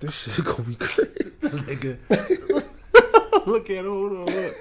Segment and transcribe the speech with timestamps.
[0.00, 1.10] This shit gonna be crazy.
[1.42, 1.96] Nigga.
[3.46, 3.86] look at him.
[3.86, 4.56] Hold on, look.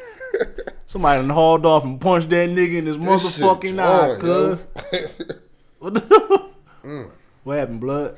[0.88, 3.06] Somebody done hauled off and punched that nigga in his This
[3.40, 4.66] motherfucking eye, cuz.
[5.80, 7.10] What, the-
[7.44, 8.18] what happened, blood?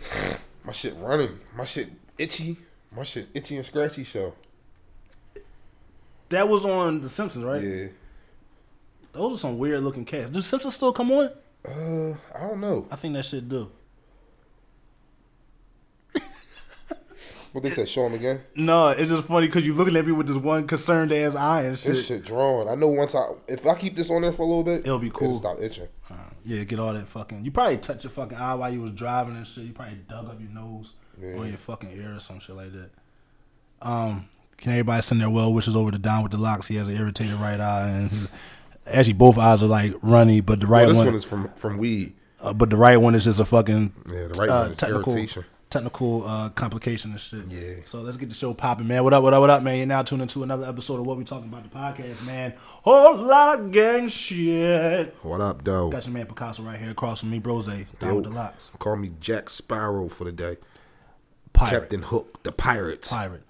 [0.64, 1.40] My shit running.
[1.56, 2.58] My shit itchy.
[2.96, 4.04] My shit itchy and scratchy.
[4.04, 4.34] Show.
[6.30, 7.62] That was on The Simpsons, right?
[7.62, 7.88] Yeah.
[9.12, 10.30] Those are some weird looking cats.
[10.30, 11.30] Do Simpsons still come on?
[11.68, 12.88] Uh, I don't know.
[12.92, 13.70] I think that shit do.
[17.54, 17.88] What they said?
[17.90, 18.42] Show them again.
[18.56, 21.64] No, it's just funny because you're looking at me with this one concerned ass eye
[21.64, 21.94] and shit.
[21.94, 22.68] This shit drawn.
[22.68, 25.00] I know once I if I keep this on there for a little bit, It'll
[25.00, 25.30] be cool.
[25.30, 25.88] It'll stop itching.
[26.12, 26.16] Uh,
[26.46, 27.44] yeah, get all that fucking.
[27.46, 29.64] You probably touch your fucking eye while you was driving and shit.
[29.64, 31.30] You probably dug up your nose Yeah.
[31.34, 32.90] or your fucking ear or some shit like that.
[33.82, 34.28] Um,
[34.58, 36.68] can everybody send their well wishes over to Don with the locks?
[36.68, 38.30] He has an irritated right eye, and
[38.86, 41.50] actually both eyes are like runny, but the right Well, this one, one is from
[41.56, 42.14] from weed.
[42.42, 44.78] uh, but the right one is just a fucking Yeah, the right uh, one is
[44.78, 45.46] technical irritation.
[45.70, 47.46] Technical uh, complication and shit.
[47.50, 47.84] Yeah.
[47.86, 49.04] So let's get the show popping, man.
[49.04, 49.24] What up?
[49.24, 49.42] What up?
[49.42, 49.78] What up, man?
[49.78, 52.54] You're now tuning into another episode of what we talking about the podcast, man.
[52.84, 55.16] Whole lot of gang shit.
[55.22, 55.90] What up, though?
[55.90, 58.72] Got your man Picasso right here across from me, Brose, down Yo, with the locks.
[58.80, 60.58] Call me Jack Sparrow for the day.
[61.54, 61.80] Pirate.
[61.80, 63.08] Captain Hook, the pirates.
[63.08, 63.44] Pirate.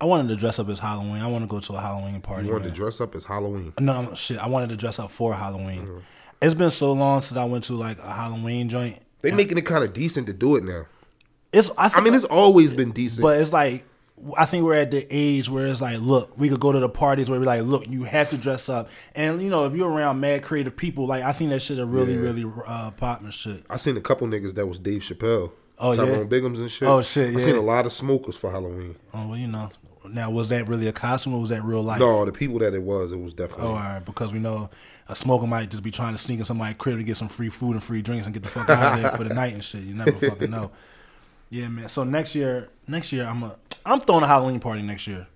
[0.00, 1.22] I wanted to dress up as Halloween.
[1.22, 2.46] I want to go to a Halloween party.
[2.46, 2.74] You wanted man.
[2.74, 3.72] to dress up as Halloween.
[3.80, 4.38] No, shit.
[4.38, 5.86] I wanted to dress up for Halloween.
[5.86, 5.98] Mm-hmm.
[6.42, 9.00] It's been so long since I went to like a Halloween joint.
[9.22, 10.84] They making it kind of decent to do it now.
[11.54, 13.22] It's I, I mean, it's always been decent.
[13.22, 13.84] but it's like
[14.38, 16.88] I think we're at the age where it's like, look, we could go to the
[16.88, 19.90] parties where we're like, look, you have to dress up, and you know, if you're
[19.90, 22.20] around mad creative people, like I think that should have really, Yeah.
[22.20, 23.64] really uh, pop and shit.
[23.68, 25.52] I seen a couple niggas that was Dave Chappelle.
[25.78, 26.04] Oh, yeah?
[26.04, 26.86] Tyrone Biggums and shit.
[26.86, 28.94] Oh, shit, I seen a lot of smokers for Halloween.
[29.12, 29.70] Oh well, you know.
[30.06, 31.98] Now, was that really a costume or was that real life?
[31.98, 33.64] No, the people that it was, it was definitely.
[33.66, 34.68] Oh, all right, because we know
[35.08, 37.48] a smoker might just be trying to sneak in somebody's crib to get some free
[37.48, 39.64] food and free drinks and get the fuck out of there for the night and
[39.64, 39.80] shit.
[39.82, 40.70] You never fucking know.
[41.50, 41.88] Yeah, man.
[41.88, 45.26] So next year, next year I'm a, I'm throwing a Halloween party next year.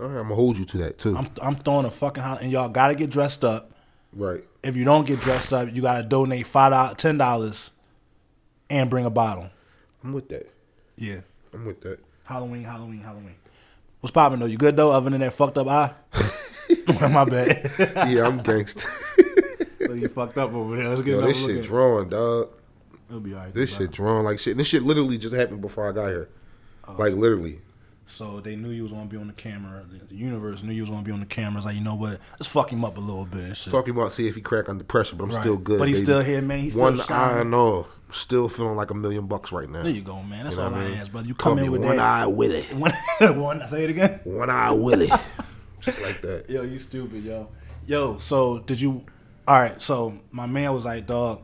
[0.00, 1.16] All right, I'm gonna hold you to that too.
[1.16, 3.70] I'm I'm throwing a fucking Hall- and y'all gotta get dressed up.
[4.12, 4.42] right.
[4.62, 7.70] If you don't get dressed up, you gotta donate five ten dollars,
[8.70, 9.50] and bring a bottle.
[10.02, 10.50] I'm with that.
[10.96, 11.20] Yeah,
[11.52, 11.98] I'm with that.
[12.24, 13.34] Halloween, Halloween, Halloween.
[14.00, 14.46] What's popping though?
[14.46, 14.92] You good though?
[14.92, 15.92] Other than that fucked up eye.
[17.00, 17.70] My bad.
[18.08, 18.88] Yeah, I'm gangster.
[18.88, 19.24] so
[19.90, 20.88] oh, you fucked up over there.
[20.88, 22.50] Let's get Yo, this shit drawn, dog.
[23.12, 23.52] It'll be alright.
[23.52, 24.56] This shit drawn like shit.
[24.56, 26.30] This shit literally just happened before I got here.
[26.88, 27.60] Oh, like literally.
[28.06, 29.84] So they knew you was gonna be on the camera.
[30.08, 31.58] The, universe knew you was gonna be on the camera.
[31.58, 32.18] It's like, you know what?
[32.32, 33.70] Let's fuck him up a little bit and shit.
[33.70, 35.40] Talking about see if he crack under pressure, but I'm Right.
[35.40, 35.78] still good.
[35.78, 36.04] But he's baby.
[36.06, 36.60] still here, man.
[36.60, 37.36] He's still one shining.
[37.36, 37.86] eye and all.
[38.10, 39.82] Still feeling like a million bucks right now.
[39.82, 40.44] There you go, man.
[40.44, 41.28] That's You know all I I ask, brother.
[41.28, 42.22] You Call come in with one that.
[42.22, 42.62] eye Willie.
[42.62, 42.92] One,
[43.38, 43.68] one.
[43.68, 44.20] Say it again.
[44.24, 45.10] One eye Willie.
[45.80, 46.48] Just like that.
[46.48, 47.48] Yo, you stupid, yo.
[47.86, 49.04] Yo, so did you?
[49.46, 49.80] All right.
[49.82, 51.40] So my man was like, dog,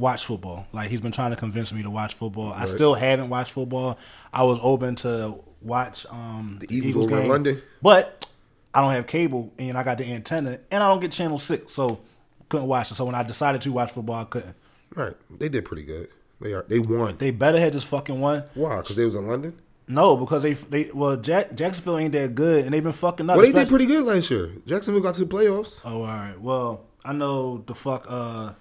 [0.00, 0.66] watch football.
[0.72, 2.52] Like he's been trying to convince me to watch football.
[2.52, 3.98] I still haven't watched football.
[4.32, 7.62] I was open to watch um, the, Eagles over in London?
[7.82, 8.26] but
[8.74, 11.72] I don't have cable, and I got the antenna, and I don't get channel six,
[11.72, 12.00] so
[12.48, 12.94] couldn't watch it.
[12.94, 14.56] So when I decided to watch football, I couldn't.
[14.94, 15.14] Right.
[15.38, 16.08] They did pretty good.
[16.40, 16.64] They are.
[16.66, 17.18] They won.
[17.18, 18.44] They better had just fucking won.
[18.54, 18.76] Why?
[18.78, 19.60] Because they was in London.
[19.86, 23.36] No, because they they well Jack, Jacksonville ain't that good, and they've been fucking up.
[23.36, 24.52] Well, they did pretty good last year.
[24.64, 25.80] Jacksonville got to the playoffs.
[25.84, 26.40] Oh, all right.
[26.40, 28.52] Well, I know the fuck uh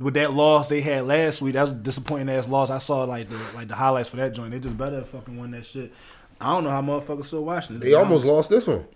[0.00, 1.54] with that loss they had last week.
[1.54, 2.70] That was a disappointing ass loss.
[2.70, 4.50] I saw like the like the highlights for that joint.
[4.50, 5.92] They just better have fucking won that shit.
[6.40, 7.80] I don't know how motherfuckers still watching it.
[7.80, 8.86] to They almost lost this one.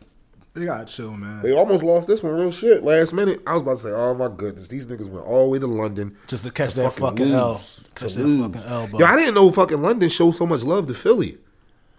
[0.54, 1.42] They got chill, man.
[1.42, 3.42] They almost lost this one real shit last minute.
[3.44, 5.66] I was about to say, oh my goodness, these niggas went all the way to
[5.66, 7.60] London Just to catch that fucking L.
[7.96, 8.62] Catch to lose.
[8.62, 9.00] fucking L.
[9.00, 11.38] Yo, I didn't know fucking London showed so much love to Philly.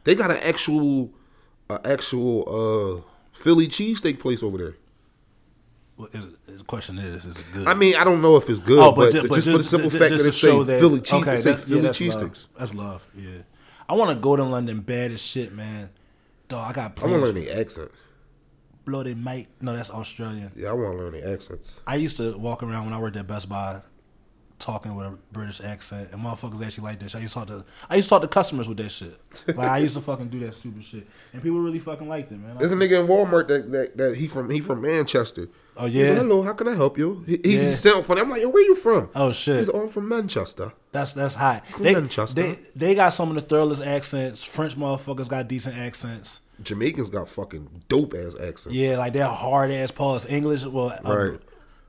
[0.05, 1.11] They got an actual,
[1.69, 4.75] a actual uh Philly cheesesteak place over there.
[6.11, 7.67] Is- the question is, is it good?
[7.67, 9.89] I mean, I don't know if it's good, oh, but, ju- just, for the simple
[9.89, 11.99] ju- fact just that it to say that- Philly cheese, okay, say yeah, Philly that's
[11.99, 12.21] cheesesteaks.
[12.21, 12.47] love.
[12.57, 13.07] That's love.
[13.15, 13.29] Yeah,
[13.87, 15.89] I want to go to London bad as shit, man.
[16.49, 17.91] Dog, I got I want to learn the accent.
[18.85, 19.47] Bloody Mike.
[19.61, 20.51] No, that's Australian.
[20.55, 21.81] Yeah, I want to learn the accents.
[21.87, 23.81] I used to walk around when I worked at Best Buy,
[24.59, 27.19] talking with a British accent, and motherfuckers actually like that shit.
[27.19, 29.19] I used to talk to I used to talk to customers with that shit.
[29.47, 32.37] Like I used to fucking do that stupid shit, and people really fucking liked it,
[32.39, 32.57] man.
[32.57, 35.47] There's a nigga in Walmart that, that, that he from he from Manchester.
[35.77, 36.09] Oh, yeah?
[36.09, 37.23] like, Hello, how can I help you?
[37.27, 37.71] He, he Yeah.
[37.71, 38.21] sound funny.
[38.21, 39.09] I'm like, yo, where you from?
[39.15, 39.57] Oh, shit.
[39.59, 40.71] He's all from Manchester.
[40.91, 41.67] That's that's hot.
[41.67, 42.41] From They, Manchester.
[42.41, 44.43] they they got some of the thoroughest accents.
[44.45, 46.41] French motherfuckers got decent accents.
[46.63, 48.67] Jamaicans got fucking dope ass accents.
[48.77, 50.25] Yeah, like they're hard ass pause.
[50.25, 51.39] English, well, uh, Right.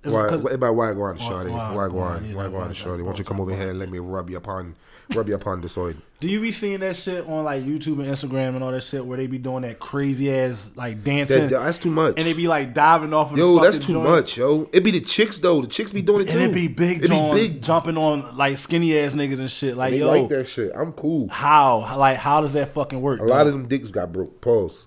[0.06, 1.50] It's why, about why go on, shorty?
[1.50, 2.34] why- Why go on?
[2.34, 3.02] Why go on, shorty?
[3.02, 4.74] Why don't you come over here and let me rub your upon
[5.14, 5.96] rub your pondosoid.
[6.18, 9.06] Do you be seeing that shit on like YouTube and Instagram and all that shit
[9.06, 12.14] where they be doing that crazy ass like dancing That, that's too much.
[12.16, 14.08] and they be like diving off of yo, the that's too joint.
[14.08, 14.68] much, yo.
[14.72, 15.60] It be the chicks though.
[15.60, 16.38] The chicks be doing it too.
[16.40, 17.62] And it be big, It John, be big.
[17.62, 19.76] jumping on like skinny ass niggas and shit.
[19.76, 20.72] Like They yo, like that shit.
[20.74, 21.28] I'm cool.
[21.28, 23.20] how like how does that fucking work?
[23.20, 24.40] A lot of them dicks got broke.
[24.40, 24.86] Pause.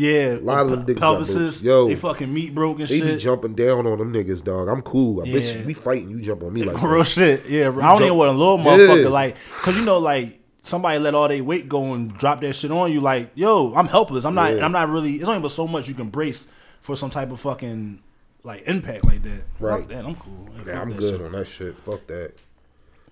[0.00, 1.88] Yeah, a lot of them got pelvises, Yo.
[1.88, 4.68] they fucking meat broke and They be jumping down on them niggas, dog.
[4.68, 5.20] I'm cool.
[5.22, 5.58] I bet Yeah.
[5.58, 6.10] you we fighting.
[6.10, 7.04] You jump on me like Real that.
[7.08, 7.46] shit.
[7.48, 8.64] Yeah, I don't jump- even want a little Yeah.
[8.64, 12.52] motherfucker like, cause you know like somebody let all their weight go and drop that
[12.54, 13.00] shit on you.
[13.00, 14.24] Like, yo, I'm helpless.
[14.24, 14.54] I'm not.
[14.54, 14.64] Yeah.
[14.64, 15.14] I'm not really.
[15.14, 16.46] It's only but so much you can brace
[16.80, 17.98] for some type of fucking
[18.44, 19.42] like impact like that.
[19.58, 19.80] Right.
[19.80, 20.04] Fuck that.
[20.04, 20.48] I'm cool.
[20.58, 21.22] Yeah, Yeah, I'm good shit.
[21.26, 21.76] on that shit.
[21.78, 22.34] Fuck that.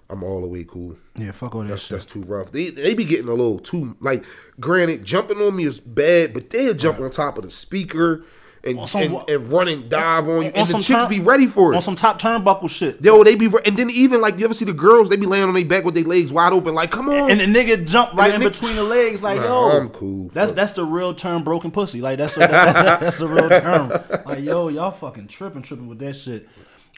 [0.09, 0.97] I'm all the way cool.
[1.17, 1.91] Yeah, fuck all that That's shit.
[1.99, 2.53] that's too rough.
[2.53, 4.25] They they be getting a little too like.
[4.61, 8.25] Granted, jumping on me is bad, but they'll jump on top of the speaker
[8.65, 11.09] and On some- and, and run and dive on you, on and the chicks turn-
[11.09, 11.77] be ready for it.
[11.77, 13.01] on some top turnbuckle shit.
[13.05, 15.09] Yo, they be and then even like you ever see the girls?
[15.09, 17.31] They be laying on their back with their legs wide open, like come on.
[17.31, 20.31] And the nigga jump right in ni- between the legs, like Nah, yo, I'm cool.
[20.35, 20.57] That's Fuck.
[20.57, 22.01] that's the real term, broken pussy.
[22.01, 23.91] Like that's a, that's, that's the real term.
[24.25, 26.49] Like yo, y'all fucking tripping, tripping with that shit.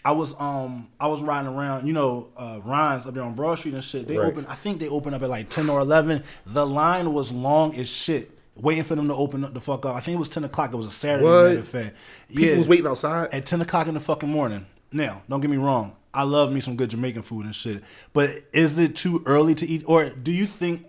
[0.05, 3.59] I was um I was riding around, you know, uh Ryan's up there on Broad
[3.59, 4.07] Street and shit.
[4.09, 4.27] They Right.
[4.29, 6.23] opened, I think they opened up at like ten or eleven.
[6.47, 9.97] The line was long as shit, waiting for them to open up the fuck up.
[9.97, 10.73] I think it was ten o'clock.
[10.73, 11.57] It was a Saturday.
[11.57, 11.65] What?
[11.67, 11.95] Fact,
[12.35, 13.33] People was waiting outside.
[13.35, 14.67] at 10 o'clock in the fucking morning.
[14.93, 15.95] Now, don't get me wrong.
[16.15, 17.83] I love me some good Jamaican food and shit.
[18.13, 19.83] But is it too early to eat?
[19.87, 20.87] Or do you think,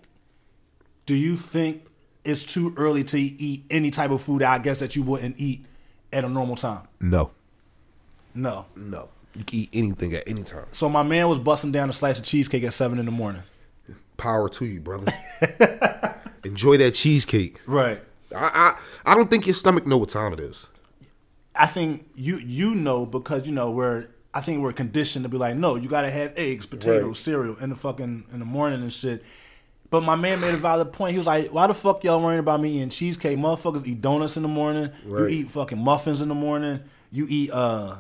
[1.06, 1.86] do you think
[2.24, 5.36] it's too early to eat any type of food that I guess that you wouldn't
[5.40, 5.66] eat
[6.14, 6.88] at a normal time?
[7.02, 7.32] No,
[8.42, 8.66] No.
[8.76, 9.10] no.
[9.36, 10.66] You can eat anything at any time.
[10.72, 13.44] So my man was busting down a slice of cheesecake at 7 in the morning.
[14.18, 15.12] Power to you, brother.
[16.44, 17.60] Enjoy that cheesecake.
[17.66, 18.02] Right.
[18.36, 18.76] I,
[19.06, 20.68] I I don't think your stomach know what time it is.
[21.56, 25.38] I think you you know because you know we're I think we're conditioned to be
[25.38, 27.16] like, no, you gotta have eggs, potatoes, Right.
[27.16, 29.24] cereal in the fucking in the morning and shit.
[29.90, 31.14] But my man made a valid point.
[31.14, 33.38] He was like, "Why the fuck y'all worrying about me eating cheesecake?
[33.40, 34.92] Motherfuckers eat donuts in the morning.
[35.08, 36.82] You eat fucking muffins in the morning.
[37.12, 37.96] You eat uh,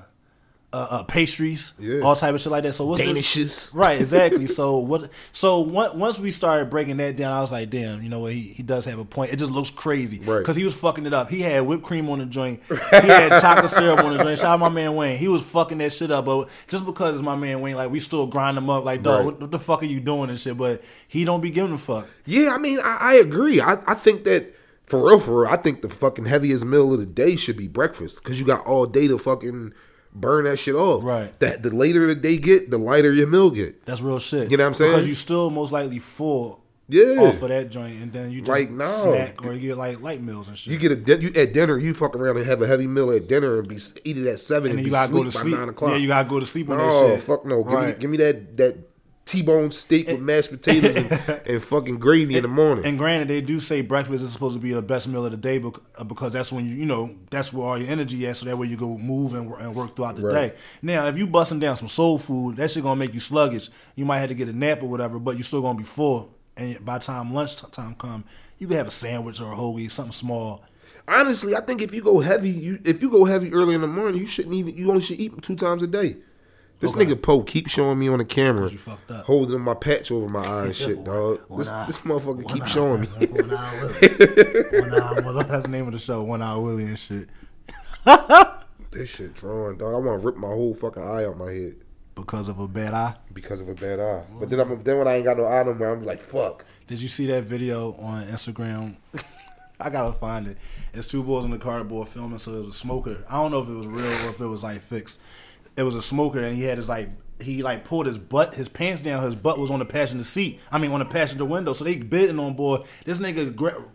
[0.72, 2.02] uh, uh pastries, Yeah.
[2.02, 2.74] all type of shit like that.
[2.74, 3.74] So what's the- Danishes.
[3.74, 4.46] Right, exactly.
[4.46, 5.10] so what?
[5.32, 8.34] So on- once we started breaking that down, I was like, "Damn, you know what?
[8.34, 9.34] He, he does have a point.
[9.34, 10.38] It just looks crazy Right.
[10.40, 11.30] because he was fucking it up.
[11.32, 12.62] He had whipped cream on the joint.
[12.70, 14.38] He had chocolate syrup on the joint.
[14.38, 15.18] Shout out my man Wayne.
[15.18, 16.26] He was fucking that shit up.
[16.26, 18.84] But just because it's my man Wayne, like we still grind him up.
[18.86, 19.26] Like, dog, Right.
[19.26, 20.56] what, what the fuck are you doing and shit?
[20.58, 22.08] But he don't be giving a fuck.
[22.26, 23.60] Yeah, I mean, I, I agree.
[23.62, 24.56] I, I think that
[24.86, 27.68] for real, for real, I think the fucking heaviest meal of the day should be
[27.68, 29.74] breakfast because you got all day to fucking
[30.14, 31.04] burn that shit off.
[31.04, 31.38] Right.
[31.40, 33.86] That the later the day get, the lighter your meal get.
[33.86, 34.52] That's real shit.
[34.52, 34.92] You know what I'm saying?
[34.94, 36.64] Because you still most likely full.
[36.92, 37.22] Yeah.
[37.22, 38.86] Off of that joint, and then you just Like, no.
[38.86, 40.74] snack or you get like light meals and shit.
[40.74, 43.12] You get a di- you at dinner, you fuck around and have a heavy meal
[43.12, 45.54] at dinner and be eat it at seven and and, you gotta go to sleep
[45.54, 45.92] by nine o'clock.
[45.92, 47.22] Yeah, you gotta go to sleep on that no, shit.
[47.22, 47.64] fuck no.
[47.64, 48.89] Give me give me that that
[49.30, 51.12] T-bone steak with mashed potatoes and,
[51.46, 52.84] and fucking gravy in the morning.
[52.84, 55.38] And granted, they do say breakfast is supposed to be the best meal of the
[55.38, 55.62] day
[56.00, 58.40] uh, because that's when you, you know, that's where all your energy is.
[58.40, 60.52] So that way you go move and, and work throughout the Right.
[60.54, 60.58] day.
[60.82, 63.70] Now, if you busting down some soul food, that shit gonna make you sluggish.
[63.96, 66.34] You might have to get a nap or whatever, but you're still gonna be full.
[66.58, 68.24] And by the time lunchtime come,
[68.58, 70.64] you can have a sandwich or a hoagie, something small.
[71.08, 73.88] Honestly, I think if you go heavy, you if you go heavy early in the
[73.88, 74.76] morning, you shouldn't even.
[74.76, 76.18] You only should eat two times a day.
[76.80, 77.06] This Okay.
[77.08, 79.26] nigga Poe keep showing me on the camera, you fucked up.
[79.26, 81.42] holding my patch over my eye and shit, dog.
[81.50, 83.08] One This, eye- this motherfucker keep showing me.
[83.08, 84.80] One eye Willie.
[84.82, 85.44] One eye Willie.
[85.44, 86.24] That's the name of the show.
[86.24, 87.28] One eye Willie and shit.
[88.92, 89.94] this shit drawing, dog.
[89.94, 91.76] I want to rip my whole fucking eye out my head
[92.16, 93.16] Because of a bad eye.
[93.34, 94.24] because of a bad eye.
[94.40, 96.66] But then I'm then when I ain't got no eye no more, I'm like, fuck.
[96.88, 98.96] Did you see that video on Instagram?
[99.82, 100.58] I gotta find it.
[100.94, 102.40] It's two boys in the cardboard filming.
[102.40, 103.24] So it was a smoker.
[103.30, 105.20] I don't know if it was real or if it was like fixed.
[105.78, 107.10] It was a smoker, and he had his like
[107.42, 109.24] he like pulled his butt, his pants down.
[109.24, 110.60] His butt was on the passenger seat.
[110.72, 111.74] I mean, on the passenger window.
[111.74, 112.82] So they bidding on board.
[113.06, 113.86] This nigga gra-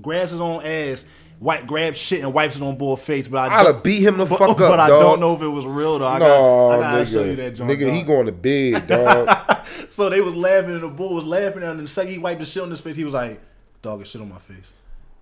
[0.00, 1.04] grabs his own ass,
[1.38, 3.28] white grabs shit and wipes it on board face.
[3.28, 5.02] But I I'd have beat him the but, fuck up, But I dog.
[5.02, 6.06] don't know if it was real though.
[6.06, 7.70] I no, gotta, I gotta nigga, show you that joint.
[7.70, 9.66] nigga, he going to bed, dog.
[9.90, 12.46] So they was laughing, and the bull was laughing, and the second he wiped the
[12.46, 13.40] shit on his face, he was like,
[13.82, 14.72] "Dog, it's shit on my face.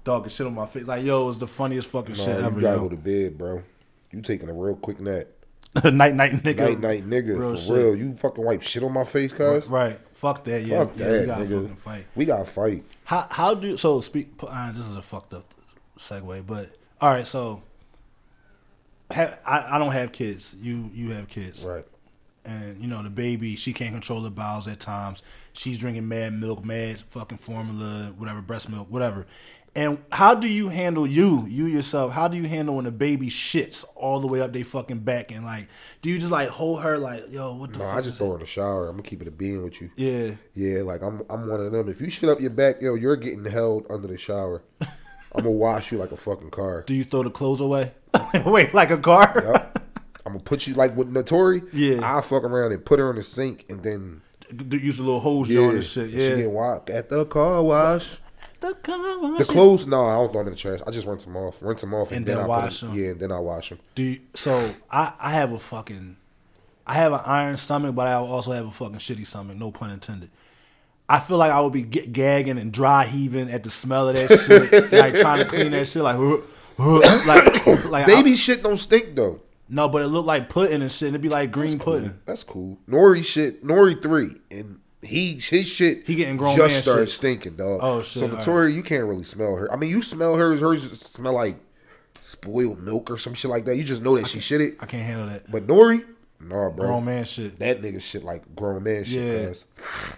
[0.04, 2.38] Dog, it's shit on my face." Like, yo, it was the funniest fucking no, shit
[2.38, 2.54] you ever.
[2.56, 2.82] You gotta Yo.
[2.84, 3.62] go to bed, bro.
[4.12, 5.26] You taking a real quick nap.
[5.84, 6.58] night, night, nigga.
[6.58, 7.38] Night, night, nigga.
[7.38, 7.76] Real for shit.
[7.76, 7.96] real.
[7.96, 9.68] You fucking wipe shit on my face, cuz.
[9.68, 9.98] Right.
[10.12, 10.62] Fuck that.
[10.62, 10.84] Yeah.
[10.84, 11.60] Fuck yeah, that, we gotta nigga.
[11.62, 12.06] fucking fight.
[12.14, 12.84] We gotta fight.
[13.04, 14.28] How how do so speak?
[14.40, 15.44] Uh, this is a fucked up
[15.98, 17.26] segue, but all right.
[17.26, 17.62] So,
[19.12, 20.54] ha, I I don't have kids.
[20.60, 21.64] You you have kids.
[21.64, 21.84] Right.
[22.44, 25.22] and you know the baby she can't control her bowels at times
[25.54, 29.26] she's drinking mad milk mad fucking formula whatever breast milk whatever
[29.76, 32.12] And how do you handle you, you yourself?
[32.12, 35.32] How do you handle when a baby shits all the way up they fucking back
[35.32, 35.68] and like,
[36.00, 37.86] do you just like hold her like, yo, what the No?
[37.86, 38.88] I just throw her in the shower.
[38.88, 39.90] I'm gonna keep it a being with you.
[39.96, 40.34] Yeah.
[40.54, 41.88] Yeah, like I'm I'm one of them.
[41.88, 44.62] If you shit up your back, yo, you're getting held under the shower.
[44.80, 46.84] I'm gonna wash you like a fucking car.
[46.86, 47.92] Do you throw the clothes away?
[48.46, 49.32] Wait, like a car?
[49.34, 49.78] Yep.
[50.24, 51.68] I'm gonna put you like with Notori.
[51.72, 52.06] Yeah.
[52.08, 55.48] I'll fuck around and put her in the sink and then Use a little hose
[55.48, 56.10] yeah, joint and shit.
[56.10, 58.18] Yeah, she get washed at the car wash.
[58.68, 59.38] The car.
[59.38, 60.80] The clothes, no, I don't throw them in the trash.
[60.86, 62.88] I just rinse them off, rinse them off, and, And then, then I wash put
[62.90, 62.94] 'em.
[62.98, 63.78] Yeah, and then I wash them.
[63.94, 66.16] Do you, so I I have a fucking
[66.86, 69.56] I have an iron stomach, but I also have a fucking shitty stomach.
[69.56, 70.30] No pun intended.
[71.08, 74.16] I feel like I would be get, gagging and dry heaving at the smell of
[74.16, 76.38] that shit, like trying to clean that shit, like uh,
[76.78, 79.40] uh, like like Baby I- shit don't stink though.
[79.68, 81.08] no, but it looked like pudding and shit.
[81.08, 82.18] and It'd be like green pudding.
[82.24, 82.78] That's cool.
[82.88, 86.06] Nori shit, Nori three, and he his shit.
[86.06, 87.16] He getting grown just started shit.
[87.16, 87.80] stinking, dog.
[87.82, 89.72] Oh, shit, So Victoria, you can't really smell her.
[89.72, 90.60] I mean, you smell hers.
[90.60, 91.56] Hers smell like
[92.20, 93.76] spoiled milk or some shit like that.
[93.76, 94.76] You just know that she shit it.
[94.80, 95.50] I can't handle that.
[95.50, 96.04] But Nori,
[96.40, 96.86] nah, bro.
[96.86, 97.58] Grown man shit.
[97.58, 99.22] That nigga shit like grown man shit.
[99.22, 99.52] Yeah.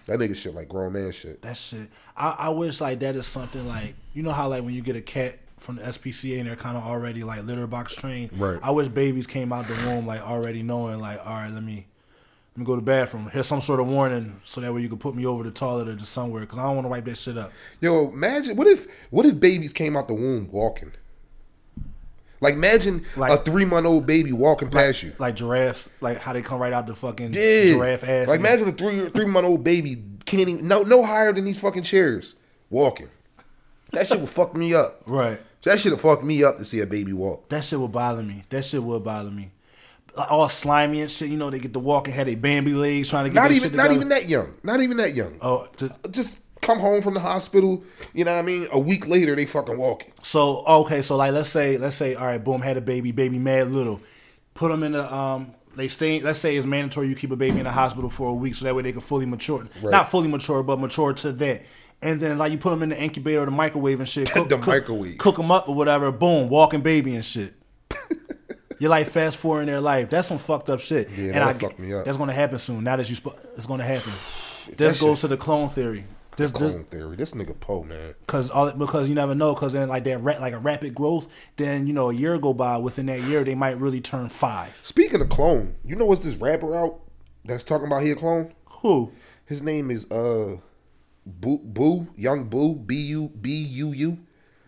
[0.07, 1.43] That nigga shit like grown man shit.
[1.43, 1.89] That shit.
[2.17, 4.97] I, I wish like that is something like you know how like when you get
[4.97, 8.39] a cat from the SPCA and they're kind of already like litter box trained.
[8.39, 8.59] Right.
[8.63, 11.87] I wish babies came out the womb like already knowing like all right let me
[12.57, 13.29] let me go to the bathroom.
[13.31, 15.89] Here's some sort of warning so that way you can put me over the toilet
[15.89, 17.53] or just somewhere because I don't want to wipe that shit up.
[17.83, 20.93] Yo, imagine what if what if babies came out the womb walking?
[22.41, 25.13] Like imagine Like- a three month old baby walking past you.
[25.19, 27.65] Like giraffes, like how they come right out the fucking Yeah.
[27.75, 28.29] giraffe ass.
[28.29, 31.59] Like imagine a three three month old baby can't even no no higher than these
[31.61, 32.37] fucking chairs
[32.71, 33.09] walking.
[33.93, 35.03] That shit would fuck me up.
[35.07, 35.41] right.
[35.65, 37.49] That shit would fuck me up to see a baby walk.
[37.49, 38.45] That shit would bother me.
[38.51, 39.51] That shit would bother me.
[40.17, 41.29] All slimy and shit.
[41.29, 43.71] You know they get the walking, had they Bambi legs trying to get Not even
[43.71, 44.55] shit not even that young.
[44.63, 45.37] Not even that young.
[45.43, 47.85] Oh, just, Just come home from the hospital.
[48.15, 48.67] You know what I mean?
[48.73, 50.13] A week later they fucking walking.
[50.23, 53.39] So okay, so like let's say let's say all right, boom, had a baby, baby
[53.39, 54.01] mad little,
[54.55, 55.53] put them in the um.
[55.77, 56.21] They stay.
[56.21, 58.65] Let's say it's mandatory you keep a baby in the hospital for a week, so
[58.65, 59.69] that way they can fully mature.
[59.83, 59.91] Right.
[59.91, 61.65] Not fully mature, but mature to that.
[62.01, 64.31] And then like you put them in the incubator or the microwave and shit.
[64.33, 65.19] Cook, The cook- microwave.
[65.19, 66.11] Cook them up or whatever.
[66.13, 67.53] Boom, walking baby and shit.
[68.79, 70.11] You're like fast forwarding their life.
[70.11, 71.09] That's some fucked up shit.
[71.11, 72.05] Yeah, and I, fuck me up.
[72.05, 72.85] That's gonna happen soon.
[72.85, 74.13] Now that you, sp- it's gonna happen.
[74.77, 76.05] This that goes shit- to the clone theory.
[76.37, 77.17] This, this Clone theory.
[77.17, 78.15] This nigga Poe, man.
[78.27, 79.55] Cause all because you never know.
[79.55, 81.29] Cause then like that like a rapid growth.
[81.57, 82.77] Then you know a year go by.
[82.77, 84.77] Within that year, they might really turn five.
[84.83, 87.01] Speaking of clone, you know what's this rapper out
[87.45, 88.53] that's talking about he a clone?
[88.83, 89.13] Who?
[89.47, 90.57] His name is uh
[91.25, 94.19] Boo Boo Young Boo B U B U U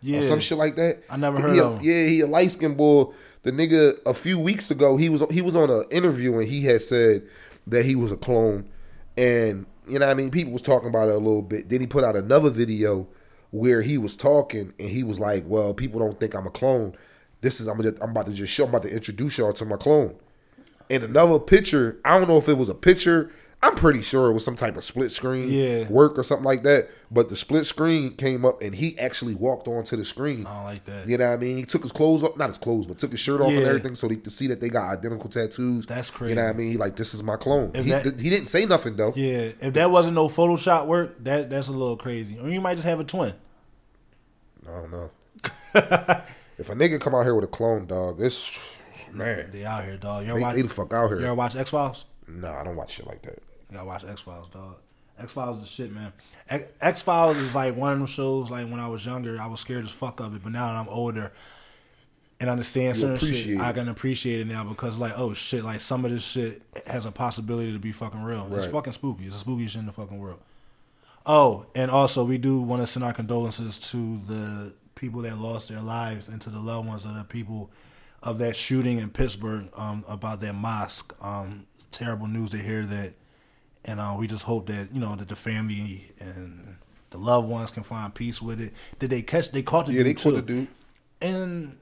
[0.00, 0.20] Yeah.
[0.20, 1.02] or some shit like that.
[1.10, 1.78] I never He heard a- of him.
[1.82, 3.12] Yeah, he a light skinned boy.
[3.48, 6.64] The nigga a few weeks ago he was he was on an interview and he
[6.64, 7.26] had said
[7.66, 8.68] that he was a clone,
[9.16, 11.70] and you know what I mean people was talking about it a little bit.
[11.70, 13.08] Then he put out another video
[13.50, 16.94] where he was talking and he was like, "Well, people don't think I'm a clone.
[17.40, 19.76] This is I'm I'm about to just show I'm about to introduce y'all to my
[19.76, 20.14] clone."
[20.90, 23.32] And another picture, I don't know if it was a picture.
[23.60, 25.88] I'm pretty sure it was some type of split screen Yeah.
[25.88, 26.88] work or something like that.
[27.10, 30.46] But the split screen came up and he actually walked onto the screen.
[30.46, 31.08] I don't like that.
[31.08, 31.56] You know what I mean?
[31.56, 33.96] He took his clothes off, not his clothes, but took his shirt off and everything
[33.96, 35.86] so they could see that they got identical tattoos.
[35.86, 36.34] That's crazy.
[36.34, 36.70] You know what I mean?
[36.70, 37.72] He like, this is my clone.
[37.74, 39.12] He, that- he didn't say nothing though.
[39.16, 39.50] Yeah.
[39.60, 42.38] If that wasn't no Photoshop work, that that's a little crazy.
[42.38, 43.34] Or you might just have a twin.
[44.68, 45.10] I don't know.
[46.58, 48.80] if a nigga come out here with a clone, dog, this
[49.12, 50.24] man, They out here, dog.
[50.24, 50.54] You ever they, watch?
[50.56, 51.18] they the fuck out here.
[51.20, 52.04] You ever watch X Files?
[52.28, 53.38] Nah, I don't watch shit like that.
[53.70, 54.76] You gotta watch X Files, dog.
[55.18, 56.12] X Files is the shit, man.
[56.80, 58.50] X Files is like one of them shows.
[58.50, 60.76] Like when I was younger, I was scared as fuck of it, but now that
[60.76, 61.32] I'm older
[62.40, 63.60] and understand You certain shit, it.
[63.60, 67.04] I can appreciate it now because like, oh shit, like some of this shit has
[67.04, 68.48] a possibility to be fucking real.
[68.52, 69.26] It's fucking spooky.
[69.26, 70.40] It's the spookiest shit in the fucking world.
[71.26, 75.68] Oh, and also we do want to send our condolences to the people that lost
[75.68, 77.70] their lives and to the loved ones of the people
[78.22, 81.14] of that shooting in Pittsburgh um, about that mosque.
[81.22, 83.14] Um, terrible news to hear that,
[83.84, 86.76] and uh, we just hope that you know that the family and
[87.10, 88.72] the loved ones can find peace with it.
[88.98, 89.50] Did they catch?
[89.50, 90.68] They caught the Yeah, dude they caught the dude.
[91.20, 91.78] And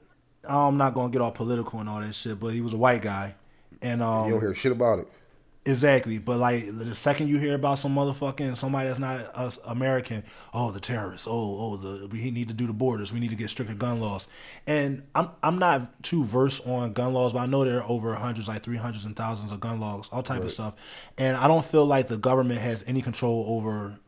[0.47, 3.01] I'm not gonna get all political and all that shit, but he was a white
[3.01, 3.35] guy,
[3.81, 5.07] and um, You don't hear shit about it.
[5.67, 10.23] Exactly, but like the second you hear about some motherfucking somebody that's not us American,
[10.53, 13.35] oh the terrorists, oh oh the we need to do the borders, we need to
[13.35, 14.29] get stricter gun laws,
[14.65, 18.15] and I'm I'm not too versed on gun laws, but I know there are over
[18.15, 20.73] hundreds, like three hundreds and thousands of gun laws, all type of stuff,
[21.17, 23.99] and I don't feel like the government has any control over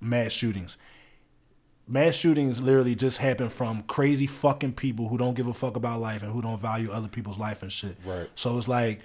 [0.00, 0.76] mass shootings.
[1.86, 6.00] Mass shootings literally just happen from crazy fucking people who don't give a fuck about
[6.00, 7.96] life and who don't value other people's life and shit.
[8.04, 8.28] Right.
[8.34, 9.02] So it's like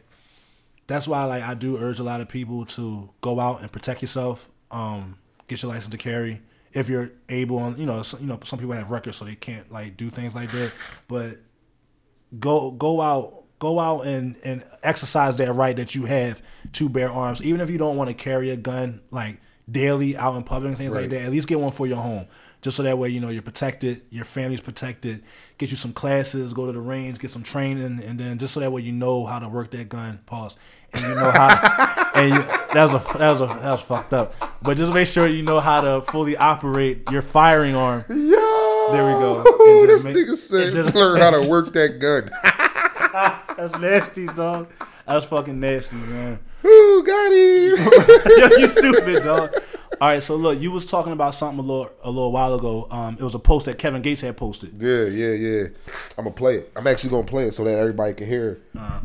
[0.91, 4.01] that's why like I do urge a lot of people to go out and protect
[4.01, 4.49] yourself.
[4.69, 5.17] Um,
[5.47, 6.41] get your license to carry
[6.73, 9.35] if you're able, and you know, so, you know, some people have records, so they
[9.35, 10.71] can't like do things like that.
[11.07, 11.39] But
[12.39, 16.41] go go out go out and and exercise that right that you have
[16.73, 20.35] to bear arms, even if you don't want to carry a gun like daily out
[20.35, 21.21] in public and things like that.
[21.21, 22.25] At least get one for your home,
[22.61, 25.23] just so that way you know you're protected, your family's protected.
[25.57, 28.59] Get you some classes, go to the range, get some training, and then just so
[28.59, 30.19] that way you know how to work that gun.
[30.25, 30.57] Pause,
[30.93, 32.11] and you know how.
[32.15, 32.41] and you,
[32.73, 34.33] that was a that was a that was fucked up.
[34.61, 38.05] But just make sure you know how to fully operate your firing arm.
[38.09, 39.37] Yo, There we go.
[39.81, 42.29] And this make- nigga said just- learn how to work that gun.
[43.57, 44.71] That's nasty, dog.
[45.07, 46.39] That's fucking nasty, man.
[46.65, 47.77] Ooh, got him.
[48.51, 49.53] Yo, you stupid, dog.
[49.99, 52.87] All right, so look, you was talking about something a little a little while ago.
[52.89, 54.73] Um, it was a post that Kevin Gates had posted.
[54.81, 55.67] yeah, yeah, yeah.
[56.17, 56.71] I'm gonna play it.
[56.75, 58.61] I'm actually gonna play it so that everybody can hear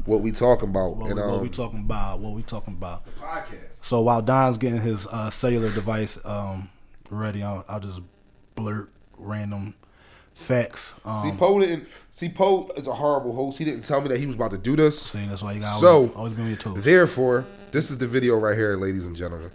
[0.07, 0.97] what we talking about.
[0.97, 2.21] What, and we, what um, we talking about?
[2.21, 3.05] What we talking about?
[3.05, 3.85] The podcast.
[3.85, 6.71] So while Don's getting his uh, cellular device um,
[7.11, 8.01] ready, I'll, I'll just
[8.55, 9.75] blurt random
[10.37, 10.95] facts.
[11.03, 11.89] See, Um, Poe didn't.
[12.13, 13.59] See, Poe is a horrible host.
[13.59, 15.01] He didn't tell me that he was about to do this.
[15.01, 16.85] saying that's why you got So, always, always be on your toes.
[16.85, 19.51] therefore, this is the video right here, ladies and gentlemen.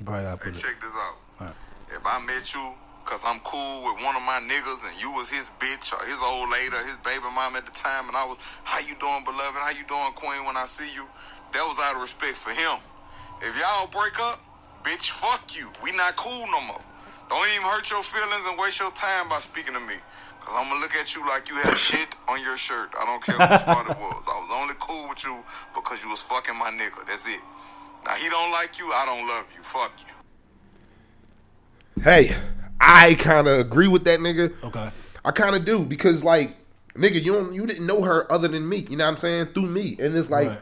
[0.00, 0.62] You probably got to Hey, put it.
[0.64, 1.54] check this out.
[1.94, 5.30] If I met you because I'm cool with one of my niggas and you was
[5.30, 8.24] his bitch or his old lady or his baby mom at the time and I
[8.26, 9.54] was, how you doing, beloved?
[9.62, 11.06] How you doing, queen, when I see you?
[11.52, 12.82] That was out of respect for him.
[13.46, 14.40] If y'all break up,
[14.82, 15.70] bitch, fuck you.
[15.84, 16.82] We not cool no more.
[17.28, 19.94] Don't even hurt your feelings and waste your time by speaking to me.
[20.40, 22.92] Cause I'm gonna look at you like you have shit on your shirt.
[22.98, 24.24] I don't care which part it was.
[24.28, 25.42] I was only cool with you
[25.74, 27.06] because you was fucking my nigga.
[27.06, 27.40] That's it.
[28.04, 29.62] Now he don't like you, I don't love you.
[29.62, 32.02] Fuck you.
[32.02, 32.36] Hey,
[32.80, 34.52] I kind of agree with that nigga.
[34.62, 34.90] Okay.
[35.24, 36.54] I kind of do because like
[36.94, 38.86] nigga, you don't you didn't know her other than me.
[38.90, 39.46] You know what I'm saying?
[39.46, 40.60] Through me, and it's like Right.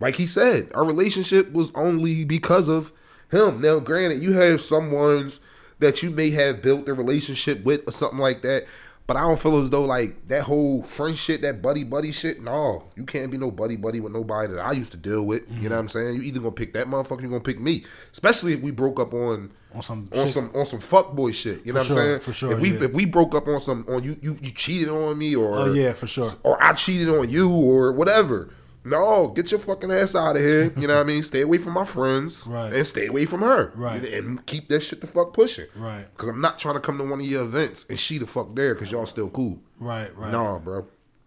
[0.00, 2.92] like he said, our relationship was only because of
[3.30, 3.60] him.
[3.60, 5.38] Now, granted, you have someone's
[5.80, 8.66] that you may have built a relationship with or something like that.
[9.10, 12.40] But I don't feel as though like that whole friend shit, that buddy buddy shit.
[12.40, 15.42] No, you can't be no buddy buddy with nobody that I used to deal with.
[15.50, 15.98] You know what I'm mm-hmm.
[15.98, 16.14] saying?
[16.14, 17.84] You either gonna pick that motherfucker, you gonna pick me.
[18.12, 20.28] Especially if we broke up on On some on shit.
[20.28, 21.66] some on some fuckboy shit.
[21.66, 22.20] You know For what I'm saying?
[22.20, 22.84] for sure, If we yeah.
[22.84, 25.72] if we broke up on some on you you you cheated on me or Oh
[25.72, 26.30] yeah, for sure.
[26.44, 28.50] or I cheated on you or whatever.
[28.82, 30.72] No, get your fucking ass out of here.
[30.76, 31.22] You know what I mean?
[31.22, 32.46] Stay away from my friends.
[32.46, 32.72] Right.
[32.72, 33.72] And stay away from her.
[33.74, 34.02] Right.
[34.02, 35.66] And keep that shit the fuck pushing.
[35.76, 36.06] Right.
[36.10, 38.54] Because I'm not trying to come to one of your events and she the fuck
[38.54, 39.60] there because y'all still cool.
[39.78, 40.32] Right, right.
[40.32, 40.86] Nah, bro.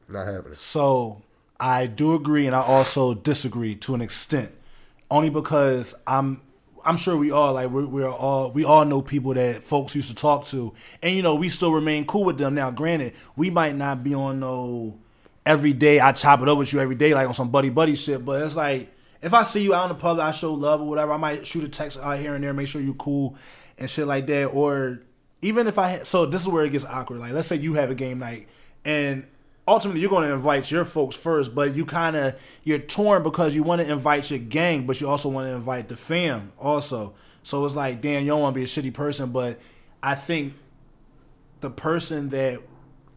[0.09, 0.55] Not happening.
[0.55, 1.21] So
[1.59, 4.51] I do agree, and I also disagree to an extent,
[5.09, 6.41] only because I'm
[6.85, 10.09] I'm sure we all like we're, we're all we all know people that folks used
[10.09, 12.55] to talk to, and you know we still remain cool with them.
[12.55, 14.99] Now, granted, we might not be on no
[15.45, 15.99] every day.
[15.99, 18.23] I chop it up with you every day, like on some buddy buddy shit.
[18.23, 18.89] But it's like
[19.21, 21.13] if I see you out in the public, I show love or whatever.
[21.13, 23.35] I might shoot a text out here and there, make sure you cool
[23.77, 25.01] and shit like that, or
[25.41, 27.19] even if I had, so this is where it gets awkward.
[27.19, 28.47] Like, let's say you have a game night,
[28.85, 29.27] and
[29.67, 33.55] ultimately you're going to invite your folks first, but you kind of you're torn because
[33.55, 37.13] you want to invite your gang, but you also want to invite the fam also.
[37.41, 39.59] So it's like, damn, you don't want to be a shitty person, but
[40.01, 40.53] I think
[41.59, 42.59] the person that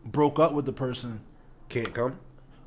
[0.04, 1.20] broke up with the person,
[1.68, 2.18] Can't come?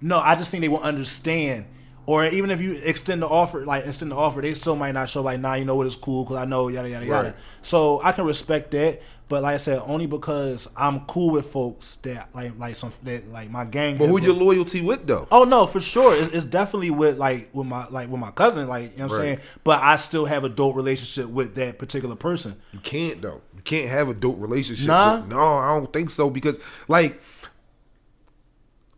[0.02, 1.66] no, I just think they will understand.
[2.06, 5.12] Or even if you extend the offer, like extend the offer, they still might not
[5.12, 7.28] show like, nah, you know what, it's cool because I know yada yada yada.
[7.30, 7.36] Right.
[7.62, 11.98] So I can respect that, but like I said, only because I'm cool with folks
[11.98, 13.98] that like like some that like my gang.
[13.98, 15.28] But who your loyalty with though?
[15.32, 16.16] Oh no, for sure.
[16.16, 19.12] It's, it's definitely with like with my like with my cousin, like you know what
[19.14, 19.26] I'm Right.
[19.26, 19.40] saying.
[19.64, 22.56] But I still have a dope relationship with that particular person.
[22.74, 23.42] You can't though.
[23.56, 24.88] You can't have a dope relationship.
[24.88, 25.18] Nah?
[25.20, 27.22] with- no, I don't think so because like,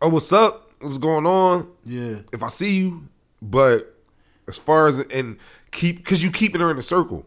[0.02, 0.70] oh, what's up?
[0.80, 1.68] What's going on?
[1.84, 3.08] Yeah, If I see you,
[3.40, 3.94] but
[4.48, 5.38] as far as and
[5.70, 7.24] keep because you keeping her in the circle.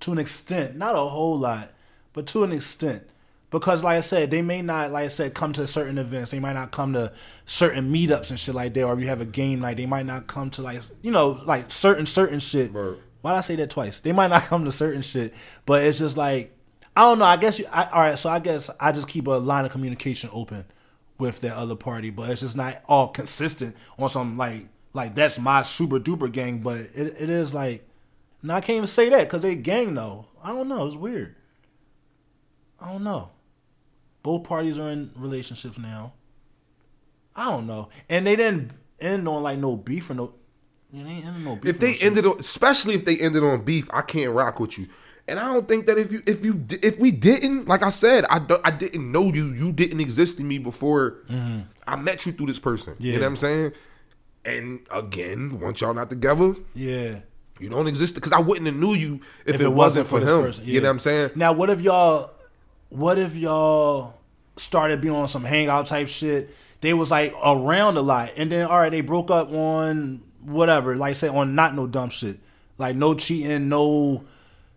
[0.00, 1.70] to an extent, not a whole lot,
[2.12, 3.06] but to an extent.
[3.50, 6.30] Because like I said, they may not, like I said, come to certain events.
[6.30, 7.12] They might not come to
[7.44, 8.84] certain meetups and shit like that.
[8.84, 11.42] Or if you have a game night, they might not come to like you know
[11.44, 12.72] like certain certain shit.
[12.72, 12.96] Right.
[13.20, 14.00] Why did I say that twice?
[14.00, 15.34] They might not come to certain shit,
[15.66, 16.56] but it's just like
[16.96, 17.26] I don't know.
[17.26, 17.66] I guess you.
[17.70, 20.64] I, all right, so I guess I just keep a line of communication open
[21.22, 25.38] with that other party, but it's just not all consistent on some like like that's
[25.38, 26.58] my super duper gang.
[26.58, 27.88] But it, it is like,
[28.42, 30.26] no, I can't even say that because they gang though.
[30.42, 30.84] I don't know.
[30.84, 31.36] It's weird.
[32.80, 33.30] I don't know.
[34.24, 36.14] Both parties are in relationships now.
[37.36, 40.34] I don't know, and they didn't end on like no beef or no.
[40.90, 41.70] Yeah, they ain't ended no beef.
[41.72, 42.02] If they no shit.
[42.04, 44.88] ended on, especially if they ended on beef, I can't rock with you.
[45.28, 48.24] And I don't think that if you if you if we didn't, like I said,
[48.28, 49.46] I I didn't know you.
[49.52, 51.18] You didn't exist in me before
[51.86, 52.94] I met you through this person.
[52.98, 53.12] You Mm-hmm.
[53.12, 53.16] Yeah.
[53.18, 53.72] know what I'm saying?
[54.44, 57.20] And again, once y'all not together, Yeah.
[57.60, 60.26] You don't exist because I wouldn't have knew you if, it, wasn't, for, him.
[60.42, 60.64] person.
[60.66, 61.30] You know what I'm saying?
[61.36, 62.32] Now, what if y'all,
[62.88, 64.14] what if y'all
[64.56, 66.52] started being on some hangout type shit?
[66.80, 70.96] They was like around a lot, and then all right, they broke up on whatever,
[70.96, 72.40] like say on not no dumb shit,
[72.78, 74.24] like no cheating, no,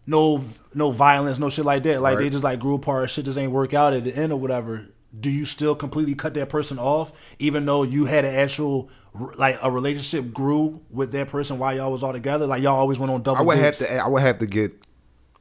[0.07, 2.01] no, no violence, no shit like that.
[2.01, 4.39] Like they just like grew apart, shit just ain't work out at the end or
[4.39, 4.87] whatever.
[5.17, 8.89] Do you still completely cut that person off, even though you had an actual
[9.37, 12.45] like a relationship grew with that person while y'all was all together?
[12.45, 13.39] Like y'all always went on double.
[13.39, 13.97] I would have to.
[13.97, 14.73] I would have to get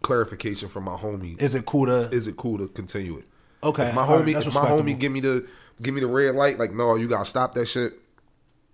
[0.02, 1.40] clarification from my homie.
[1.40, 2.08] Is it cool to?
[2.14, 3.24] Is it cool to continue it?
[3.62, 5.46] Okay, If my homie, that's if my homie give me the
[5.82, 7.94] give me the red light, like no, you gotta stop that shit.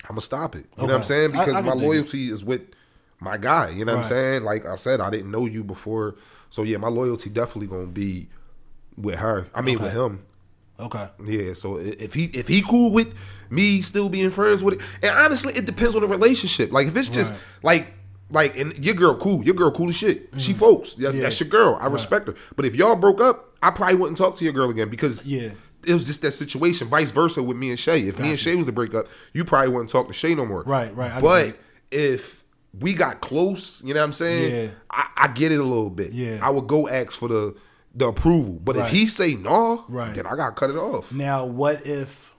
[0.05, 0.67] I'm gonna stop it.
[0.77, 1.31] You know what I'm saying?
[1.31, 1.87] Because I my dig it.
[1.87, 2.63] loyalty is with
[3.21, 3.71] my guy.
[3.71, 4.45] You know what I'm saying?
[4.45, 6.17] Like I said, I didn't know you before,
[6.49, 8.29] so yeah, my loyalty definitely gonna be
[8.97, 9.47] with her.
[9.55, 10.21] I mean, with him.
[10.79, 11.09] Okay.
[11.27, 13.15] Yeah, so if he if he cool with
[13.51, 16.73] me still being friends with it, and honestly, it depends on the relationship.
[16.73, 17.41] Like if it's just Right.
[17.63, 17.93] like
[18.31, 20.29] like and your girl cool, your girl cool as shit.
[20.39, 21.17] She folks, that, Mm.
[21.17, 21.23] Yeah.
[21.25, 21.77] that's your girl.
[21.81, 22.35] I respect her.
[22.57, 25.51] But if y'all broke up, I probably wouldn't talk to your girl again because Yeah.
[25.85, 26.87] it was just that situation.
[26.89, 28.01] Vice versa with me and Shay.
[28.03, 30.47] If me and Shay was to break up, you probably wouldn't talk to Shay no
[30.47, 30.63] more.
[30.63, 31.61] Right, right, I But it.
[31.91, 32.40] if
[32.79, 34.55] we got close, you know what I'm saying?
[34.67, 34.71] Yeah.
[34.91, 36.13] I, I get it a little bit.
[36.13, 36.39] Yeah.
[36.43, 37.55] I would go ask for the
[37.95, 38.61] the approval.
[38.63, 38.87] But Right.
[38.87, 40.15] if he say no, Right.
[40.15, 41.13] then I gotta cut it off.
[41.13, 42.33] Now, what if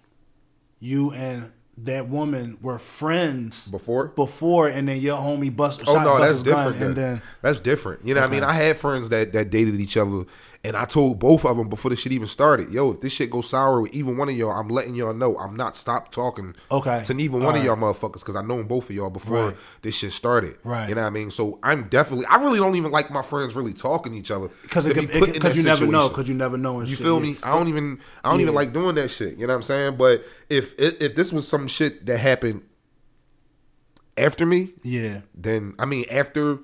[0.80, 4.08] you and that woman were friends Before?
[4.10, 5.82] before, and then your homie bust?
[5.88, 6.78] Oh shot no, that's different.
[6.82, 7.14] and then.
[7.16, 8.06] then that's different.
[8.06, 8.44] You know what I mean?
[8.44, 10.24] I had friends that that dated each other,
[10.64, 13.32] and I told both of them before the shit even started, "Yo, if this shit
[13.32, 15.36] goes sour with even one of y'all, I'm letting y'all know.
[15.40, 17.02] I'm not stop talking Okay.
[17.06, 17.66] to neither All one of right.
[17.66, 19.58] y'all motherfuckers because I known both of y'all before Right.
[19.82, 20.58] this shit started.
[20.64, 20.88] Right.
[20.88, 21.32] You know what I mean?
[21.32, 22.26] So I'm definitely.
[22.28, 25.30] I really don't even like my friends really talking to each other because be put
[25.30, 26.80] in because you never know because you never know.
[26.80, 27.32] And You shit, feel yeah.
[27.32, 27.38] me?
[27.42, 29.38] I don't even I don't even like doing that shit.
[29.38, 29.96] You know what I'm saying?
[29.98, 32.62] But if if, if this was some shit that happened
[34.18, 35.22] after me, Yeah.
[35.34, 36.60] then I mean after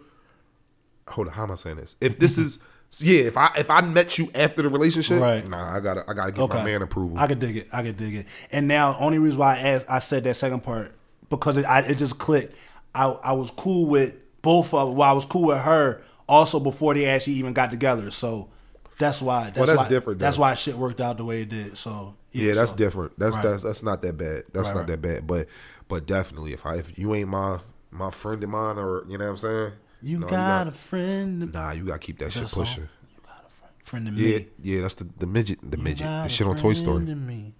[1.07, 1.95] hold on, how am I saying this?
[2.01, 2.59] If this is
[3.01, 5.47] yeah, if I if I met you after the relationship, Right.
[5.47, 7.17] nah, I gotta I gotta get my man approval.
[7.19, 7.67] I could dig it.
[7.73, 8.27] I could dig it.
[8.51, 10.93] And now, only reason why I asked, I said that second part
[11.29, 12.55] because it, I, it just clicked.
[12.95, 14.93] I I was cool with both of.
[14.93, 18.09] Well, I was cool with her also before they actually even got together.
[18.11, 18.49] So
[18.97, 19.51] that's why.
[19.51, 19.89] That's, that's why.
[19.89, 21.77] different, That's why shit worked out the way it did.
[21.77, 23.19] So yeah, that's so- different.
[23.19, 23.43] That's Right.
[23.43, 24.43] that's that's not that bad.
[24.53, 24.87] That's Right, not right.
[24.87, 25.27] that bad.
[25.27, 25.47] But
[25.89, 27.59] but definitely if I if you ain't my
[27.91, 29.71] my friend of mine or you know what I'm saying?
[30.07, 31.51] You no, got a friend.
[31.53, 32.83] Nah, you gotta keep that shit pushing.
[32.83, 34.47] You got a friend, friend of Yeah, me.
[34.61, 37.53] yeah, that's the the midget, the You midget, the shit on Toy Story.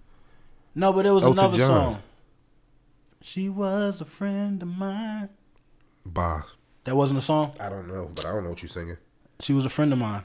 [0.74, 1.66] No, but it was Elton another John.
[1.68, 2.02] song.
[3.20, 5.28] She was a friend of mine.
[6.06, 6.42] Bah,
[6.84, 7.52] That wasn't a song.
[7.60, 8.96] I don't know, but I don't know what you're singing.
[9.40, 10.22] She was a friend of mine.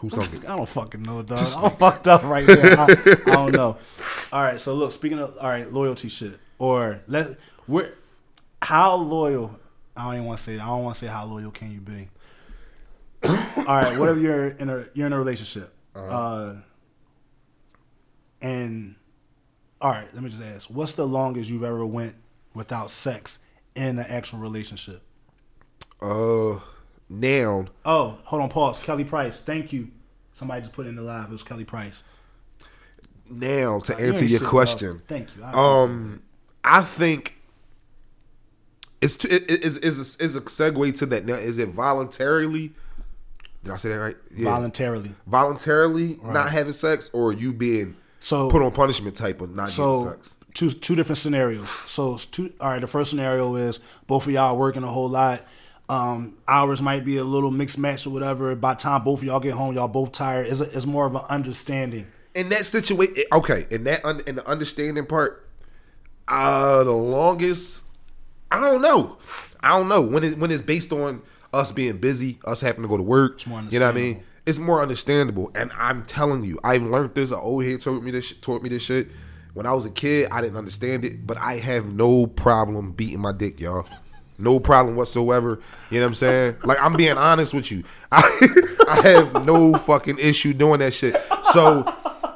[0.00, 0.46] Who sung it?
[0.48, 1.38] I don't fucking know, dog.
[1.58, 2.78] I'm fucked up right there.
[2.78, 2.84] I,
[3.26, 3.78] I don't know.
[4.32, 7.94] All right, so look, speaking of all right, loyalty shit, or let we're
[8.60, 9.58] how loyal.
[9.96, 10.54] I don't even want to say.
[10.58, 12.08] I don't want to say how loyal can you be.
[13.28, 16.54] all right, whatever you're in a you're in a relationship, uh
[18.40, 18.96] and
[19.80, 22.14] all right, let me just ask, what's the longest you've ever went
[22.54, 23.38] without sex
[23.74, 25.02] in an actual relationship?
[26.00, 26.58] Uh,
[27.08, 28.80] now Oh, hold on, pause.
[28.80, 29.88] Kelly Price, thank you.
[30.32, 31.26] Somebody just put in the live.
[31.28, 32.02] It was Kelly Price.
[33.30, 35.02] now to answer your question.
[35.06, 35.44] Thank you.
[35.44, 36.22] I Um,
[36.64, 37.36] I think
[39.02, 41.26] it's to, it, it, is is a, is a segue to that.
[41.26, 42.72] Now, is it voluntarily?
[43.64, 44.16] Did I say that right?
[44.34, 44.50] Yeah.
[44.50, 45.14] voluntarily.
[45.26, 50.04] voluntarily not having sex, or you being So- put on punishment type of not So
[50.04, 50.36] getting sex.
[50.54, 51.68] two two different scenarios.
[51.86, 52.52] So it's two.
[52.60, 55.44] All right, the first scenario is both of y'all working a whole lot.
[55.88, 58.56] Um, hours might be a little mixed match or whatever.
[58.56, 60.46] By the time both of y'all get home, y'all both tired.
[60.46, 62.06] It's, a, it's more of an understanding.
[62.34, 63.66] In that situation, okay.
[63.70, 65.46] In that un, in the understanding part,
[66.28, 67.82] uh, the longest,
[68.52, 69.16] I don't know.
[69.60, 72.88] I don't know when it when it's based on us being busy, us having to
[72.88, 73.46] go to work.
[73.46, 74.22] more You know what I mean?
[74.44, 77.30] It's more understandable, and I'm telling you, I've learned this.
[77.30, 78.32] An old head told me this.
[78.40, 79.08] Taught me this shit.
[79.54, 83.20] When I was a kid, I didn't understand it, but I have no problem beating
[83.20, 83.86] my dick, y'all.
[84.38, 85.60] No problem whatsoever.
[85.90, 86.56] You know what I'm saying?
[86.64, 87.84] Like I'm being honest with you.
[88.12, 88.22] I,
[88.88, 91.16] I have no fucking issue doing that shit.
[91.52, 91.94] So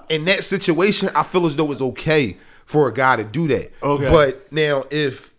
[0.09, 3.73] in that situation, I feel as though it's okay for a guy to do that.
[3.83, 4.09] Okay.
[4.09, 5.35] But now if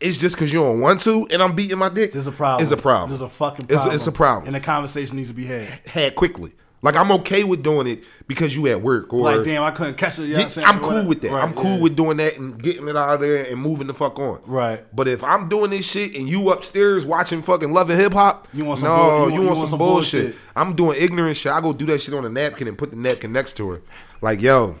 [0.00, 2.62] it's just because you don't want to, and I'm beating my dick, There's a problem.
[2.62, 3.10] It's a problem.
[3.10, 3.92] There's a fucking It's problem.
[3.92, 4.46] a, it's a problem.
[4.46, 5.68] And the conversation needs to be had.
[5.86, 6.52] Had quickly.
[6.82, 9.98] Like I'm okay with doing it because you at work or Like, damn, I couldn't
[9.98, 10.22] catch it.
[10.28, 10.76] You know what I'm?
[10.76, 11.30] I'm cool with that.
[11.30, 11.80] Right, I'm cool yeah.
[11.82, 14.40] with doing that and getting it out of there and moving the fuck on.
[14.46, 14.82] Right.
[14.96, 18.48] But if I'm doing this shit and you upstairs watching fucking Love and Hip Hop,
[18.54, 20.22] You want some no, bull- you, you want- want, you some, some bullshit.
[20.22, 20.40] bullshit.
[20.56, 21.52] I'm doing ignorant shit.
[21.52, 23.82] I go do that shit on a napkin and put the napkin next to her.
[24.22, 24.76] Like, yo,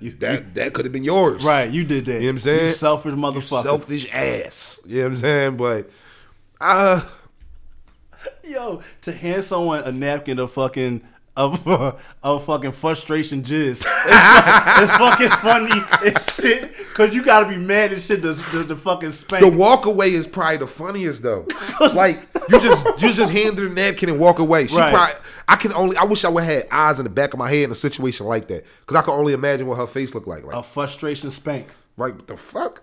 [0.00, 1.44] You- that that could have been yours.
[1.44, 2.14] Right, you did that.
[2.14, 2.66] You know what I'm saying?
[2.66, 3.62] You selfish You motherfucker.
[3.62, 4.80] selfish ass.
[4.86, 5.56] You know what I'm saying?
[5.56, 5.90] But
[6.60, 7.00] Uh,
[8.44, 11.00] Yo, to hand someone a napkin of fucking
[11.36, 13.68] of uh, of fucking frustration jizz.
[13.70, 15.80] It's, it's fucking funny
[16.14, 16.74] as shit.
[16.94, 19.42] Cause you gotta be mad as shit to, to, to fucking spank.
[19.42, 21.46] the walk away is probably the funniest though.
[21.94, 24.66] like you just you just hand her the napkin and walk away.
[24.66, 24.92] She Right.
[24.92, 25.14] probably
[25.48, 27.48] I can only I wish I would have had eyes in the back of my
[27.48, 30.28] head in a situation like that because I can only imagine what her face looked
[30.28, 30.44] like.
[30.44, 31.68] Like, a frustration spank.
[31.96, 32.82] like what the fuck?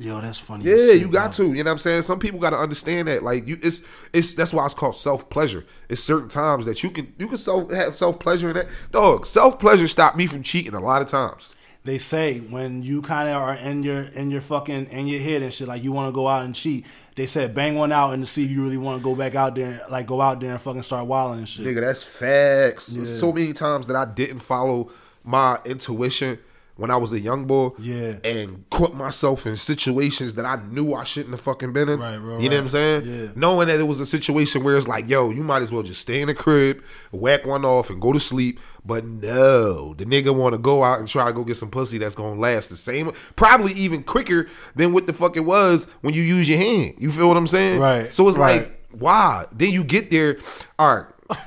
[0.00, 0.64] Yo, that's funny.
[0.64, 1.48] Yeah, shit, you got bro.
[1.48, 1.52] to.
[1.52, 2.02] You know what I'm saying?
[2.02, 3.22] Some people got to understand that.
[3.22, 3.82] Like you, it's
[4.14, 5.66] it's that's why it's called self pleasure.
[5.90, 8.68] It's certain times that you can you can self have self pleasure in that.
[8.92, 11.54] Dog, self pleasure stopped me from cheating a lot of times.
[11.84, 15.42] They say when you kind of are in your in your fucking in your head
[15.42, 16.86] and shit, like you want to go out and cheat.
[17.14, 19.34] They said bang one out and to see if you really want to go back
[19.34, 21.66] out there, like go out there and fucking start wilding and shit.
[21.66, 22.86] Nigga, that's facts.
[22.86, 24.90] So many times that I didn't follow
[25.24, 26.38] my intuition
[26.80, 27.70] when I was a young boy.
[27.78, 28.16] Yeah.
[28.24, 32.00] And caught myself in situations that I knew I shouldn't have fucking been in.
[32.00, 33.02] Right, right, You know what I'm saying?
[33.04, 33.28] Yeah.
[33.34, 36.00] Knowing that it was a situation where it's like, yo, you might as well just
[36.00, 38.58] stay in the crib, whack one off, and go to sleep.
[38.82, 41.98] But no, the nigga want to go out and try to go get some pussy
[41.98, 46.14] that's gonna last the same, probably even quicker than what the fuck it was when
[46.14, 46.94] you use your hand.
[46.98, 47.78] You feel what I'm saying?
[47.78, 48.62] Right, So it's right.
[48.62, 49.44] like, why?
[49.52, 50.38] Then you get there.
[50.78, 51.38] All right.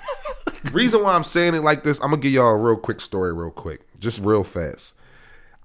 [0.72, 3.34] Reason why I'm saying it like this, I'm gonna give y'all a real quick story,
[3.34, 4.94] real quick, just real fast.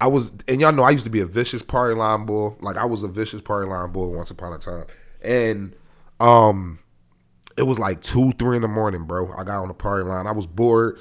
[0.00, 2.56] I was, and y'all know I used to be a vicious party line bull.
[2.60, 4.84] Like I was a vicious party line bull once upon a time,
[5.22, 5.74] and
[6.20, 6.78] um,
[7.56, 9.32] it was like two, three in the morning, bro.
[9.32, 10.26] I got on the party line.
[10.26, 10.98] I was bored.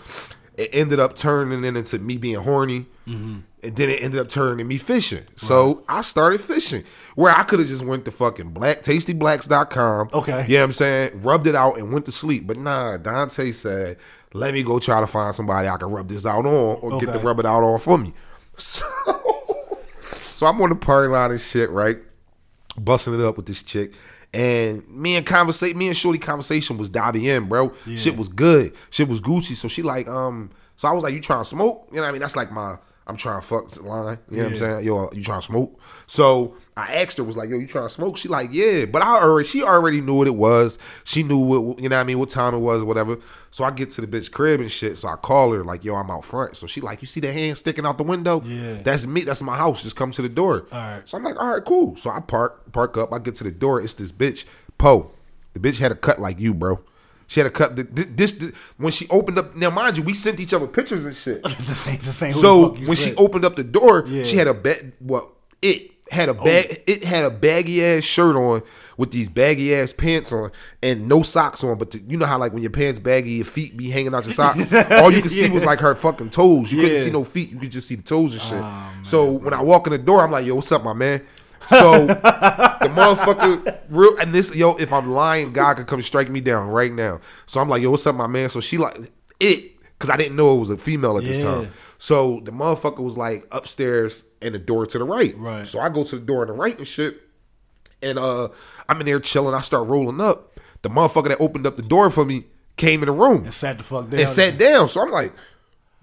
[0.56, 4.80] It ended up turning into me being horny, and then it ended up turning me
[4.80, 5.24] fishing.
[5.36, 6.84] So I started fishing,
[7.14, 10.10] where I could have just went to fucking black tastyblacks.com.
[10.14, 10.46] Okay.
[10.50, 12.48] yeah, I'm saying rubbed it out and went to sleep.
[12.48, 13.98] But nah, Dante said,
[14.34, 17.10] "Let me go try to find somebody I can rub this out on, or get
[17.10, 17.18] Okay.
[17.20, 18.14] the rub it out on for me."
[18.58, 18.86] So,
[20.36, 21.98] so I'm on the party line and shit, right?
[22.78, 23.93] busting it up with this chick.
[24.34, 27.74] And me and conversation, me and Shorty conversation was Dobby in, bro.
[27.88, 28.74] Shit was good.
[28.89, 29.56] Shit was Gucci.
[29.56, 31.88] So she like, um, so I was like, you trying to smoke?
[31.89, 32.22] You know what I mean?
[32.22, 34.20] That's like my I'm trying to fuck line.
[34.30, 34.86] You know what I'm saying?
[34.86, 35.80] Yo, you trying to smoke?
[36.08, 38.17] So I asked her, was like, yo, you trying to smoke?
[38.17, 38.84] She like, yeah.
[38.86, 40.78] But I already, she already knew what it was.
[41.06, 43.17] She knew what, you know what I mean, what time it was whatever.
[43.50, 44.98] So I get to the bitch crib and shit.
[44.98, 46.58] So I call her like, yo, I'm out front.
[46.58, 48.41] So she like, you see the hand sticking out the window?
[48.43, 48.82] Yeah.
[48.84, 49.22] That's me.
[49.22, 49.84] That's my house.
[49.84, 50.67] Just come to the door.
[50.72, 51.08] All right.
[51.08, 51.96] So I'm like, all right, cool.
[51.96, 53.13] So I park, park up.
[53.13, 53.82] I get to the door.
[53.82, 54.46] It's this bitch,
[54.78, 55.12] Poe.
[55.54, 56.84] The bitch had a cut like you, bro.
[57.28, 57.76] She had a cut.
[57.76, 59.56] th- th- This, this when she opened up.
[59.56, 61.44] Now, mind you, we sent each other pictures and shit.
[61.46, 64.24] just ain't, just ain't so the fuck you when she opened up the door, Yeah.
[64.24, 64.94] she had a bag.
[65.02, 66.44] Well, it had a oh.
[66.44, 66.84] bag.
[66.88, 68.63] It had a baggy ass shirt on
[68.96, 71.78] with these baggy ass pants on and no socks on.
[71.78, 74.24] But the, you know how like when your pants baggy, your feet be hanging out
[74.24, 74.72] your socks.
[74.92, 76.72] All you could see was like her fucking toes.
[76.72, 77.52] You couldn't see no feet.
[77.52, 78.62] You could just see the toes and shit.
[78.62, 81.22] Oh, so when I walk in the door, I'm like, "Yo, what's up, my man?"
[81.67, 86.39] So the motherfucker real and this yo, if I'm lying, God could come strike me
[86.41, 87.19] down right now.
[87.45, 88.49] So I'm like, yo, what's up, my man?
[88.49, 88.95] So she like
[89.39, 91.43] it because I didn't know it was a female at this Yeah.
[91.63, 91.71] time.
[91.97, 95.36] So the motherfucker was like upstairs and the door to the right.
[95.38, 95.65] Right.
[95.65, 97.21] So I go to the door on the right and shit.
[98.01, 98.49] And uh
[98.88, 99.56] I'm in there chilling.
[99.56, 100.60] I start rolling up.
[100.84, 103.80] The motherfucker that opened up the door for me came in the room and sat
[103.80, 104.19] the fuck down.
[104.19, 104.88] and sat down.
[104.88, 105.34] So I'm like,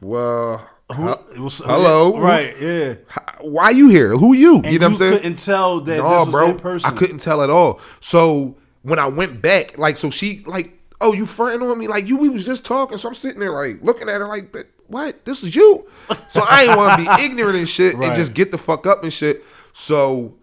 [0.00, 2.54] well, It was- hello, right?
[2.60, 2.94] Yeah.
[3.40, 4.10] Why you here?
[4.16, 4.56] Who you?
[4.56, 5.16] And you know what I'm saying?
[5.18, 6.78] couldn't tell that no, this was bro.
[6.84, 7.80] I couldn't tell at all.
[8.00, 11.88] So when I went back, like, so she like, oh, you fronting on me?
[11.88, 12.98] Like you, we was just talking.
[12.98, 15.24] So I'm sitting there like looking at her like, "But what?
[15.24, 15.86] This is you?
[16.28, 18.08] So I ain't want to be ignorant and shit Right.
[18.08, 19.42] and just get the fuck up and shit.
[19.72, 20.36] So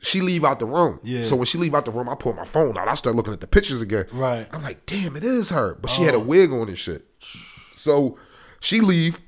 [0.00, 0.98] she leave out the room.
[1.04, 1.22] Yeah.
[1.22, 2.88] So when she leave out the room, I pull my phone out.
[2.88, 4.06] I start looking at the pictures again.
[4.12, 4.46] Right.
[4.52, 5.76] I'm like, damn, it is her.
[5.76, 6.04] But she Oh.
[6.06, 6.20] had a oh.
[6.20, 7.06] wig on and shit.
[7.72, 8.18] So
[8.60, 9.20] she leave.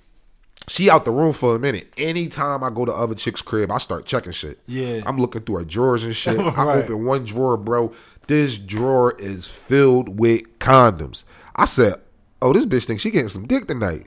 [0.69, 1.93] She out the room for a minute.
[1.97, 4.59] Anytime I go to other chick's crib, I start checking shit.
[4.67, 5.03] Yeah.
[5.07, 6.39] I'm looking through her drawers and shit.
[6.41, 7.93] I open one drawer, bro.
[8.27, 11.25] This drawer is filled with condoms.
[11.55, 12.01] I said,
[12.43, 14.07] "Oh, this bitch thinks she getting some dick tonight."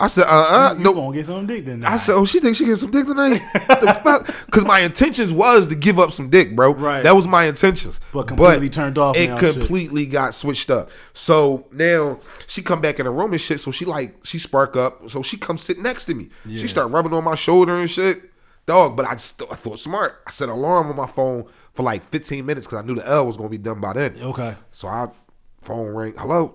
[0.00, 1.90] I said, "Uh, uh You no." gonna get some dick tonight.
[1.92, 4.26] I said, "Oh, she thinks she getting some dick tonight." what the fuck?
[4.46, 6.74] Because my intentions was to give up some dick, bro.
[6.74, 7.02] Right.
[7.02, 8.00] That was my intentions.
[8.12, 9.54] But completely turned off It now, shit.
[9.54, 10.90] completely got switched up.
[11.12, 13.60] So now she come back in the room and shit.
[13.60, 15.10] So she like she spark up.
[15.10, 16.28] So she come sit next to me.
[16.46, 16.60] Yeah.
[16.60, 18.22] She start rubbing on my shoulder and shit.
[18.66, 20.20] Dog, but I just I thought smart.
[20.26, 23.26] I set alarm on my phone for like 15 minutes because I knew the L
[23.26, 24.14] was gonna be done by then.
[24.20, 24.56] Okay.
[24.72, 25.06] So I
[25.62, 26.14] phone ring.
[26.18, 26.54] Hello.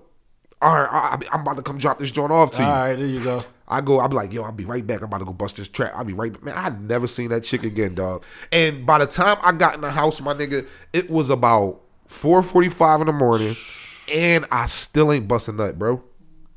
[0.63, 2.67] All right, I, I'm about to come drop this joint off to you.
[2.67, 3.43] All right, there you go.
[3.67, 4.99] I go, I'll be like, yo, I'll be right back.
[4.99, 5.93] I'm about to go bust this trap.
[5.95, 6.43] I'll be right back.
[6.43, 8.23] Man, I never seen that chick again, dog.
[8.51, 13.01] And by the time I got in the house, my nigga, it was about 4.45
[13.01, 13.55] in the morning,
[14.13, 16.03] and I still ain't busting nut, bro.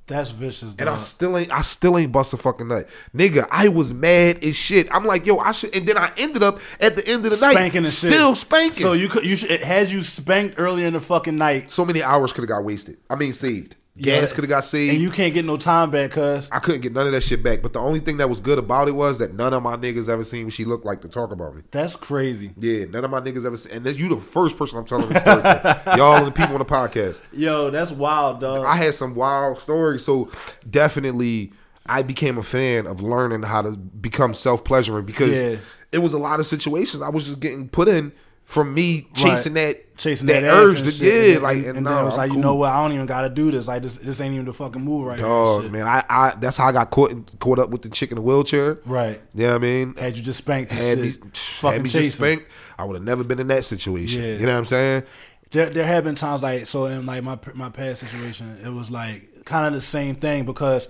[0.07, 0.81] That's vicious, Dog.
[0.81, 2.89] And I still ain't I still ain't bust a fucking nut.
[3.13, 4.87] Nigga, I was mad as shit.
[4.95, 7.45] I'm like, yo, I should and then I ended up at the end of the
[7.45, 8.13] night spanking and shit.
[8.13, 8.75] still spanking.
[8.75, 11.73] So you could you should, it had you spanked earlier in the fucking night.
[11.73, 12.99] so many hours could have got wasted.
[13.11, 13.75] I mean saved.
[13.99, 14.35] Gas Yeah.
[14.35, 14.93] could have got saved.
[14.93, 16.49] and you can't get no time back, cuz.
[16.53, 17.63] I couldn't get none of that shit back.
[17.63, 20.09] But the only thing that was good about it was that none of my niggas
[20.09, 21.63] ever seen what she looked like to talk about me.
[21.71, 22.53] That's crazy.
[22.59, 23.73] Yeah, none of my niggas ever seen.
[23.77, 25.83] And this, you the first person I'm telling this story to.
[25.97, 27.23] Y'all and the people on the podcast.
[27.33, 28.67] Yo, that's wild, dog.
[28.67, 30.05] I had some wild stories.
[30.05, 30.29] So
[30.69, 31.53] definitely,
[31.87, 35.57] I became a fan of learning how to become self pleasuring because Yeah.
[35.93, 38.13] it was a lot of situations I was just getting put in
[38.47, 41.29] from me chasing that chasing that, that, urge to shit.
[41.29, 42.71] yeah, and, like and, and, and nah, then it was like, you know what?
[42.71, 43.67] I don't even got to do this.
[43.67, 45.19] Like this, this ain't even the fucking move right.
[45.19, 45.73] Dog, shit.
[45.73, 48.23] man, I, I that's how I got caught caught up with the chick in the
[48.23, 48.79] wheelchair.
[48.87, 49.21] Right.
[49.35, 51.23] Yeah, I mean, Had you just spanked and had me, shit,
[51.61, 52.03] had me chasing.
[52.03, 52.47] just spanked,
[52.79, 54.23] I would have never been in that situation.
[54.23, 54.35] Yeah.
[54.35, 55.03] You know what I'm saying?
[55.51, 58.93] There, there have been times like so in like my my past situation, it was
[58.93, 60.89] like kind of the same thing because,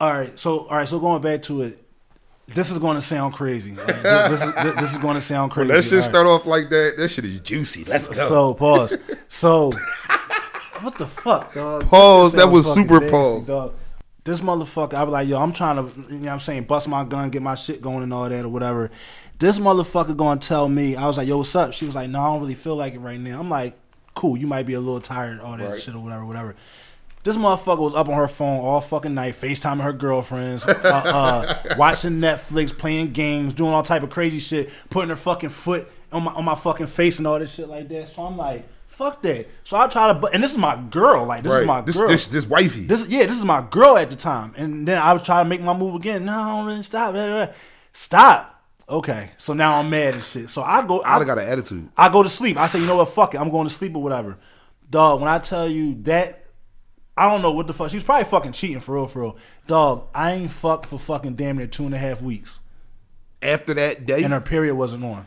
[0.00, 1.83] all right, so all right, so going back to it,
[2.48, 3.72] this is going to sound crazy.
[3.72, 5.72] Like, this, is this is going to sound crazy.
[5.72, 6.94] Let's just start off like that.
[6.96, 7.84] That shit is juicy.
[7.84, 8.14] Let's go.
[8.14, 8.96] So pause.
[9.28, 9.72] So
[10.80, 11.84] what the fuck, dog?
[11.84, 12.32] Pause.
[12.34, 13.46] That was super fucking pause.
[13.46, 13.74] dog.
[14.24, 16.88] This motherfucker, I was like, yo, I'm trying to, you know what I'm saying, bust
[16.88, 18.90] my gun, get my shit going and all that or whatever.
[19.38, 21.72] This motherfucker gonna tell me, I was like, yo, what's up?
[21.74, 23.40] She was like, no, I don't really feel like it right now.
[23.40, 23.76] I'm like,
[24.14, 25.82] cool, you might be a little tired, all that Right.
[25.82, 26.54] shit or whatever, whatever.
[27.24, 31.74] This motherfucker was up on her phone all fucking night, FaceTiming her girlfriends, uh, uh,
[31.78, 36.24] watching Netflix, playing games, doing all type of crazy shit, putting her fucking foot on
[36.24, 38.10] my on my fucking face and all this shit like that.
[38.10, 39.48] So I'm like, fuck that.
[39.62, 41.60] So I try to, and this is my girl, like this right.
[41.62, 42.08] is my this, girl.
[42.08, 42.86] this this wifey.
[42.86, 44.52] This yeah, this is my girl at the time.
[44.58, 46.26] And then I was trying to make my move again.
[46.26, 47.54] No, I don't really stop.
[47.94, 48.62] Stop.
[48.86, 49.30] Okay.
[49.38, 50.50] So now I'm mad and shit.
[50.50, 51.88] So I go I'd I, got an attitude.
[51.96, 52.58] I go to sleep.
[52.58, 53.40] I say, you know what, fuck it.
[53.40, 54.36] I'm going to sleep or whatever.
[54.90, 56.43] Dog, when I tell you that
[57.16, 57.90] I don't know what the fuck.
[57.90, 59.36] She was probably fucking cheating for real, for real.
[59.66, 62.58] Dog, I ain't fucked for fucking damn near two and a half weeks.
[63.42, 65.26] After that day, And her period wasn't on.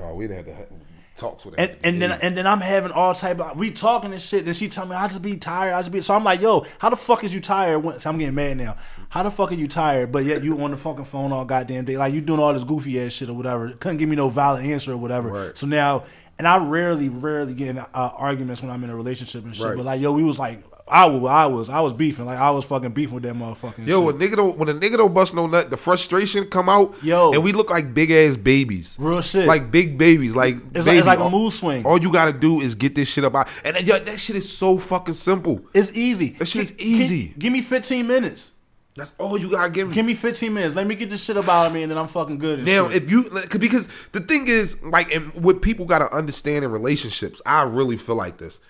[0.00, 0.68] oh, we'd have to have
[1.16, 1.78] talks with And, that.
[1.84, 4.44] and then and then I'm having all type of we talking and shit.
[4.44, 5.74] Then she tell me I just be tired.
[5.74, 7.80] I just be so I'm like, yo, how the fuck is you tired?
[7.80, 8.76] When, so I'm getting mad now.
[9.10, 10.10] How the fuck are you tired?
[10.12, 12.64] But yet you on the fucking phone all goddamn day, like you doing all this
[12.64, 13.70] goofy ass shit or whatever.
[13.72, 15.28] Couldn't give me no valid answer or whatever.
[15.30, 15.56] Right.
[15.56, 16.04] So now,
[16.38, 19.66] and I rarely, rarely get in uh, arguments when I'm in a relationship and shit.
[19.66, 19.76] Right.
[19.76, 22.26] But like, yo, we was like, I was, I was, I was beefing.
[22.26, 23.86] Like I was fucking beefing with that motherfucking.
[23.86, 24.18] Yo, shit.
[24.18, 26.94] when nigga don't when a nigga don't bust no nut, the frustration come out.
[27.02, 27.32] Yo.
[27.32, 28.96] and we look like big ass babies.
[29.00, 29.46] Real shit.
[29.46, 30.36] like big babies.
[30.36, 31.86] Like It's like- it's like a mood swing.
[31.86, 34.54] All you gotta do is get this shit up out, and yo, that shit is
[34.54, 35.64] so fucking simple.
[35.72, 36.30] it's easy.
[36.38, 37.28] That shit is easy.
[37.28, 38.52] gi- give me 15 minutes.
[38.96, 39.94] That's all you gotta give me.
[39.94, 40.74] Give me 15 minutes.
[40.74, 42.60] Let me get this shit about me, and then I'm fucking good.
[42.60, 43.02] And Now, shit.
[43.02, 43.28] if you
[43.58, 47.96] because the thing is, like, and what people got to understand in relationships, I really
[47.96, 48.60] feel like this.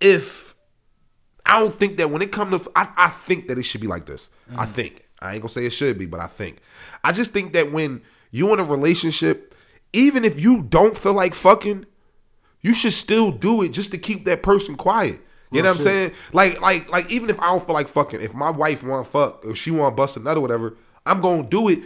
[0.00, 0.54] If
[1.46, 3.86] I don't think that when it comes to, I, I think that it should be
[3.86, 4.30] like this.
[4.54, 4.68] I mm.
[4.68, 6.60] think I ain't gonna say it should be, but I think.
[7.02, 9.54] I just think that when you in a relationship,
[9.92, 11.86] even if you don't feel like fucking,
[12.60, 15.20] you should still do it just to keep that person quiet.
[15.52, 16.12] You Real know what I'm saying?
[16.32, 19.44] Like, like, like, even if I don't feel like fucking, if my wife want fuck,
[19.44, 21.80] if she want bust a nut or whatever, I'm gonna do it.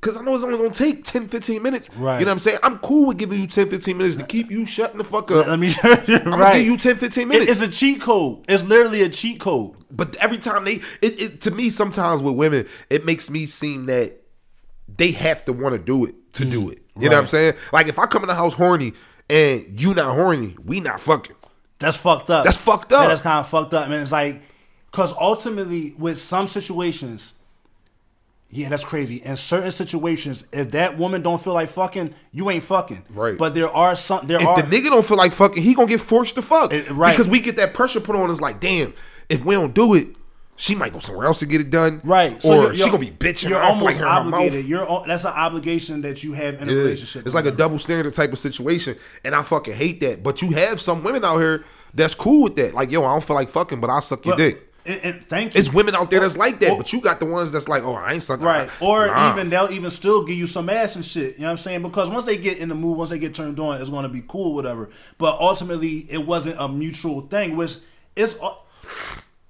[0.00, 1.88] Cause I know it's only gonna take 10, 15 minutes.
[1.88, 2.02] Mm-hmm.
[2.02, 2.18] Right.
[2.18, 2.58] You know what I'm saying?
[2.64, 5.46] I'm cool with giving you 10, 15 minutes to keep you shutting the fuck up.
[5.46, 5.70] Let me.
[5.84, 6.22] I'm right.
[6.24, 7.50] gonna give you 10, 15 It- minutes.
[7.52, 8.44] it's a cheat code.
[8.48, 9.76] It's literally a cheat code.
[9.92, 13.86] But every time they, it, it to me sometimes with women, it makes me seem
[13.86, 14.20] that
[14.88, 16.80] they have to want to do it to do it.
[16.98, 17.54] You know what I'm saying?
[17.72, 18.94] Like if I come in the house horny
[19.30, 21.36] and you not horny, we not fucking.
[21.82, 22.44] That's fucked up.
[22.44, 23.08] That's fucked up.
[23.08, 24.02] That's kind of fucked up, man.
[24.02, 24.40] It's like,
[24.90, 27.34] because ultimately, with some situations,
[28.50, 29.16] yeah, that's crazy.
[29.16, 33.02] In certain situations, if that woman don't feel like fucking, you ain't fucking.
[33.10, 33.36] Right.
[33.38, 34.26] But there are some.
[34.26, 34.62] There If are.
[34.62, 36.72] the nigga don't feel like fucking, he gonna get forced to fuck.
[36.72, 37.12] Eh, right.
[37.12, 38.92] Because we get that pressure put on us like, damn,
[39.28, 40.08] if we don't do it,
[40.56, 42.00] she might go somewhere else to get it done.
[42.04, 43.48] Right, or you're- she you're- gonna be bitching.
[43.48, 44.64] You're like almost her obligated.
[44.66, 47.26] You're that's an obligation that you have in a relationship.
[47.26, 50.22] It's like a double standard type of situation, and I fucking hate that.
[50.22, 52.74] But you have some women out here that's cool with that.
[52.74, 54.68] Like, yo, I don't feel like fucking, but I'll suck your dick.
[54.84, 55.60] And, and thank you.
[55.60, 57.84] It's women out there that's like that, Or- but you got the ones that's like,
[57.84, 58.44] oh, I ain't sucking.
[58.44, 58.68] Right.
[58.82, 59.32] Or Nah.
[59.32, 61.34] even they'll even still give you some ass and shit.
[61.36, 61.82] You know what I'm saying?
[61.82, 64.24] Because once they get in the mood, once they get turned on, it's gonna be
[64.26, 64.90] cool, whatever.
[65.18, 67.76] But ultimately it wasn't a mutual thing, which
[68.16, 68.50] is uh,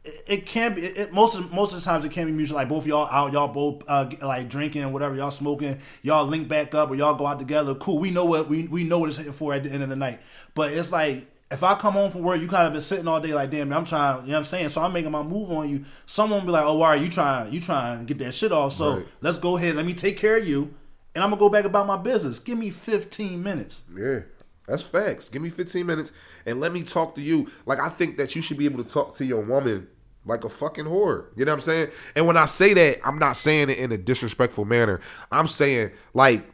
[0.04, 2.56] it, it can be it, most of most of the times it can be mutual.
[2.56, 6.74] Like both y'all out, y'all both uh, like drinking, whatever, y'all smoking, y'all link back
[6.74, 7.74] up or y'all go out together.
[7.74, 7.98] Cool.
[7.98, 9.96] We know what we we know what it's hitting for at the end of the
[9.96, 10.20] night.
[10.54, 13.20] But it's like if I come home from work, you kind of been sitting all
[13.20, 14.70] day like, damn, man, I'm trying, you know what I'm saying?
[14.70, 15.84] So I'm making my move on you.
[16.06, 18.72] Someone be like, oh, why are you trying, you trying to get that shit off.
[18.72, 19.06] So Right.
[19.20, 20.72] let's go ahead, let me take care of you,
[21.14, 22.38] and I'm gonna go back about my business.
[22.38, 23.82] Give me 15 minutes.
[23.94, 24.20] Yeah.
[24.66, 25.28] That's facts.
[25.28, 26.12] Give me 15 minutes
[26.46, 27.50] and let me talk to you.
[27.66, 29.88] Like I think that you should be able to talk to your woman
[30.24, 31.26] like a fucking whore.
[31.36, 31.88] You know what I'm saying?
[32.14, 35.00] And when I say that, I'm not saying it in a disrespectful manner.
[35.30, 36.44] I'm saying like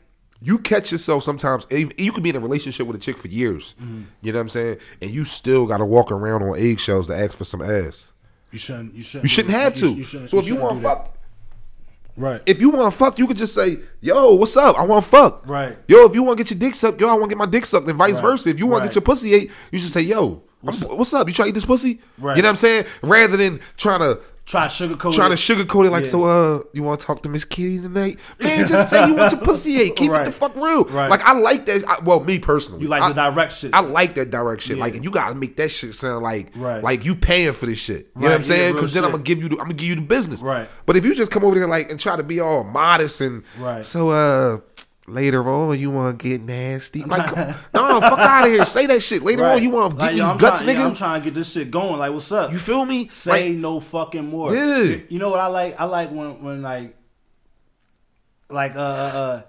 [0.40, 1.66] you catch yourself sometimes.
[1.70, 3.74] You could be in a relationship with a chick for years.
[3.82, 4.02] Mm-hmm.
[4.22, 4.78] You know what I'm saying?
[5.02, 8.12] And you still got to walk around on eggshells to ask for some ass.
[8.52, 8.94] You shouldn't.
[8.94, 9.24] You shouldn't.
[9.24, 9.90] You shouldn't have to.
[9.92, 11.14] You shouldn't- so if you shouldn't want fuck,
[12.16, 12.40] right?
[12.46, 14.78] if you want to fuck, you could just say, "Yo, what's up?
[14.78, 15.76] I want to fuck." Right.
[15.86, 17.46] Yo, if you want to get your dick sucked, yo, I want to get my
[17.46, 18.22] dick sucked, and vice Right.
[18.22, 18.48] versa.
[18.50, 21.26] If you want to get your pussy ate, you should say, "Yo, what's, what's up?
[21.28, 22.36] You try to eat this pussy?" Right.
[22.36, 22.84] You know what I'm saying?
[23.02, 25.14] Rather than trying to Try to sugarcoat.
[25.14, 25.36] trying to it.
[25.36, 26.10] sugarcoat it like, Yeah.
[26.10, 28.18] so uh, you want to talk to Miss Kitty tonight?
[28.40, 29.94] Man, just say you want your pussy ate.
[29.94, 30.84] Keep it the fuck real.
[30.84, 31.10] Right.
[31.10, 31.84] Like I like that.
[31.86, 33.74] I, well, me personally, You like I, the direct shit.
[33.74, 34.78] I like that direct shit.
[34.78, 34.84] Yeah.
[34.84, 36.82] Like, and you gotta make that shit sound like, Right.
[36.82, 38.08] like you paying for this shit.
[38.16, 38.72] You know what I'm saying?
[38.72, 40.40] Because then I'm gonna give you, the, I'm gonna give you the business.
[40.40, 40.66] Right.
[40.86, 43.42] But if you just come over there like and try to be all modest and,
[43.58, 43.84] Right.
[43.84, 44.60] So uh.
[45.08, 47.02] Later on, you want to get nasty?
[47.02, 47.34] Like,
[47.74, 48.64] no, fuck out of here.
[48.64, 49.22] Say that shit.
[49.22, 49.56] Later Right.
[49.56, 50.78] on, you want to get Like, these I'm guts, trying, nigga.
[50.80, 51.98] yeah, I'm trying to get this shit going.
[51.98, 52.52] Like, what's up?
[52.52, 53.08] you feel me?
[53.08, 54.54] Say Like, no fucking more.
[54.54, 54.98] Yeah.
[55.08, 55.80] You- know what I like?
[55.80, 56.94] I like when when like
[58.50, 58.82] like uh uh.
[58.82, 59.42] uh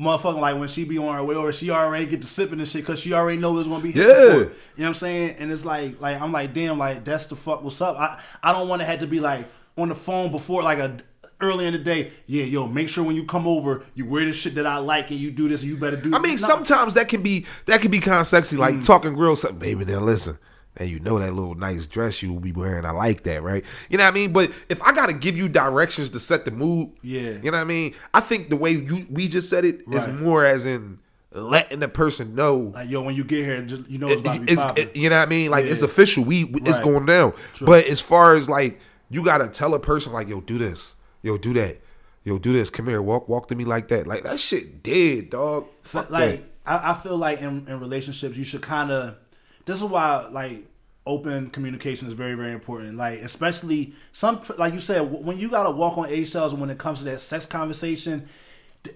[0.00, 2.68] Motherfucking like when she be on her way over, she already get to sipping and
[2.68, 4.04] shit because she already know it's gonna be Yeah.
[4.04, 4.28] before.
[4.36, 4.44] You know
[4.76, 5.36] what I'm saying?
[5.40, 7.96] And it's like like I'm like damn like that's the fuck what's up.
[7.98, 9.44] I I don't want to have to be like
[9.76, 10.98] on the phone before like a
[11.40, 12.10] early in the day.
[12.26, 15.10] Yeah, yo, make sure when you come over you wear the shit that I like
[15.10, 16.14] and you do this and you better do.
[16.14, 18.86] I mean, sometimes that can be that can be kind of sexy, like Mm.
[18.86, 19.84] talking grill something, baby.
[19.84, 20.38] then listen,
[20.76, 22.84] and you know that little nice dress you will be wearing.
[22.84, 23.64] I like that, right?
[23.90, 24.32] You know what I mean?
[24.32, 27.32] But if I gotta give you directions to set the mood, Yeah.
[27.42, 27.94] you know what I mean?
[28.14, 30.20] I think the way you we just said it is Right.
[30.20, 30.98] more as in
[31.32, 32.72] letting the person know.
[32.74, 34.96] like yo when you get here, just, you know it's about to be It's, it-
[34.96, 35.50] you know what I mean?
[35.50, 36.24] Like it's official.
[36.24, 36.82] We it's Right.
[36.82, 37.32] going down.
[37.60, 38.80] But as far as like
[39.10, 41.78] you gotta tell a person like, yo, do this, yo, do that,
[42.24, 42.70] yo, do this.
[42.70, 44.06] Come here, walk, walk to me like that.
[44.06, 45.66] Like that shit dead, dog.
[45.82, 46.44] So, Fuck like.
[46.68, 49.16] I, I feel like in, in relationships you should kind of
[49.64, 50.66] this is why like
[51.06, 55.70] open communication is very very important like especially some like you said when you gotta
[55.70, 58.28] walk on eggshells when it comes to that sex conversation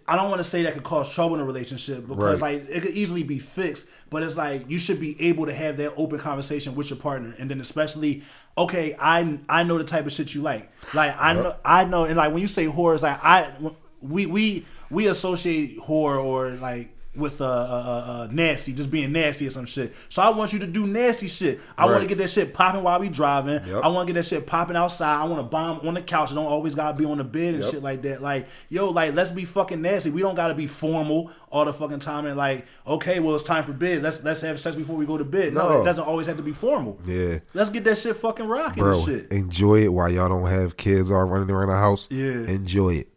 [0.07, 2.63] I don't want to say that could cause trouble in a relationship because Right.
[2.67, 5.77] like it could easily be fixed, but it's like you should be able to have
[5.79, 8.23] that open conversation with your partner, and then especially,
[8.57, 12.05] okay, I I know the type of shit you like, like I know I know,
[12.05, 13.53] and like when you say horror, it's like I
[14.01, 19.47] we we we associate horror or like with uh, uh, uh, nasty, just being nasty
[19.47, 19.95] or some shit.
[20.09, 21.61] So I want you to do nasty shit.
[21.77, 23.61] I want to get that shit popping while we driving.
[23.67, 23.85] Yep.
[23.85, 25.21] I want to get that shit popping outside.
[25.21, 26.31] I want to bomb on the couch.
[26.31, 27.73] Don't always gotta be on the bed and Yep.
[27.73, 28.23] shit like that.
[28.23, 30.09] Like yo, like let's be fucking nasty.
[30.11, 33.65] We don't gotta be formal all the fucking time and like okay, well it's time
[33.65, 34.03] for bed.
[34.03, 35.53] Let's let's have sex before we go to bed.
[35.53, 35.83] No, No.
[35.83, 36.99] it doesn't always have to be formal.
[37.05, 37.41] Yeah.
[37.53, 39.33] Let's get that shit fucking rocking Bro, and shit.
[39.33, 42.09] enjoy it while y'all don't have kids all running around the house.
[42.11, 42.47] Yeah.
[42.47, 43.09] Enjoy it.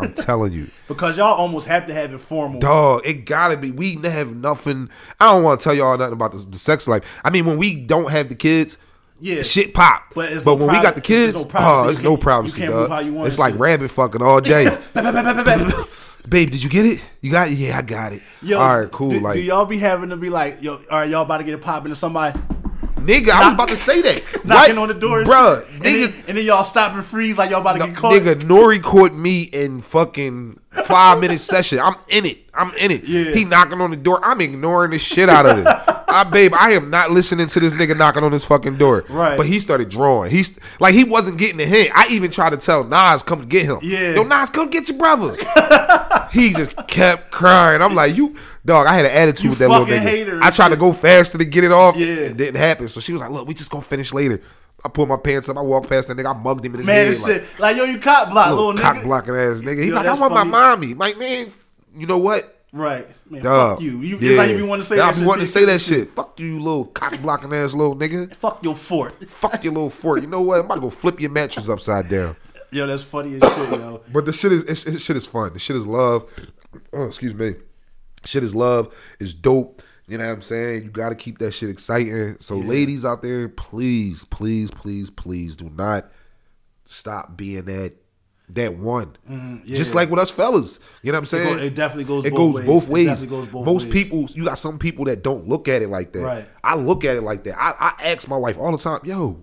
[0.00, 0.68] I'm telling you.
[0.90, 2.58] Because y'all almost have to have it formal.
[2.58, 3.70] Dog, it gotta be.
[3.70, 4.90] We have nothing.
[5.20, 7.20] I don't want to tell y'all nothing about the, the sex life.
[7.24, 8.76] I mean, when we don't have the kids,
[9.20, 9.42] Yeah.
[9.42, 10.02] shit pop.
[10.16, 11.86] But but no when we got the kids, no privacy.
[11.86, 12.80] oh, it's no privacy, you can't dog.
[12.80, 14.64] move how you want it's like rabbit fucking all day.
[16.28, 17.00] Babe, did you get it?
[17.20, 17.54] You got it?
[17.56, 18.22] Yeah, I got it.
[18.42, 19.10] Yo, all right, cool.
[19.10, 21.44] Do, like, do y'all be having to be like, yo, all right, y'all about to
[21.44, 22.38] get it popping and somebody
[23.04, 24.22] nigga, I was about to say that.
[24.44, 25.66] knocking on the door, bruh.
[25.74, 27.96] and, Nigga, then, and then y'all stop and freeze like y'all about to No, get
[27.96, 28.12] caught.
[28.12, 31.78] nigga, Nori caught me in fucking five minute session.
[31.80, 32.38] I'm in it.
[32.54, 33.04] I'm in it.
[33.10, 33.32] Yeah.
[33.34, 34.20] He knocking on the door.
[34.24, 35.66] I'm ignoring the shit out of it.
[36.10, 39.04] I babe, I am not listening to this nigga knocking on his fucking door.
[39.08, 39.36] Right.
[39.36, 40.30] But he started drawing.
[40.30, 41.90] He's like he wasn't getting the hint.
[41.94, 43.78] I even tried to tell Nas come get him.
[43.82, 44.14] Yeah.
[44.14, 45.34] Yo, Nas, come get your brother.
[46.32, 47.82] he just kept crying.
[47.82, 48.34] I'm like, you
[48.64, 50.00] dog, I had an attitude You with that little nigga.
[50.00, 51.96] hater I tried to go faster to get it off.
[51.96, 52.06] Yeah.
[52.06, 52.88] It didn't happen.
[52.88, 54.40] So she was like, look, we just gonna finish later.
[54.84, 55.56] I pulled my pants up.
[55.56, 56.34] I walked past that nigga.
[56.34, 57.14] I mugged him in his Man, head.
[57.14, 57.60] this like, shit.
[57.60, 59.82] Like, yo, you cop block, little, little, cock blocking ass nigga.
[59.82, 60.34] He Yo, like, I want funny.
[60.34, 60.94] my mommy.
[60.94, 61.52] Like, man,
[61.94, 62.59] you know what?
[62.72, 63.08] Right.
[63.28, 64.00] Man, fuck you.
[64.00, 64.30] you Yeah.
[64.30, 65.26] It's like you want to say Yeah, that I be shit.
[65.26, 66.10] wanting to say that shit.
[66.14, 68.32] Fuck you, you little cock blocking ass little nigga.
[68.36, 69.28] Fuck your fort.
[69.28, 70.22] Fuck your little fort.
[70.22, 70.60] You know what?
[70.60, 72.36] I'm about to go flip your mattress upside down.
[72.70, 74.00] Yo, that's funny as shit, yo.
[74.12, 75.52] But the shit is it's, it's, shit is fun.
[75.52, 76.30] The shit is love.
[76.92, 77.54] Oh, excuse me.
[78.24, 78.94] Shit is love.
[79.18, 79.82] It's dope.
[80.06, 80.84] You know what I'm saying?
[80.84, 82.36] You got to keep that shit exciting.
[82.40, 86.10] So, ladies out there, please, please, please, please do not
[86.86, 87.94] stop being that
[88.54, 89.16] that one.
[89.30, 89.66] Mm-hmm.
[89.66, 90.00] Just yeah.
[90.00, 90.78] like with us fellas.
[91.02, 91.56] You know what I'm saying?
[91.56, 92.66] go- it definitely goes It both goes ways.
[92.66, 93.24] both It ways.
[93.24, 93.92] goes both Most ways.
[93.92, 96.20] people, you got some people that don't look at it like that.
[96.22, 96.48] Right.
[96.64, 97.60] I look at it like that.
[97.60, 99.42] I, I ask my wife all the time, yo,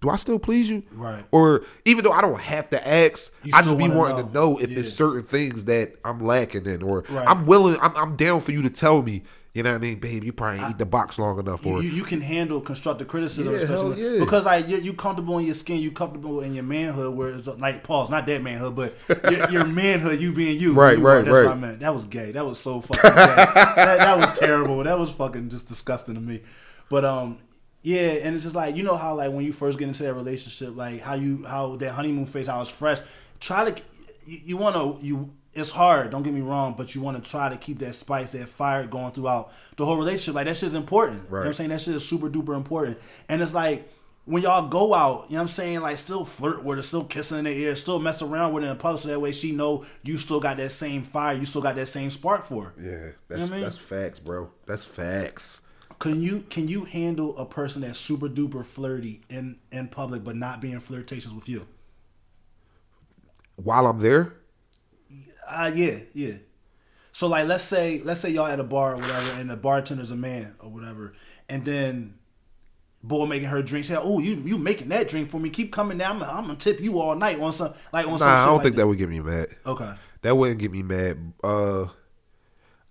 [0.00, 0.84] do I still please you?
[0.92, 1.24] Right.
[1.32, 4.52] Or even though I don't have to ask, You I just be wanting to know.
[4.52, 4.76] know if Yeah.
[4.76, 7.26] there's certain things that I'm lacking in, or Right.
[7.26, 9.98] I'm willing, I'm, I'm down for you to tell me You know what I mean,
[9.98, 10.22] babe?
[10.24, 13.52] You probably ain't eat the box long enough, for you, you can handle constructive criticism,
[13.54, 14.18] Yeah, especially yeah.
[14.20, 17.16] because like you're, you comfortable in your skin, you comfortable in your manhood.
[17.16, 18.94] Where it's like pause, not that manhood, but
[19.32, 20.74] your, your manhood, you being you.
[20.74, 21.50] Right, You right, are, that's what right.
[21.50, 21.80] I meant.
[21.80, 22.30] That was gay.
[22.32, 23.10] That was so fucking gay.
[23.14, 24.84] that, that was terrible.
[24.84, 26.42] That was fucking just disgusting to me.
[26.90, 27.38] But um,
[27.82, 30.14] yeah, and it's just like you know how like when you first get into that
[30.14, 32.98] relationship, like how you how that honeymoon phase, how it's fresh.
[33.40, 33.82] Try to
[34.26, 35.30] you, you want to you.
[35.58, 38.32] It's hard, don't get me wrong, but you want to try to keep that spice,
[38.32, 40.34] that fire going throughout the whole relationship.
[40.34, 41.24] Like that shit's important.
[41.24, 41.70] You know what I'm saying?
[41.70, 42.98] That shit is super duper important.
[43.28, 43.90] And it's like
[44.24, 45.80] when y'all go out, you know what I'm saying?
[45.80, 48.70] Like still flirt with her, still kissing in the ear, still mess around with her
[48.70, 51.62] in public so that way she know you still got that same fire, you still
[51.62, 52.74] got that same spark for her.
[52.80, 53.64] yeah, that's what I mean?
[53.64, 54.50] that's facts, bro.
[54.66, 55.62] That's facts.
[55.98, 60.36] Can you can you handle a person that's super duper flirty in in public but
[60.36, 61.66] not being flirtatious with you?
[63.56, 64.34] While I'm there,
[65.48, 66.34] Uh yeah, yeah.
[67.12, 70.10] So like let's say let's say y'all at a bar or whatever and the bartender's
[70.10, 71.14] a man or whatever,
[71.48, 72.14] and then
[73.02, 75.98] boy making her drink, say, Oh, you you making that drink for me, keep coming
[75.98, 78.46] down, I'm, I'm gonna tip you all night on some like on some nah, I
[78.46, 78.86] don't like think that.
[78.86, 79.48] would get me mad.
[79.66, 79.92] Okay.
[80.22, 81.32] That wouldn't get me mad.
[81.42, 81.86] Uh,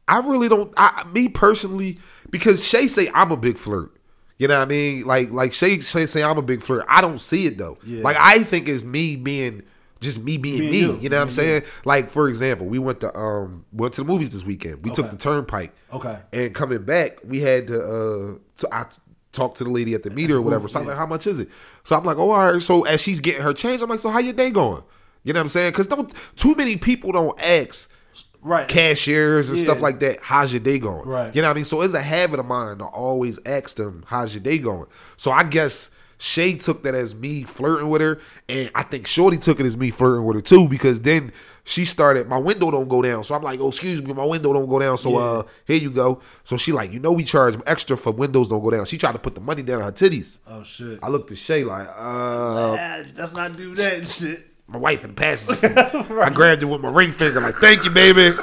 [0.07, 0.73] I really don't.
[0.77, 1.99] I me personally,
[2.29, 3.93] because Shay say I'm a big flirt.
[4.37, 5.05] You know what I mean?
[5.05, 6.85] Like like Shay say say I'm a big flirt.
[6.87, 7.77] I don't see it though.
[7.85, 8.03] Yeah.
[8.03, 9.63] Like I think it's me being
[9.99, 10.79] just me being Being me.
[10.79, 10.99] you.
[10.99, 11.59] You, know what I'm Being you.
[11.59, 11.63] saying?
[11.85, 14.83] Like for example, we went to um went to the movies this weekend.
[14.83, 15.73] We took the turnpike.
[15.91, 16.19] Okay.
[16.33, 18.85] And coming back, we had to uh to, I
[19.31, 20.67] talked to the lady at the meter or whatever.
[20.67, 20.91] So I was yeah.
[20.93, 21.49] like, how much is it?
[21.83, 22.61] So I'm like, oh, all right.
[22.61, 24.83] So as she's getting her change, I'm like, so how your day going?
[25.23, 25.71] You know what I'm saying?
[25.71, 27.91] Because don't too many people don't ask
[28.39, 28.67] Right.
[28.67, 31.05] cashiers and stuff like that, how's your day going?
[31.05, 31.35] Right.
[31.35, 31.65] You know what I mean?
[31.65, 34.85] So it's a habit of mine to always ask them, how's your day going?
[35.17, 35.89] So I guess
[36.20, 39.78] Shay took that as me flirting with her, and I think Shorty took it as
[39.78, 41.32] me flirting with her too, because then
[41.63, 43.24] she started, my window don't go down.
[43.24, 44.97] So I'm like, oh, excuse me, my window don't go down.
[44.97, 45.18] So Yeah.
[45.18, 46.22] uh, here you go.
[46.43, 48.86] So she like, you know we charge extra for windows don't go down.
[48.86, 50.39] She tried to put the money down on her titties.
[50.47, 50.99] Oh shit.
[51.03, 54.46] I looked at Shay like, uh, let's not do that shit.
[54.68, 55.78] My wife in the passenger seat.
[55.78, 58.32] I grabbed it with my ring finger, like, thank you, baby.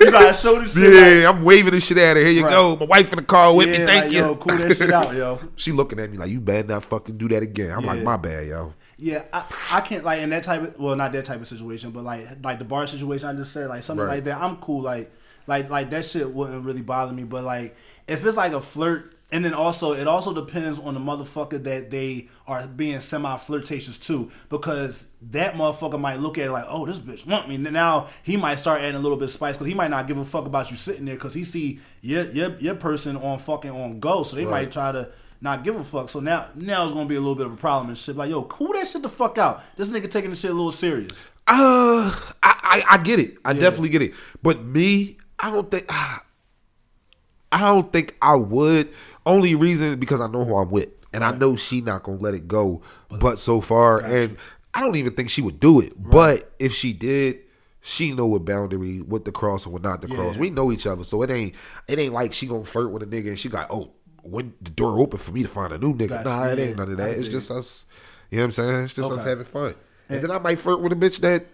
[0.00, 0.82] You gotta show this shit.
[0.82, 2.22] like- Yeah, I'm waving this shit at her.
[2.22, 2.50] Here you Right.
[2.50, 2.76] go.
[2.76, 3.86] My wife in the car with yeah, me.
[3.86, 4.18] Thank like, you.
[4.20, 5.38] Yo, cool that shit out, yo.
[5.56, 7.72] she looking at me like, you better not fucking do that again.
[7.72, 8.72] I'm like, my bad, yo.
[8.96, 11.90] Yeah, I, I can't like in that type of well, not that type of situation,
[11.90, 14.14] but like like the bar situation I just said, like something Right.
[14.16, 14.40] like that.
[14.40, 15.10] I'm cool, like
[15.46, 17.24] like like that shit wouldn't really bother me.
[17.24, 21.00] But like if it's like a flirt, and then also it also depends on the
[21.00, 26.52] motherfucker that they are being semi flirtatious to, because that motherfucker might look at it
[26.52, 27.56] like, oh, this bitch want me.
[27.56, 30.18] Now he might start adding a little bit of spice because he might not give
[30.18, 33.70] a fuck about you sitting there because he see your your your person on fucking
[33.70, 34.62] on go, so they Right.
[34.64, 35.10] might try to
[35.42, 36.08] not give a fuck.
[36.10, 38.16] So now now it's gonna be a little bit of a problem and shit.
[38.16, 39.62] Like, yo, cool that shit the fuck out.
[39.76, 41.30] This nigga taking the shit a little serious.
[41.46, 43.38] Uh, I, I, I get it.
[43.44, 44.12] I definitely get it.
[44.42, 45.86] But me, I don't think,
[47.52, 48.90] I don't think I would.
[49.30, 50.88] Only reason is because I know who I'm with.
[51.12, 52.82] And I know she not to let it go
[53.20, 54.00] but so far.
[54.00, 54.36] And
[54.74, 55.92] I don't even think she would do it.
[55.96, 57.38] But if she did,
[57.80, 60.36] she know what boundary, what the cross and what not the cross.
[60.36, 61.02] We know each other.
[61.02, 61.54] So it ain't,
[61.88, 64.70] it ain't like she to flirt with a nigga and she got, oh, when the
[64.70, 66.08] door open for me to find a new nigga.
[66.10, 66.28] Gotcha.
[66.28, 67.18] Nah, it Yeah, ain't none of I that.
[67.18, 67.86] It's just us,
[68.30, 68.84] you know what I'm saying?
[68.84, 69.74] It's just us having fun.
[70.08, 71.46] And then I might flirt with a bitch that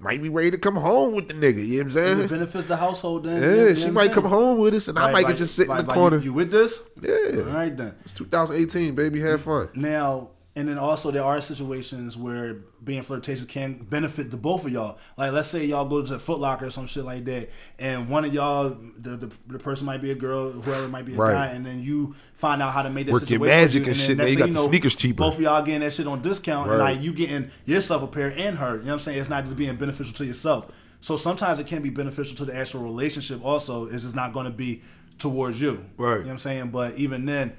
[0.00, 1.64] might be ready to come home with the nigga.
[1.66, 2.28] You know what I'm It saying?
[2.28, 3.42] benefits the household then.
[3.42, 4.14] Yeah, you know she might saying?
[4.14, 6.16] come home with us, and I might like- just sit like- in the like, corner.
[6.18, 6.82] You, you with this?
[7.00, 7.12] Yeah.
[7.46, 7.94] All right then.
[8.02, 9.20] it's 2018, baby.
[9.20, 9.68] Have fun.
[9.74, 14.72] Now, and then also there are situations where being flirtatious can benefit the both of
[14.72, 14.98] y'all.
[15.16, 18.24] Like let's say y'all go to Foot Locker or some shit like that, and one
[18.24, 21.32] of y'all, the, the, the person might be a girl, whoever might be a Right.
[21.32, 23.46] guy, and then you find out how to make that Work your situation.
[23.46, 25.18] magic you, and then shit, next now you got the sneakers cheaper.
[25.18, 28.30] Both of y'all getting that shit on discount, and like you getting yourself a pair
[28.36, 28.72] and her.
[28.76, 29.18] You know what I'm saying?
[29.20, 30.70] It's not just being beneficial to yourself.
[31.00, 33.44] So sometimes it can be beneficial to the actual relationship.
[33.44, 34.80] Also, it's just not going to be
[35.18, 35.84] towards you.
[35.98, 36.12] Right.
[36.14, 36.70] You know what I'm saying?
[36.70, 37.52] But even then,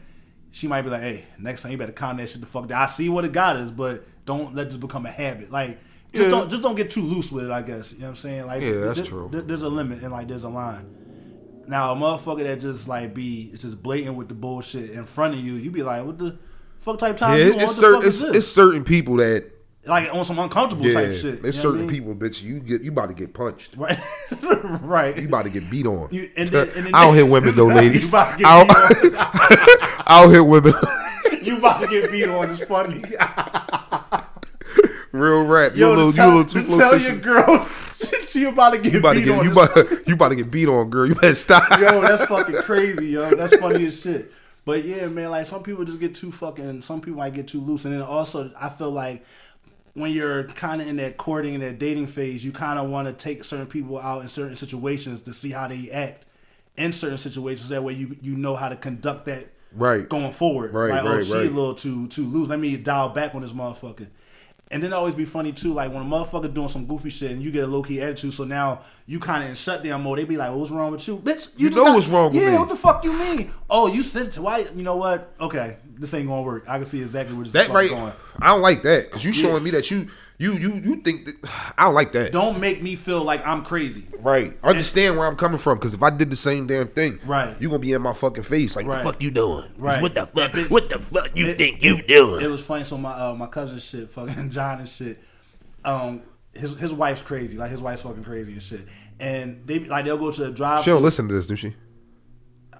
[0.55, 2.81] she might be like, "Hey, next time you better calm that shit the fuck down."
[2.81, 5.51] I see what it got is, but don't let this become a habit.
[5.51, 5.79] Like,
[6.13, 6.29] just Yeah.
[6.29, 7.51] don't just don't get too loose with it.
[7.51, 8.47] I guess you know what I'm saying.
[8.47, 9.27] Like, Yeah, that's true.
[9.31, 10.85] there- there's a limit and like there's a line.
[11.67, 15.33] Now, a motherfucker that just like be it's just blatant with the bullshit in front
[15.33, 16.37] of you, you be like, "What the
[16.79, 17.63] fuck type time Yeah, you it's, on?
[17.63, 19.51] it's the certain fuck it's, is this?" it's certain people that
[19.87, 21.43] like on some uncomfortable yeah, type shit.
[21.43, 21.89] know certain I mean?
[21.89, 22.41] people, bitch.
[22.41, 23.75] You get you about to get punched.
[23.77, 23.99] right?
[24.81, 25.17] right.
[25.17, 26.09] You about to get beat on.
[26.11, 28.11] You- and then- and then- I don't hit women though, ladies.
[28.13, 30.73] You about to get I don't, I don't hit women.
[31.43, 32.49] you about to get beat on?
[32.49, 33.03] It's funny.
[35.11, 35.75] Real rap.
[35.75, 37.65] You a little, to you a little too to tell your girl
[38.35, 39.45] she about to get You about to beat get on.
[39.45, 41.07] you about, you about to get beat on, girl.
[41.07, 41.63] You better stop.
[41.79, 43.33] yo, that's fucking crazy, yo.
[43.33, 44.31] That's funny as shit.
[44.65, 46.81] But yeah, man, like some people just get too fucking.
[46.81, 49.23] Some people might get too loose, and then also I feel like
[49.95, 53.07] when you're kind of in that courting and that dating phase, you kind of want
[53.07, 56.25] to take certain people out in certain situations to see how they act.
[56.77, 57.69] in certain situations.
[57.69, 60.07] That way, you you know how to conduct that Right.
[60.07, 60.73] going forward.
[60.73, 61.47] Right, like, oh, right, she right.
[61.47, 62.47] a little too too loose.
[62.49, 64.07] Let me dial back on this motherfucker.
[64.71, 67.41] And then always be funny too, like when a motherfucker doing some goofy shit and
[67.41, 70.17] you get a low key attitude, so now you kind of in shutdown mode.
[70.17, 71.49] They be like, "What's wrong with you, bitch?
[71.55, 72.51] You just know what's wrong with me?
[72.51, 73.53] yeah, what the fuck you mean?
[73.69, 74.43] Oh, you sensitive?
[74.43, 74.65] Why?
[74.75, 75.31] You know what?
[75.39, 76.65] Okay, this ain't gonna work.
[76.67, 78.13] I can see exactly where this That is right, going.
[78.41, 79.41] I don't like that because you Yeah.
[79.49, 81.35] showing me that you you you you think that
[81.77, 82.31] I don't like that.
[82.31, 84.03] Don't make me feel like I'm crazy.
[84.19, 87.55] Right, understand where I'm coming from because if I did the same damn thing, Right.
[87.59, 88.97] you gonna be in my fucking face like, Right.
[88.97, 89.65] what the fuck you doing?
[89.77, 90.01] Right.
[90.01, 90.51] What the fuck?
[90.51, 90.69] Bitch.
[90.69, 92.43] What the fuck you It- think you doing?
[92.43, 92.83] It was funny.
[92.83, 95.21] So my uh, my cousin shit, fucking John and shit.
[95.83, 96.21] Um,
[96.53, 97.57] his his wife's crazy.
[97.57, 98.81] Like his wife's fucking crazy and shit.
[99.19, 100.83] And they like they'll go to the drive.
[100.83, 101.73] she don't listen to this, do she?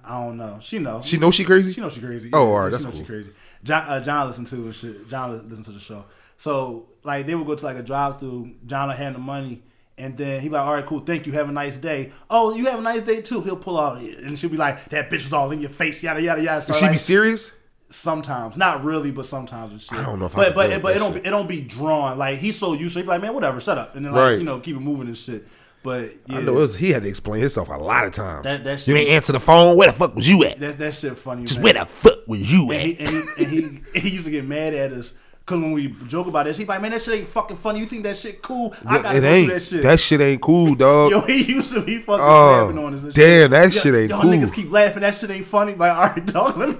[0.06, 0.58] I don't know.
[0.60, 1.02] She know.
[1.02, 1.72] She know she crazy.
[1.72, 2.30] She knows she crazy.
[2.32, 3.00] Oh, all right, she that's knows cool.
[3.02, 3.32] she crazy.
[3.64, 5.08] John, uh, John listened to shit.
[5.10, 6.04] John li- listened to the show.
[6.36, 8.54] So like they would go to like a drive through.
[8.66, 9.62] John will hand the money,
[9.98, 12.54] and then he be like, "All right, cool, thank you, have a nice day." Oh,
[12.54, 13.40] you have a nice day too.
[13.42, 16.22] He'll pull out, and she'll be like, "That bitch was all in your face, yada
[16.22, 17.52] yada yada." So she like, be serious?
[17.88, 19.92] sometimes, not really, but sometimes and shit.
[19.98, 21.26] I don't know if but it, but it don't shit.
[21.26, 22.18] it don't be drawn.
[22.18, 24.12] Like he's so used to, it, he be like, "Man, whatever, shut up," and then
[24.12, 24.38] like Right.
[24.38, 25.46] you know keep it moving and shit.
[25.86, 28.42] But yeah, I know it was, he had to explain himself a lot of times.
[28.44, 29.76] That- that you shit- ain't answer the phone.
[29.76, 30.58] Where the fuck was you at?
[30.60, 31.42] that that shit funny.
[31.44, 31.62] Just man.
[31.64, 32.86] where the fuck was you and at?
[32.86, 35.94] he, and he, and he, he used to get mad at us because when we
[36.08, 37.78] joke about this, he like, man, that shit ain't fucking funny.
[37.78, 38.74] You think that shit cool?
[38.84, 39.46] I gotta it ain't.
[39.48, 39.82] do that shit.
[39.84, 41.10] That shit ain't cool, dog.
[41.12, 43.04] Yo, he used to be fucking Oh, snapping on us.
[43.04, 45.02] And damn, that Yo- shit ain't y'all niggas keep laughing.
[45.02, 45.74] That shit ain't funny.
[45.74, 46.56] Like, all right, dog.
[46.56, 46.76] Let me.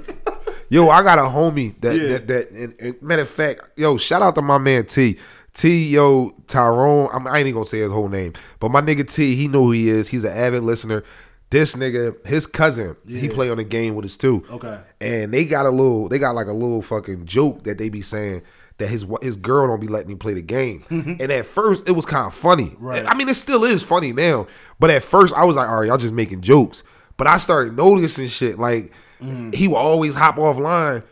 [0.69, 2.09] Yo, I got a homie that Yeah.
[2.09, 5.17] that, that and, and matter of fact, yo, shout out to my man T.
[5.57, 7.09] T, yo, Tyrone.
[7.13, 9.65] I'm, I ain't even gonna say his whole name, but my nigga T, he know
[9.65, 10.09] who he is.
[10.09, 11.03] He's an avid listener.
[11.49, 14.45] This nigga, his cousin, he play on the game with us too.
[14.51, 14.81] Okay.
[15.01, 18.03] and they got a little, they got like a little fucking joke that they be
[18.03, 18.43] saying
[18.79, 20.85] that his his girl don't be letting him play the game.
[20.91, 21.15] Mm-hmm.
[21.21, 22.75] and at first, it was kind of funny.
[22.79, 23.05] Right.
[23.07, 24.49] I mean, it still is funny now,
[24.79, 26.85] but at first, I was like, all right, y'all just making jokes.
[27.17, 29.53] But I started noticing shit like mm-hmm.
[29.53, 31.03] he would always hop offline.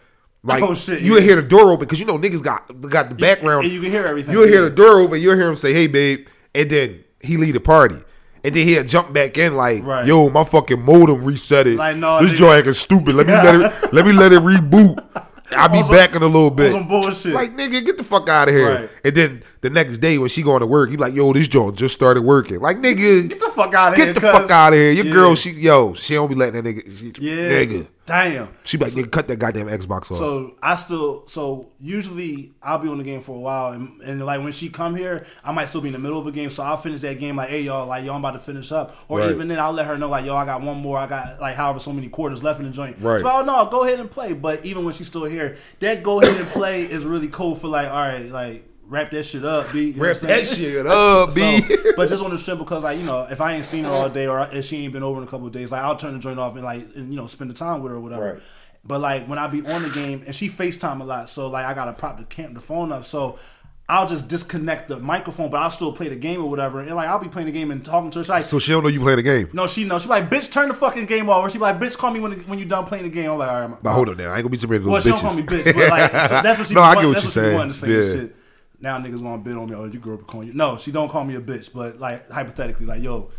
[0.46, 0.62] Like.
[0.62, 1.20] Oh, shit, you yeah.
[1.22, 3.64] hear the door open because you know niggas got got the background.
[3.64, 5.20] and you can hear everything, You'll hear the door open.
[5.20, 7.96] You'll hear him say, "Hey, babe," and then he leave the party,
[8.44, 10.06] and then he'll jump back in like, Right.
[10.06, 11.76] "Yo, my fucking modem reset it.
[11.78, 13.14] Like, no, this joint acting stupid.
[13.14, 13.72] Let me let it.
[13.94, 15.02] let me let it reboot.
[15.52, 16.74] I'll be some- back in a little bit.
[16.74, 17.32] on some bullshit.
[17.32, 18.80] Like nigga, get the fuck out of here.
[18.80, 18.90] Right.
[19.04, 21.76] And then the next day when she going to work, he like, "Yo, this joint
[21.76, 24.14] just started working." Like nigga, Get the fuck out of get here.
[24.14, 24.30] the cuz.
[24.30, 24.90] fuck out of here.
[24.90, 25.12] Your Yeah.
[25.12, 26.98] girl, she yo, she don't be letting that nigga.
[26.98, 27.34] She, Yeah.
[27.64, 27.86] nigga.
[28.06, 28.48] Damn.
[28.64, 30.18] She like, nigga, cut that goddamn Xbox off.
[30.18, 34.24] So I still so usually I'll be on the game for a while and, and
[34.24, 36.50] like when she come here I might still be in the middle of a game
[36.50, 38.94] so I'll finish that game like hey y'all like y'all I'm about to finish up
[39.08, 39.30] or Right.
[39.30, 41.54] even then I'll let her know like yo I got one more I got like
[41.56, 43.22] however so many quarters left in the joint Right.
[43.22, 46.20] so oh no go ahead and play but even when she's still here that go
[46.20, 49.72] ahead and play is really cool for like all right like wrap that shit up
[49.72, 51.60] B You know Wrap that shit up, B.
[51.62, 53.90] So, but just on the strip because like you know if I ain't seen her
[53.90, 55.96] all day or if she ain't been over in a couple of days like I'll
[55.96, 58.00] turn the joint off and like and, you know spend the time with her or
[58.00, 58.42] whatever Right.
[58.84, 61.64] but like when I be on the game and she FaceTime a lot, so like
[61.64, 63.04] I gotta prop the camp the phone up.
[63.04, 63.38] So
[63.86, 66.80] I'll just disconnect the microphone, but I'll still play the game or whatever.
[66.80, 68.24] And like I'll be playing the game and talking to her.
[68.24, 69.50] She's like, So she don't know you play the game.
[69.52, 70.02] no, she knows.
[70.04, 71.42] She like, bitch, turn the fucking game off.
[71.44, 73.30] Or she like, bitch, call me when when you done playing the game.
[73.32, 74.84] I'm like, all right, But hold on now, I ain't gonna be too many of
[74.84, 75.20] well, those she bitches.
[75.20, 76.74] don't call me bitch, but like so that's what she.
[76.74, 77.72] no, I get what you're saying.
[78.22, 78.26] yeah.
[78.84, 79.74] Now niggas want to bid on me.
[79.74, 80.52] Oh, you grew up calling you.
[80.52, 83.30] No, she don't call me a bitch, but like hypothetically, like yo,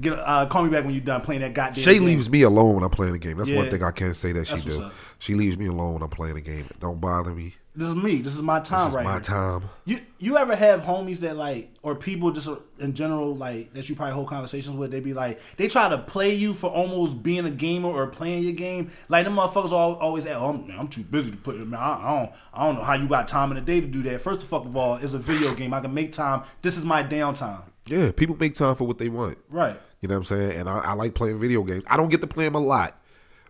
[0.00, 1.82] get uh, call me back when you done playing that goddamn.
[1.82, 2.04] Shay game.
[2.04, 3.36] leaves me alone when I'm playing the game.
[3.36, 4.90] That's one thing I can't say that she That's what's do.
[5.18, 6.68] She leaves me alone when I'm playing the game.
[6.78, 7.56] Don't bother me.
[7.74, 8.16] This is me.
[8.16, 9.20] This is my time This is right my here.
[9.20, 9.62] time.
[9.86, 12.46] You you ever have homies that like or people just
[12.78, 14.90] in general like that you probably hold conversations with?
[14.90, 18.42] They be like they try to play you for almost being a gamer or playing
[18.42, 18.90] your game.
[19.08, 21.56] Like them motherfuckers al- always at, oh, I'm, I'm too busy to put.
[21.66, 23.86] Man, I, I don't I don't know how you got time in the day to
[23.86, 24.20] do that.
[24.20, 25.72] First of fuck of all, it's a video game.
[25.72, 26.42] I can make time.
[26.60, 27.62] This is my downtime.
[27.86, 29.38] Yeah, people make time for what they want.
[29.48, 29.80] Right.
[30.02, 30.58] You know what I'm saying?
[30.58, 31.84] And I, I like playing video games.
[31.86, 33.00] I don't get to play them a lot,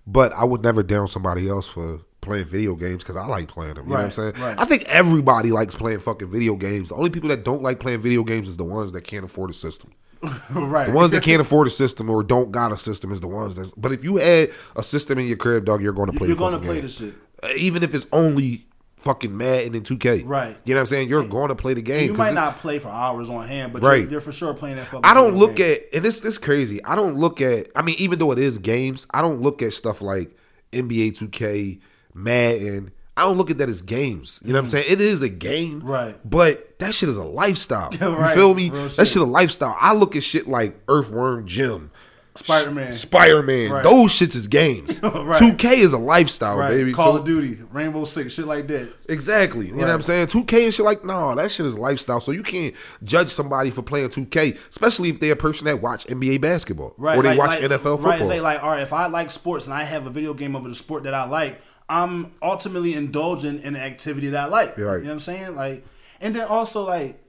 [0.07, 3.75] but I would never down somebody else for playing video games because I like playing
[3.75, 3.85] them.
[3.85, 4.33] You know what I'm saying?
[4.39, 4.59] right.
[4.59, 6.89] I think everybody likes playing fucking video games.
[6.89, 9.51] The only people that don't like playing video games is the ones that can't afford
[9.51, 9.93] a system.
[10.51, 10.87] right.
[10.87, 13.57] The ones that can't afford a system or don't got a system is the ones
[13.57, 13.73] that's.
[13.73, 16.29] But if you had a system in your crib, dog, you're going to play.
[16.29, 16.83] You're gonna play game.
[16.85, 17.15] the shit.
[17.43, 18.67] Uh, even if it's only
[18.99, 20.25] fucking Madden and 2K.
[20.25, 20.57] Right.
[20.65, 21.09] You know what I'm saying?
[21.09, 22.13] You're going to play the game.
[22.13, 24.03] You might not play for hours on hand, but Right.
[24.03, 25.01] you're, you're for sure playing that fucking.
[25.05, 25.73] I don't look game.
[25.73, 26.83] at and this this crazy.
[26.85, 27.67] I don't look at.
[27.75, 30.37] I mean, even though it is games, I don't look at stuff like
[30.73, 31.81] NBA 2K,
[32.15, 32.93] Madden.
[33.17, 34.41] I don't look at that as games.
[34.43, 34.87] You know what I'm saying?
[34.89, 35.89] It is a game, Mm.
[35.89, 36.19] Right.
[36.29, 37.91] But that shit is a lifestyle.
[37.91, 38.01] Right.
[38.31, 38.71] You feel me?
[38.71, 39.09] Real That shit.
[39.09, 39.77] shit a lifestyle.
[39.79, 41.91] I look at shit like Earthworm Jim,
[42.35, 42.95] Spider-Man.
[42.95, 43.71] Spider Man.
[43.71, 43.83] Right.
[43.83, 44.99] Those shits is games.
[45.03, 45.41] Right.
[45.41, 46.71] 2K is a lifestyle, right.
[46.71, 46.95] baby.
[46.95, 48.91] Call So- of Duty, Rainbow Six, shit like that.
[49.11, 49.67] Exactly.
[49.67, 50.29] You know what I'm saying?
[50.29, 52.23] 2K and shit like, no, that shit is lifestyle.
[52.23, 56.07] So you can't judge somebody for playing 2K, especially if they're a person that watch
[56.07, 57.19] NBA basketball Right.
[57.19, 57.99] or they like- watch like- NFL football.
[58.13, 58.21] Right.
[58.21, 60.65] Say like, all right, if I like sports and I have a video game of
[60.65, 61.61] the sport that I like,
[61.93, 64.79] I'm ultimately indulging in the activity that I like.
[64.79, 64.79] Right.
[64.79, 65.55] You know what I'm saying?
[65.55, 65.85] Like,
[66.23, 67.23] and then also like,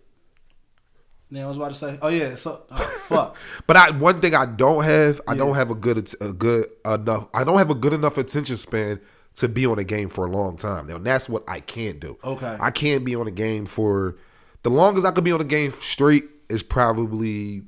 [1.30, 3.36] man, I was about to say, oh yeah, so oh, fuck.
[3.68, 7.28] But I one thing I don't have, I don't have a good a good enough.
[7.34, 9.02] I don't have a good enough attention span
[9.36, 10.88] to be on a game for a long time.
[10.88, 12.18] Now that's what I can't do.
[12.24, 12.58] Okay.
[12.58, 14.16] I can't be on a game for
[14.62, 17.64] the longest I could be on a game straight is probably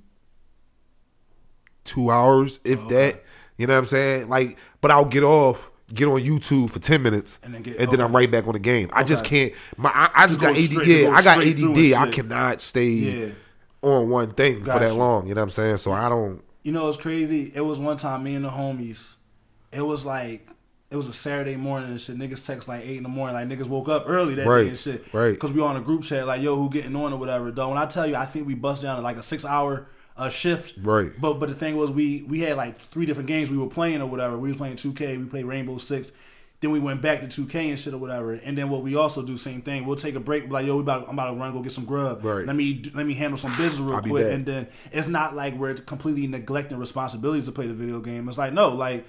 [1.84, 3.22] two hours, if that.
[3.58, 4.30] You know what I'm saying?
[4.30, 5.72] Like, but I'll get off.
[5.94, 8.54] Get on YouTube for ten minutes, And then get- and then I'm right back on
[8.54, 8.90] the game.
[8.92, 9.54] I just can't.
[9.78, 10.88] My I, I just got ADD.
[10.88, 11.94] Yeah, I got ADD.
[11.94, 13.26] I cannot stay Yeah.
[13.84, 14.94] on one thing for that Gotcha.
[14.96, 15.28] long.
[15.28, 15.78] You know what I'm saying?
[15.78, 16.42] So I don't.
[16.64, 17.52] You know it's crazy?
[17.54, 19.18] It was one time me and the homies.
[19.72, 20.48] It was like
[20.90, 22.18] it was a Saturday morning and shit.
[22.18, 23.36] Niggas text like eight in the morning.
[23.36, 25.06] Like niggas woke up early that Right, day and shit.
[25.14, 25.34] right.
[25.34, 27.52] Because we on a group chat like yo who getting on or whatever.
[27.52, 29.88] Though when I tell you, I think we bust down to like a six hour
[30.18, 30.76] uh, shift.
[30.82, 31.12] Right.
[31.20, 34.02] But but the thing was we we had like three different games we were playing
[34.02, 34.38] or whatever.
[34.38, 35.18] We was playing two K.
[35.18, 36.12] We played Rainbow Six.
[36.62, 38.34] Then we went back to 2K and shit or whatever.
[38.34, 39.86] And then what we also do, same thing.
[39.86, 40.50] We'll take a break.
[40.50, 42.24] Like, yo, we about, I'm about to run go get some grub.
[42.24, 42.46] Right.
[42.46, 44.24] Let me let me handle some business real quick.
[44.24, 44.34] back.
[44.34, 48.28] And then it's not like we're completely neglecting responsibilities to play the video game.
[48.30, 49.06] It's like no, like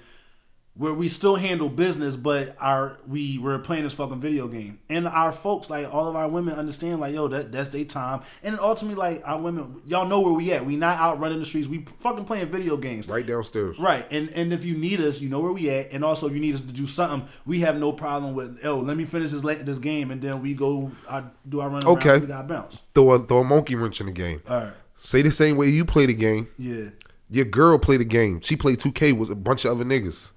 [0.77, 5.07] where we still handle business, but our we we're playing this fucking video game, and
[5.07, 8.53] our folks, like all of our women, understand like yo that that's their time, and
[8.55, 10.65] then ultimately like our women, y'all know where we at.
[10.65, 11.67] We not out running the streets.
[11.67, 13.07] We fucking playing video games.
[13.07, 13.79] Right downstairs.
[13.79, 16.33] Right, and and if you need us, you know where we at, and also if
[16.33, 18.59] you need us to do something, we have no problem with.
[18.63, 20.91] Oh, let me finish this this game, and then we go.
[21.09, 22.19] I do I run around, Okay.
[22.19, 22.81] We got bounce.
[22.93, 24.41] Throw a, throw a monkey wrench in the game.
[24.49, 26.47] All right, Say the same way you play the game.
[26.57, 26.89] yeah,
[27.29, 28.41] Your girl played the game.
[28.41, 30.31] She played 2K with a bunch of other niggas.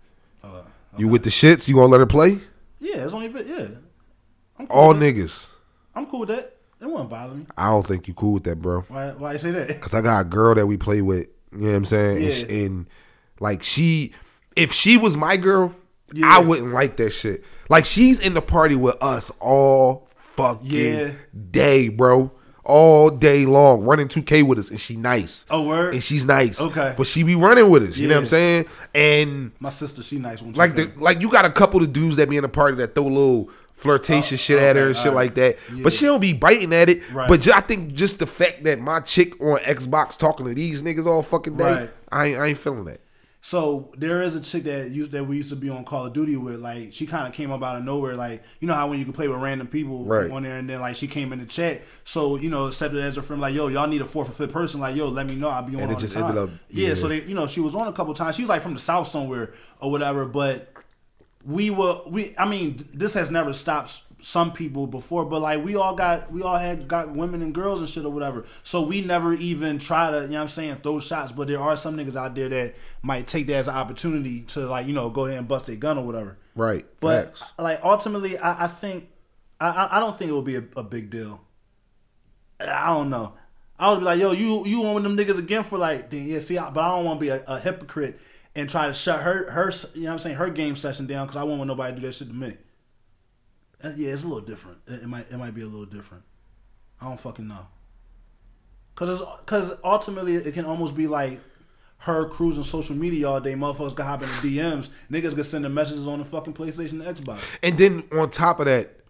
[1.01, 1.67] You with the shits?
[1.69, 2.39] You gonna let her play?
[2.79, 3.05] yeah.
[3.05, 3.67] It's only yeah.
[4.59, 5.15] I'm cool All with that.
[5.17, 5.49] niggas.
[5.95, 6.57] I'm cool with that.
[6.81, 7.47] It won't bother me.
[7.57, 8.83] I don't think you cool with that, bro.
[8.89, 9.11] Why?
[9.13, 9.81] Why you say that?
[9.81, 11.29] Cause I got a girl that we play with.
[11.53, 12.17] You know what I'm saying?
[12.25, 12.57] And, Yeah.
[12.67, 12.87] and
[13.41, 14.15] like she,
[14.57, 15.75] if she was my girl,
[16.13, 16.27] Yeah.
[16.29, 17.45] I wouldn't like that shit.
[17.69, 21.11] Like she's in the party with us all fucking Yeah.
[21.51, 22.31] day, bro.
[22.65, 25.47] All day long, running 2K with us, and she nice.
[25.51, 25.95] Oh, word?
[25.95, 26.61] And she's nice.
[26.61, 26.95] Okay.
[26.97, 27.97] But she be running with us.
[27.97, 28.67] You know what I'm saying?
[28.95, 32.29] And My sister, she nice like the like you got a couple of dudes that
[32.29, 35.07] be in the party that throw a little flirtatious Oh, shit at her and shit
[35.07, 35.29] alright.
[35.29, 35.57] like that.
[35.75, 35.83] Yeah.
[35.85, 37.11] But she don't be biting at it.
[37.13, 37.29] Right.
[37.29, 40.83] But ju- I think just the fact that my chick on Xbox talking to these
[40.83, 41.91] niggas all fucking day, Right.
[42.13, 43.01] I ain't, I ain't feeling that.
[43.51, 46.13] So there is a chick that used that we used to be on Call of
[46.13, 46.61] Duty with.
[46.61, 48.15] Like she kind of came up out of nowhere.
[48.15, 50.31] Like you know how when you can play with random people Right.
[50.31, 51.83] on there, and then like she came in the chat.
[52.05, 53.43] So you know accepted as a friend.
[53.43, 54.79] Like yo, y'all need a fourth or fifth person.
[54.79, 55.49] Like yo, let me know.
[55.49, 55.83] I'll be on.
[55.83, 56.95] And it just ended up- yeah, yeah.
[56.95, 58.37] So they you know she was on a couple times.
[58.37, 60.27] She was like from the south somewhere or whatever.
[60.27, 60.73] But
[61.45, 62.37] we were we.
[62.39, 66.43] I mean this has never stopped some people before, but like we all got we
[66.43, 68.45] all had got women and girls and shit or whatever.
[68.63, 71.61] So we never even try to, you know what I'm saying, throw shots, but there
[71.61, 74.93] are some niggas out there that might take that as an opportunity to like, you
[74.93, 76.37] know, go ahead and bust a gun or whatever.
[76.55, 76.85] Right.
[77.01, 77.53] But Facts.
[77.59, 79.09] like ultimately I, I think
[79.61, 81.41] I, I- don't think it will be a, a big deal.
[82.61, 83.35] I don't know.
[83.79, 86.41] I would be like, yo, you you want them niggas again for like, then yeah,
[86.41, 88.21] see, I, but I don't want to be a, a hypocrite
[88.55, 91.27] and try to shut her her you know what I'm saying her game session down
[91.27, 92.57] because I won't want nobody to do that shit to me.
[93.83, 94.79] Uh, yeah, it's a little different.
[94.87, 96.25] It, it might it might be a little different.
[97.01, 97.67] I don't fucking know.
[98.95, 101.41] Cause cause ultimately it can almost be like
[102.01, 103.55] her cruising social media all day.
[103.55, 104.91] Motherfuckers can hop in the DMs.
[105.11, 107.43] Niggas can send the messages on the fucking PlayStation and Xbox.
[107.63, 109.01] And then on top of that,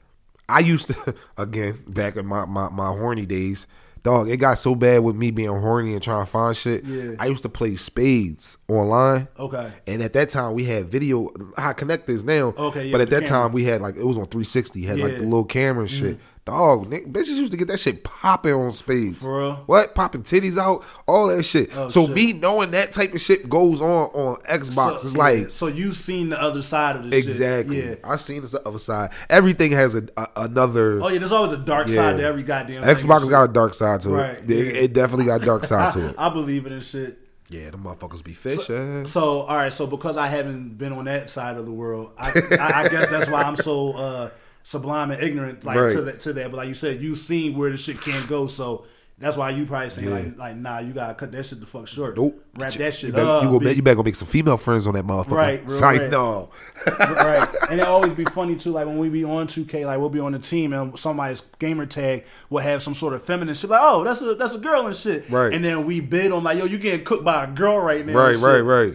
[0.48, 3.66] I used to again back in my, my, my horny days,
[4.02, 4.28] dog.
[4.28, 6.84] It got so bad with me being horny and trying to find shit.
[6.84, 7.12] Yeah.
[7.18, 9.28] I used to play spades online.
[9.38, 9.72] Okay.
[9.86, 12.54] And at that time we had video how Kinect is now.
[12.56, 13.28] Okay, yeah, but at that camera.
[13.28, 15.08] time we had like it was on 360, had like Yeah.
[15.08, 15.18] Mm-hmm.
[15.18, 16.18] the little camera and shit.
[16.50, 19.22] Dog, ni- bitches used to get that shit popping on spades.
[19.22, 19.54] For real?
[19.66, 19.94] What?
[19.94, 21.70] Popping titties out, all that shit.
[21.76, 22.14] Oh, so shit.
[22.16, 25.66] me knowing that type of shit goes on on Xbox So- is yeah, like so
[25.68, 27.80] you've seen the other side of this Exactly.
[27.80, 28.00] shit.
[28.04, 28.10] Yeah.
[28.12, 29.10] I've seen this other side.
[29.28, 31.02] Everything has a, a another.
[31.02, 31.94] Oh yeah, there's always a dark Yeah.
[31.94, 32.94] side to every goddamn thing.
[32.96, 34.50] Xbox got a dark side to Right, it.
[34.50, 36.14] It, it definitely got a dark side to it.
[36.18, 37.18] I believe it in shit.
[37.48, 39.06] Yeah, the motherfuckers be fishing.
[39.06, 42.28] So all right, so because I haven't been on that side of the world, I,
[42.52, 44.30] I, I guess that's why I'm so uh,
[44.70, 45.92] sublime and ignorant like Right.
[45.92, 46.50] to that to that.
[46.50, 48.84] But like you said, you've seen where the shit can't go, so
[49.22, 50.14] That's why you probably saying Yeah.
[50.14, 52.16] like, like, nah, you gotta cut that shit the fuck short.
[52.16, 52.42] Nope.
[52.56, 53.42] Wrap You- that shit you better, up.
[53.42, 55.32] You, gonna, be- make- you better go make some female friends on that motherfucker.
[55.32, 55.62] Right,
[56.00, 56.48] real no.
[56.98, 57.46] right.
[57.70, 60.20] And it always be funny too, like when we be on 2K, like we'll be
[60.20, 63.80] on the team and somebody's gamer tag will have some sort of feminine shit, like,
[63.82, 65.28] oh, that's a that's a girl and shit.
[65.28, 65.52] Right.
[65.52, 68.14] And then we bid on like, yo, you getting cooked by a girl right now.
[68.14, 68.94] Right, right, right.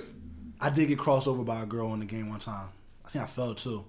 [0.59, 2.69] I did get crossed over by a girl in the game one time.
[3.05, 3.85] I think I fell too.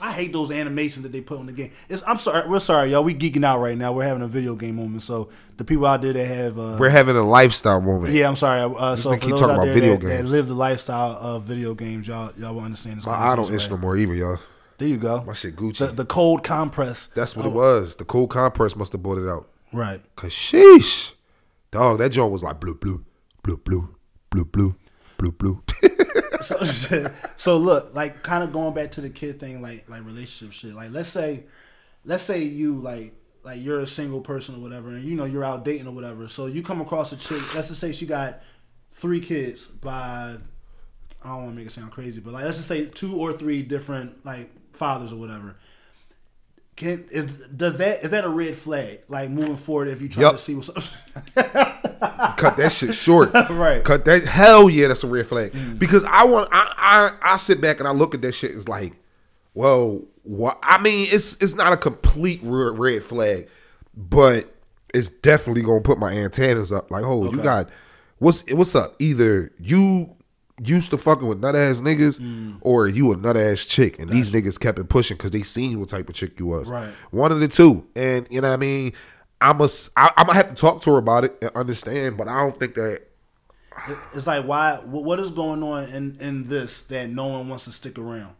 [0.00, 1.72] I hate those animations that they put in the game.
[1.88, 3.02] It's, I'm sorry, we're sorry, y'all.
[3.02, 3.92] We geeking out right now.
[3.92, 5.02] We're having a video game moment.
[5.02, 8.12] So the people out there that have, uh, We're having a lifestyle moment.
[8.14, 8.60] yeah, I'm sorry.
[8.78, 10.30] Uh, so keep those talking out about there video that, that games.
[10.30, 13.06] live the lifestyle of video games, y'all y'all will understand this.
[13.06, 14.38] My eye don't itch no more either, y'all.
[14.78, 15.24] There you go.
[15.24, 15.78] My shit Gucci.
[15.78, 17.08] The, the cold compress.
[17.08, 17.96] That's what Oh, it was.
[17.96, 19.48] The cold compress must have brought it out.
[19.72, 20.00] Right.
[20.14, 21.14] Cause sheesh,
[21.72, 23.04] dog, that joint was like blue, blue,
[23.42, 23.88] blue, blue,
[24.30, 24.76] blue, blue,
[25.18, 25.62] blue, blue.
[26.48, 30.52] so, so look, like kind of going back to the kid thing, like like relationship
[30.52, 30.74] shit.
[30.74, 31.44] Like let's say,
[32.04, 35.44] let's say you like like you're a single person or whatever, and you know you're
[35.44, 36.28] out dating or whatever.
[36.28, 37.54] So you come across a chick.
[37.54, 38.40] Let's just say she got
[38.92, 40.36] three kids by
[41.22, 43.32] I don't want to make it sound crazy, but like let's just say two or
[43.32, 45.56] three different like fathers or whatever.
[46.78, 49.00] Can is does that is that a red flag?
[49.08, 50.36] Like moving forward, if you try Yup.
[50.36, 52.36] to see what's up.
[52.36, 53.32] Cut that shit short.
[53.50, 53.82] Right.
[53.82, 54.22] Cut that.
[54.22, 55.50] Hell yeah, that's a red flag.
[55.52, 55.80] Mm.
[55.80, 56.48] Because I want.
[56.52, 58.52] I, I I sit back and I look at that shit.
[58.52, 58.92] It's like,
[59.54, 60.56] well, what?
[60.62, 63.48] I mean, it's it's not a complete re- red flag,
[63.96, 64.54] but
[64.94, 66.92] it's definitely gonna put my antennas up.
[66.92, 67.68] Like, oh, you got
[68.18, 68.94] what's what's up?
[69.00, 70.14] Either you
[70.62, 72.56] used to fucking with nut ass niggas, Mm.
[72.60, 75.78] or you a nut ass chick, and these niggas kept it pushing because they seen
[75.78, 76.68] what type of chick you was.
[76.68, 76.90] Right.
[77.10, 78.92] One of the two, and you know what I mean.
[79.40, 79.90] I must.
[79.96, 82.58] I, I'm gonna have to talk to her about it and understand, but I don't
[82.58, 83.02] think that.
[84.12, 84.76] It's like why?
[84.84, 88.34] What is going on in in this that no one wants to stick around?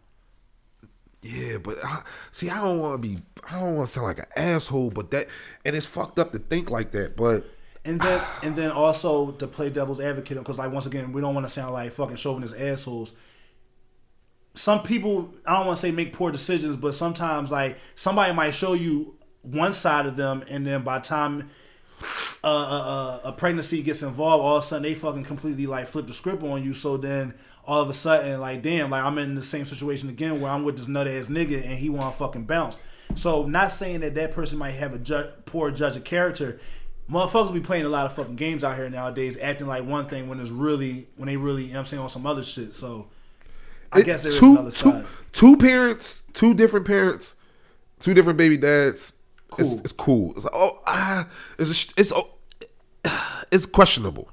[1.22, 2.02] Yeah, but I,
[2.32, 3.18] see, I don't want to be.
[3.50, 5.26] I don't want to sound like an asshole, but that
[5.64, 7.16] and it's fucked up to think like that.
[7.16, 7.44] But
[7.84, 11.34] And then and then also to play devil's advocate because like once again we don't
[11.34, 13.14] want to sound like fucking chauvinist assholes.
[14.54, 18.50] Some people I don't want to say make poor decisions, but sometimes like somebody might
[18.52, 21.50] show you one side of them, and then by the time
[22.44, 25.86] uh, uh, uh, a pregnancy gets involved, all of a sudden they fucking completely like
[25.86, 26.72] flip the script on you.
[26.72, 30.40] So then all of a sudden, like, damn, like I'm in the same situation again
[30.40, 32.80] where I'm with this nut ass nigga and he want to fucking bounce.
[33.14, 36.60] So not saying that that person might have a ju- poor judge of character.
[37.10, 40.28] Motherfuckers be playing a lot of fucking games out here nowadays, acting like one thing
[40.28, 42.72] when it's really when they really, you know what I'm saying, on some other shit.
[42.74, 43.06] So
[43.92, 45.06] I it- guess there is two, another two, side.
[45.32, 47.34] two parents, two different parents,
[48.00, 49.12] two different baby dads.
[49.58, 49.80] It's, Cool.
[49.82, 50.32] it's cool.
[50.36, 51.26] It's like, oh, ah,
[51.58, 52.28] it's a, it's oh,
[53.50, 54.28] it's questionable.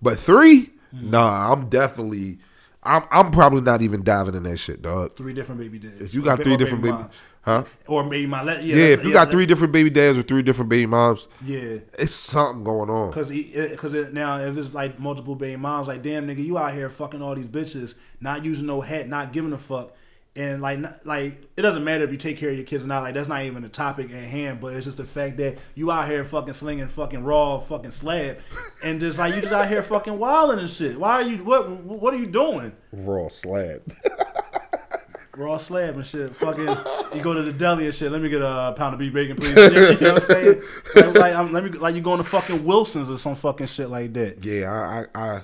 [0.00, 1.10] But three, Hmm.
[1.10, 2.38] nah, I'm definitely.
[2.82, 5.14] I'm I'm probably not even diving in that shit, dog.
[5.14, 6.00] Three different baby dads.
[6.00, 7.20] If you got three different baby, moms.
[7.42, 7.64] huh?
[7.86, 10.42] or maybe my yeah, Yeah, if you got that- three different baby dads or three
[10.42, 11.78] different baby moms, yeah.
[11.98, 13.12] it's something going on.
[13.12, 16.56] Cause, eh, cause it, now if it's like multiple baby moms, like damn nigga, you
[16.56, 19.92] out here fucking all these bitches, not using no hat, not giving a fuck,
[20.38, 23.02] and like, like it doesn't matter if you take care of your kids or not.
[23.02, 25.90] Like that's not even a topic at hand, but it's just the fact that you
[25.90, 28.38] out here fucking slinging fucking raw fucking slab,
[28.84, 30.98] and just like you just out here fucking wilding and shit.
[30.98, 32.72] Why are you what What are you doing?
[32.92, 33.82] Raw slab.
[35.36, 36.34] Raw slab and shit.
[36.34, 36.66] Fucking,
[37.14, 38.10] you go to the deli and shit.
[38.10, 39.54] Let me get a pound of beef bacon, please.
[39.54, 40.62] You know what I'm saying?
[40.96, 43.88] Like, like, I'm, let me like you going to fucking Wilson's or some fucking shit
[43.88, 44.44] like that.
[44.44, 45.42] Yeah, I, I, I,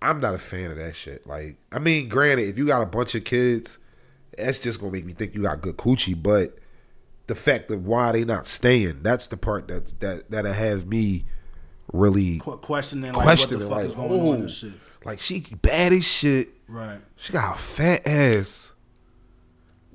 [0.00, 1.26] I'm not a fan of that shit.
[1.26, 3.80] Like, I mean, granted, if you got a bunch of kids,
[4.36, 6.20] that's just gonna make me think you got good coochie.
[6.20, 6.58] But
[7.26, 11.24] the fact of why they not staying, that's the part that's that that has me
[11.92, 13.68] really Qu- questioning like questioning.
[13.68, 14.72] what the fuck Like, is going on and shit.
[15.04, 16.48] like she bad as shit.
[16.68, 17.00] Right.
[17.16, 18.72] She got a fat ass.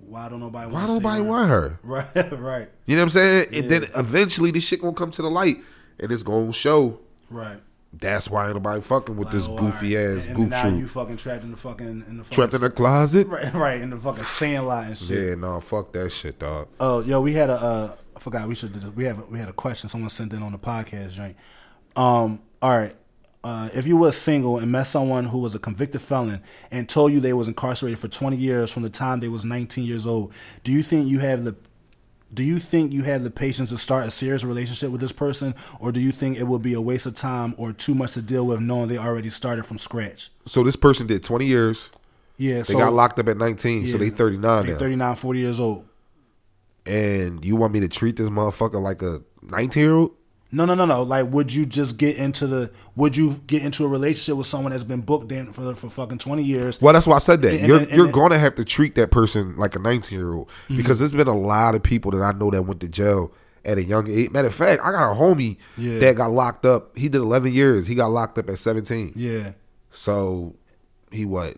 [0.06, 0.72] Why don't nobody?
[0.72, 1.80] Why don't nobody want her?
[1.84, 2.32] Right.
[2.32, 2.70] Right.
[2.86, 3.48] You know what I'm saying?
[3.54, 5.58] And then eventually this shit gonna come to the light,
[6.00, 7.00] and it's gonna show.
[7.30, 7.60] Right.
[7.94, 10.18] That's why ain't nobody fucking with this Like, goofy alright.
[10.18, 10.76] ass and, goof and now troop.
[10.80, 13.28] you fucking trapped in the fucking in the fucking, Trapped in the closet.
[13.30, 15.30] right right in the fucking sandlot and shit.
[15.30, 16.68] Yeah, no, fuck that shit, dog.
[16.80, 17.54] Oh, yo, we had a.
[17.54, 18.80] Uh, I forgot we should.
[18.80, 18.92] Do.
[18.92, 19.20] We have.
[19.20, 21.36] A, we had a question someone sent in on the podcast, joint.
[21.96, 22.40] Um.
[22.62, 22.96] All right.
[23.44, 27.14] Uh, if you were single and met someone who was a convicted felon and told
[27.14, 30.34] you they was incarcerated for 20 years from the time they was 19 years old,
[30.66, 31.56] do you think you have the
[32.34, 35.56] do you think you have the patience to start a serious relationship with this person,
[35.80, 38.22] or do you think it will be a waste of time or too much to
[38.22, 40.30] deal with knowing they already started from scratch?
[40.46, 41.90] So this person did 20 years.
[42.38, 44.78] Yeah, They so got locked up at 19, so they 39 They now.
[44.78, 45.86] 39, 40 years old.
[46.86, 50.12] And you want me to treat this motherfucker like a 19 year old?
[50.52, 51.02] No, no, no, no.
[51.04, 52.72] Like, would you just get into the?
[52.96, 56.20] Would you get into a relationship with someone that's been booked in for for fucking
[56.20, 56.82] twenty years?
[56.82, 57.54] Well, that's why I said that.
[57.54, 60.18] And- you're and- and- you're going to have to treat that person like a 19
[60.18, 60.78] year old Mm-hmm.
[60.78, 63.34] because there's been a lot of people that I know that went to jail
[63.66, 64.32] at a young age.
[64.32, 66.00] Matter of fact, I got a homie Yeah.
[66.00, 66.98] that got locked up.
[66.98, 67.86] He did 11 years.
[67.88, 69.12] He got locked up at 17.
[69.16, 69.52] Yeah,
[69.92, 70.56] So
[71.12, 71.58] he what?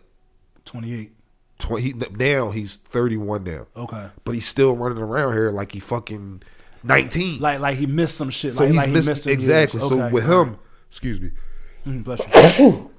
[0.64, 1.12] twenty eight.
[1.60, 3.66] 20, he, now he's 31 now.
[3.76, 4.08] Okay.
[4.24, 6.42] But he's still running around here like he fucking
[6.82, 7.40] 19.
[7.40, 8.54] Like like he missed some shit.
[8.54, 9.80] so like, he's like he missed exactly.
[9.80, 9.88] years.
[9.88, 10.12] So Okay.
[10.12, 10.58] with him,
[10.88, 11.30] excuse me.
[11.86, 12.20] Mm, bless
[12.58, 12.90] you.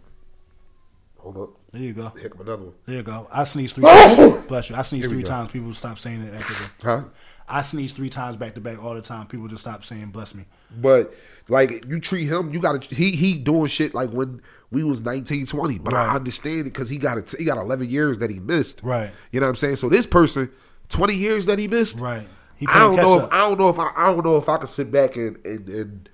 [1.19, 1.49] Hold up.
[1.71, 2.11] There you go.
[2.21, 2.73] Heck of another one.
[2.85, 3.27] There you go.
[3.31, 3.83] I sneezed three.
[3.87, 4.45] times.
[4.47, 4.75] Bless you.
[4.75, 5.29] I sneezed we three go.
[5.29, 5.51] times.
[5.51, 6.69] People stop saying it after the.
[6.83, 7.03] Huh?
[7.47, 9.27] I sneeze three times back to back all the time.
[9.27, 10.45] People just stop saying "bless me."
[10.81, 11.13] But
[11.47, 15.01] like you treat him, you got to he he doing shit like when we was
[15.01, 15.79] 19, 20.
[15.79, 17.33] But I understand it because he got it.
[17.37, 18.81] He got eleven years that he missed.
[18.83, 19.11] Right.
[19.31, 19.75] You know what I'm saying?
[19.77, 20.49] So this person,
[20.89, 21.99] twenty years that he missed.
[21.99, 22.27] Right.
[22.67, 23.19] I don't know.
[23.21, 23.31] If.
[23.31, 25.67] I don't know if I, I don't know if I can sit back and and,
[25.69, 26.09] and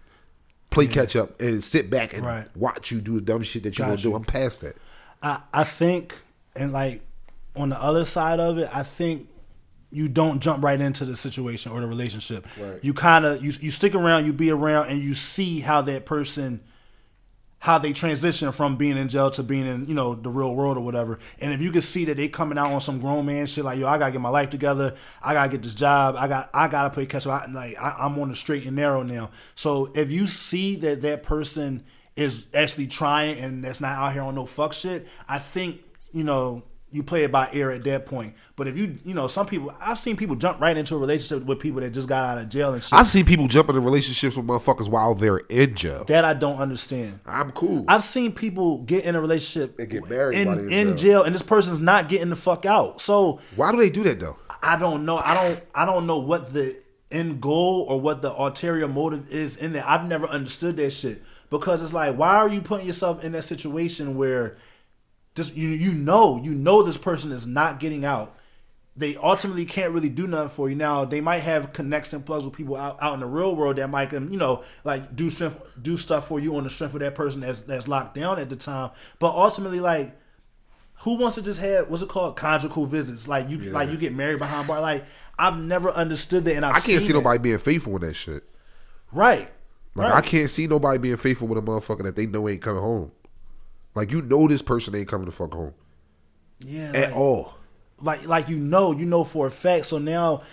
[0.70, 2.48] play catch up and sit back and Right.
[2.56, 4.16] watch you do the dumb shit that you Got gonna do.
[4.16, 4.76] I'm past that.
[5.24, 6.22] I I think,
[6.56, 7.02] and like
[7.56, 9.28] on the other side of it, I think
[9.92, 12.46] you don't jump right into the situation or the relationship.
[12.60, 12.84] Right.
[12.84, 16.06] You kind of you you stick around, you be around, and you see how that
[16.06, 16.62] person.
[17.60, 20.78] How they transition from being in jail to being in, you know, the real world
[20.78, 21.20] or whatever.
[21.40, 23.80] And if you can see that they coming out on some grown man shit, like
[23.80, 26.68] yo, I gotta get my life together, I gotta get this job, I got, I
[26.68, 27.44] gotta play catch up.
[27.44, 29.32] I, like I, I'm on the straight and narrow now.
[29.56, 31.84] So if you see that that person
[32.16, 35.82] is actually trying and that's not out here on no fuck shit, I think
[36.12, 36.64] you know
[36.98, 38.34] you play it by ear at that point.
[38.58, 41.46] But if you, you know, some people, I've seen people jump right into a relationship
[41.48, 42.92] with people that just got out of jail and shit.
[42.92, 46.04] I see people jump into relationships with motherfuckers while they're in jail.
[46.06, 47.22] that I don't understand.
[47.26, 47.86] I'm cool.
[47.88, 51.24] I've seen people get in a relationship And get married in, in jail.
[51.24, 53.00] and this person's not getting the fuck out.
[53.00, 54.38] So Why do they do that though?
[54.62, 55.18] I don't know.
[55.18, 55.64] I don't.
[55.76, 56.82] I don't know what the
[57.12, 59.84] end goal or what the ulterior motive is in there.
[59.88, 63.44] I've never understood that shit because it's like, why are you putting yourself in that
[63.44, 64.58] situation where
[65.38, 68.36] just you you know you know this person is not getting out.
[68.98, 70.76] They ultimately can't really do nothing for you.
[70.76, 73.76] Now they might have connects and plugs with people out, out in the real world
[73.76, 76.96] that might can you know like do strength do stuff for you on the strength
[76.96, 78.90] of that person that's that's locked down at the time.
[79.20, 80.20] But ultimately, like
[81.02, 83.28] who wants to just have what's it called conjugal visits?
[83.28, 84.82] Like you like you get married behind bar.
[84.82, 85.06] Like
[85.38, 87.20] I've never understood that, and I've I can't see seen it.
[87.20, 88.44] nobody being faithful with that shit.
[89.12, 89.50] Right.
[89.94, 90.24] Like right.
[90.24, 93.12] I can't see nobody being faithful with a motherfucker that they know ain't coming home.
[93.98, 95.74] Like you know this person ain't coming to fuck home
[96.60, 96.92] Yeah.
[96.94, 97.54] at like- all.
[98.02, 100.44] like like you know you know for a fact so now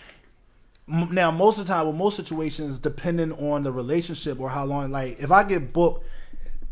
[0.86, 4.90] now most of the time with most situations depending on the relationship or how long
[4.90, 6.05] like if i get booked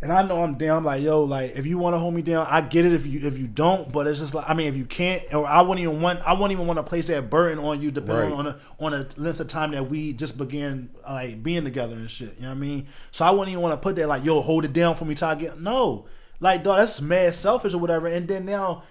[0.03, 2.20] and i know i'm down I'm like yo like if you want to hold me
[2.23, 4.66] down i get it if you if you don't but it's just like i mean
[4.68, 7.31] if you can't or i wouldn't even want i wouldn't even want to place that
[7.31, 8.39] burden on you depending Right.
[8.39, 12.11] on a on a length of time that we just began like being together and
[12.11, 14.25] shit you know what i mean so i wouldn't even want to put that like
[14.25, 16.05] yo hold it down for me till i get no
[16.43, 18.82] like dog that's mad selfish or whatever and then now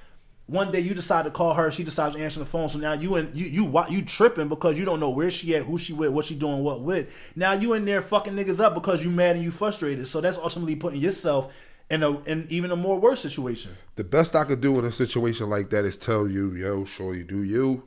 [0.47, 2.67] one day you decide to call her, she decides to answer the phone.
[2.67, 5.63] So now you and you you you tripping because you don't know where she at,
[5.63, 7.07] who she with, what she doing, what with.
[7.37, 10.07] Now you in there fucking niggas up because you mad and you frustrated.
[10.07, 11.53] So that's ultimately putting yourself
[11.89, 13.71] in a in even a more worse situation.
[13.95, 17.15] The best I could do in a situation like that is tell you, yo, sure
[17.15, 17.83] you do you.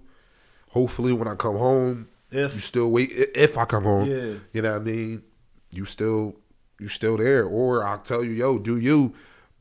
[0.70, 4.08] Hopefully when I come home, If- you still wait if I come home.
[4.08, 4.34] Yeah.
[4.54, 5.22] You know what I mean?
[5.70, 6.36] You still
[6.80, 7.44] you still there.
[7.44, 9.12] Or I'll tell you, yo, do you.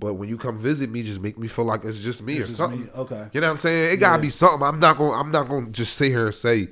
[0.04, 2.44] But when you come visit me, just make me feel like it's just me It's
[2.44, 2.82] or just something.
[2.84, 2.90] me.
[2.96, 3.28] Okay.
[3.34, 3.94] You know what I'm saying?
[3.94, 4.62] It gotta be something.
[4.68, 6.68] I'm not gonna I'm not gonna just sit here and say,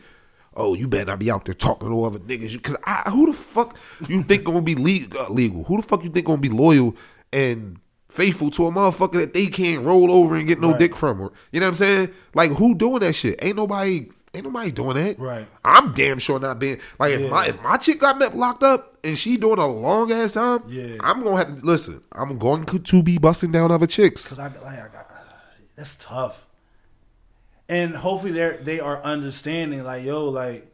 [0.53, 2.53] Oh, you better not be out there talking to all other niggas.
[2.53, 3.77] Because I, who the fuck
[4.09, 5.63] you think gonna be le- uh, legal?
[5.63, 6.95] Who the fuck you think gonna be loyal
[7.31, 7.79] and
[8.09, 10.79] faithful to a motherfucker that they can't roll over and get no Right.
[10.79, 11.21] dick from?
[11.21, 12.09] Or you know what I'm saying?
[12.33, 13.41] Like who doing that shit?
[13.41, 14.09] Ain't nobody.
[14.33, 15.19] Ain't nobody doing that.
[15.19, 15.47] Right.
[15.63, 19.17] I'm damn sure not being like if my if my chick got locked up and
[19.17, 20.63] she doing a long ass time.
[20.67, 20.97] Yeah.
[21.01, 22.01] I'm gonna have to listen.
[22.11, 24.29] I'm going to, be busting down other chicks.
[24.29, 25.11] Cause I like I got
[25.75, 26.45] that's tough.
[27.67, 30.67] And hopefully they they are understanding like yo like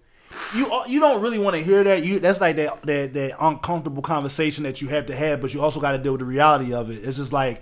[0.55, 4.01] you you don't really want to hear that you that's like that that that uncomfortable
[4.01, 6.73] conversation that you have to have but you also got to deal with the reality
[6.73, 7.03] of it.
[7.03, 7.61] It's just like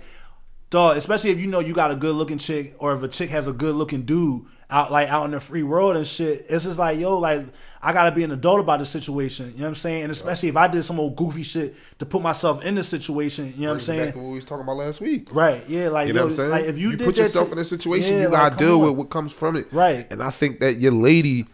[0.70, 3.30] dog, especially if you know you got a good looking chick or if a chick
[3.30, 6.46] has a good looking dude out like out in the free world and shit.
[6.48, 7.46] It's just like yo like
[7.82, 9.46] I got to be an adult about the situation.
[9.52, 10.02] You know what I'm saying?
[10.02, 13.54] And especially if I did some old goofy shit to put myself in this situation.
[13.56, 14.04] You know what I'm saying?
[14.06, 15.28] Back to what we was talking about last week.
[15.32, 15.62] Right.
[15.68, 15.88] Yeah.
[15.90, 16.50] Like You know yo, what I'm saying?
[16.50, 18.80] Like if you, did put yourself to- in a situation, Yeah, you gotta come deal
[18.80, 18.82] on.
[18.88, 19.66] with what comes from it.
[19.72, 20.06] Right.
[20.10, 21.46] And I think that your lady,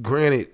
[0.00, 0.48] granted,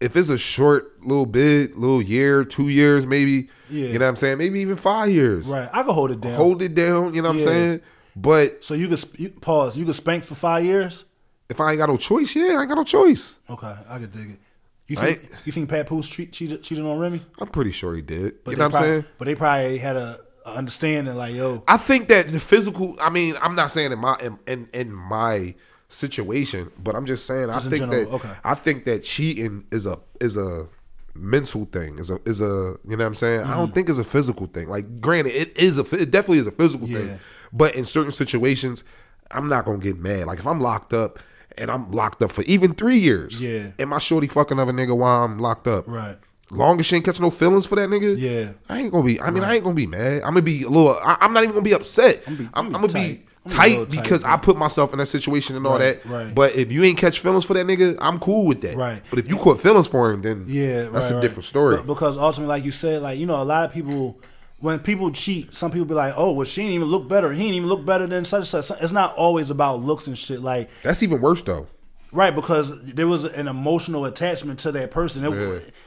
[0.00, 3.48] if it's a short little bit, little year, two years, maybe.
[3.68, 3.86] Yeah.
[3.88, 4.38] You know what I'm saying?
[4.38, 5.46] Maybe even five years.
[5.48, 5.68] Right.
[5.72, 6.34] I can hold it down.
[6.34, 7.14] Hold it down.
[7.14, 7.46] You know what Yeah.
[7.46, 7.80] I'm saying?
[8.14, 9.76] But so you could sp- you, pause.
[9.76, 11.04] You could spank for five years.
[11.48, 13.38] If I ain't got no choice, yeah, I ain't got no choice.
[13.48, 14.40] Okay, I could dig it.
[14.88, 15.18] You Right.
[15.18, 17.20] think you think Papoose cheat, cheated cheated on Remy?
[17.40, 18.44] I'm pretty sure he did.
[18.44, 19.04] But you know what I'm probably, saying?
[19.18, 21.64] But they probably had a, a understanding like yo.
[21.66, 22.96] I think that the physical.
[23.00, 25.54] I mean, I'm not saying in my in in, in my
[25.88, 28.30] situation, but I'm just saying Just I think general, that okay.
[28.44, 30.68] I think that cheating is a is a
[31.14, 31.98] mental thing.
[31.98, 32.44] Is a is a
[32.84, 33.42] you know what I'm saying.
[33.42, 33.74] I don't mm.
[33.74, 34.68] think it's a physical thing.
[34.68, 36.98] Like, granted, it is a it definitely is a physical Yeah.
[36.98, 37.18] thing.
[37.52, 38.84] But in certain situations,
[39.30, 40.26] I'm not gonna get mad.
[40.26, 41.18] Like if I'm locked up
[41.58, 43.70] and I'm locked up for even three years, Yeah.
[43.78, 46.16] and my shorty fucking other nigga while I'm locked up, Right.
[46.48, 48.52] Long as she ain't catch no feelings for that nigga, Yeah.
[48.68, 49.20] I ain't gonna be.
[49.20, 50.22] I mean, I ain't gonna be mad.
[50.22, 50.96] I'm gonna be a little.
[51.02, 52.22] I, I'm not even gonna be upset.
[52.26, 53.22] I'm, be- I'm, I'm gonna be tight.
[53.48, 56.08] Tight, be tight, because I put myself in that situation and all Right, that.
[56.08, 56.32] right.
[56.34, 58.76] But if you ain't catch feelings for that nigga, I'm cool with that.
[58.76, 59.02] Right.
[59.10, 61.22] But if you caught feelings for him, then Yeah, that's right, a right.
[61.22, 61.76] different story.
[61.78, 64.20] But- because ultimately, like you said, like you know, a lot of people,
[64.58, 67.32] when people cheat, some people be like, "Oh, well, she didn't even look better.
[67.32, 70.16] He didn't even look better than such and such." It's not always about looks and
[70.16, 70.40] shit.
[70.40, 71.66] Like that's even worse though.
[72.12, 75.24] Right, because there was an emotional attachment to that person.
[75.24, 75.32] It-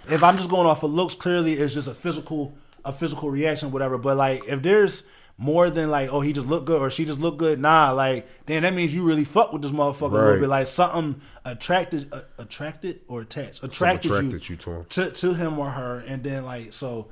[0.07, 0.13] Yeah.
[0.15, 2.53] If I'm just going off of looks, clearly it's just a physical,
[2.85, 3.97] a physical reaction, whatever.
[3.97, 5.03] But like, if there's
[5.37, 8.27] more than like, oh, he just looked good or she just looked good, nah, like,
[8.45, 10.49] then that means you really fuck with this motherfucker a little bit.
[10.49, 14.57] Like something attracted, uh, attracted or attached, attracted, attracted you, you
[14.89, 17.07] to to to him or her, and then like so.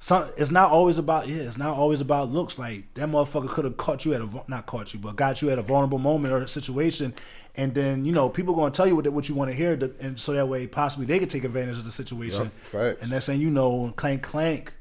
[0.00, 1.42] Some, it's not always about yeah.
[1.42, 2.56] It's not always about looks.
[2.56, 5.50] Like that motherfucker could have caught you at a not caught you, but got you
[5.50, 7.14] at a vulnerable moment or a situation,
[7.56, 9.76] and then you know people going to tell you what what you want to hear,
[9.76, 12.50] to, and so that way possibly they could take advantage of the situation.
[12.62, 13.02] Facts.
[13.02, 14.72] And that's saying you know clank clank,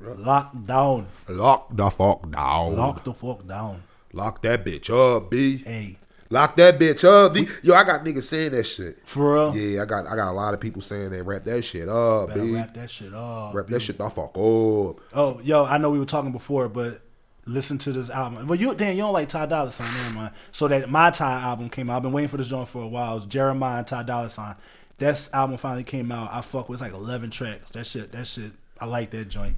[0.00, 2.76] lock down, Lock the fuck down.
[2.76, 3.82] lock the fuck down.
[4.14, 5.58] Lock that bitch up, b.
[5.58, 5.98] Hey,
[6.30, 7.46] Lock that bitch up, b.
[7.62, 8.98] Yo, I got niggas saying that shit.
[9.06, 11.22] for real, Yeah, I got I got a lot of people saying that.
[11.24, 12.54] Wrap that shit up, better b.
[12.54, 13.54] wrap that shit up.
[13.54, 14.36] Wrap that shit the fuck up.
[14.36, 17.00] Oh, yo, I know we were talking before, but
[17.46, 18.46] listen to this album.
[18.46, 20.34] Well, you damn, you don't like Ty Dolla Sign, never mind.
[20.50, 21.96] So that MihTy album came out.
[21.98, 23.16] I've been waiting for this joint for a while.
[23.16, 24.56] It's Jeremih and Ty Dolla Sign.
[24.98, 26.30] That album finally came out.
[26.32, 27.70] I fuck with it's like eleven tracks.
[27.70, 28.52] That shit, that shit.
[28.80, 29.56] I like that joint.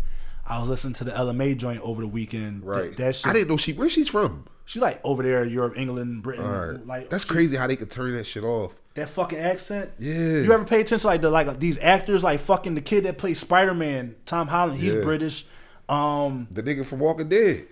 [0.49, 2.65] I was listening to the Ella Mai joint over the weekend.
[2.65, 2.91] Right.
[2.91, 3.27] That, that shit.
[3.27, 4.47] I didn't know she where she's from.
[4.65, 6.45] She like over there, in Europe, England, Britain.
[6.45, 6.87] All right.
[6.87, 8.75] Like That's she- crazy how they could turn that shit off.
[8.95, 9.91] That fucking accent.
[9.99, 10.15] Yeah.
[10.15, 13.17] You ever pay attention to like the like these actors like fucking the kid that
[13.19, 14.81] plays Spider Man, Tom Holland.
[14.81, 15.03] He's Yeah.
[15.03, 15.47] British.
[15.89, 17.67] Um, The nigga from Walking Dead.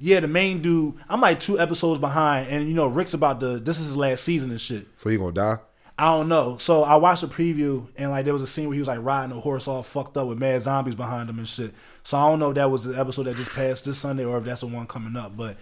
[0.00, 0.94] Yeah, the main dude.
[1.08, 3.58] I'm like two episodes behind, and you know Rick's about to.
[3.58, 4.86] This is his last season and shit.
[4.96, 5.58] So he gonna die?
[5.98, 6.56] I don't know.
[6.58, 9.02] So I watched a preview, and like there was a scene where he was like
[9.02, 11.74] riding a horse all fucked up with mad zombies behind him and shit.
[12.04, 14.38] So I don't know if that was the episode that just passed this Sunday or
[14.38, 15.36] if that's the one coming up.
[15.36, 15.56] But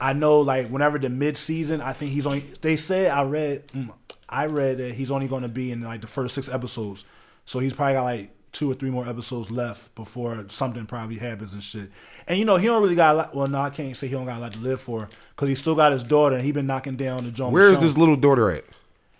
[0.00, 2.40] I know like whenever the mid season, I think he's only.
[2.62, 3.92] They said I read, mm,
[4.30, 7.04] I read that he's only going to be in like the first six episodes.
[7.44, 11.52] So he's probably got like two or three more episodes left before something probably happens
[11.52, 11.90] and shit.
[12.26, 13.34] And you know he don't really got a lot.
[13.34, 15.54] Well, no, I can't say he don't got a lot to live for because he
[15.54, 17.52] still got his daughter and he been knocking down the joint.
[17.52, 18.64] Where is this little daughter at?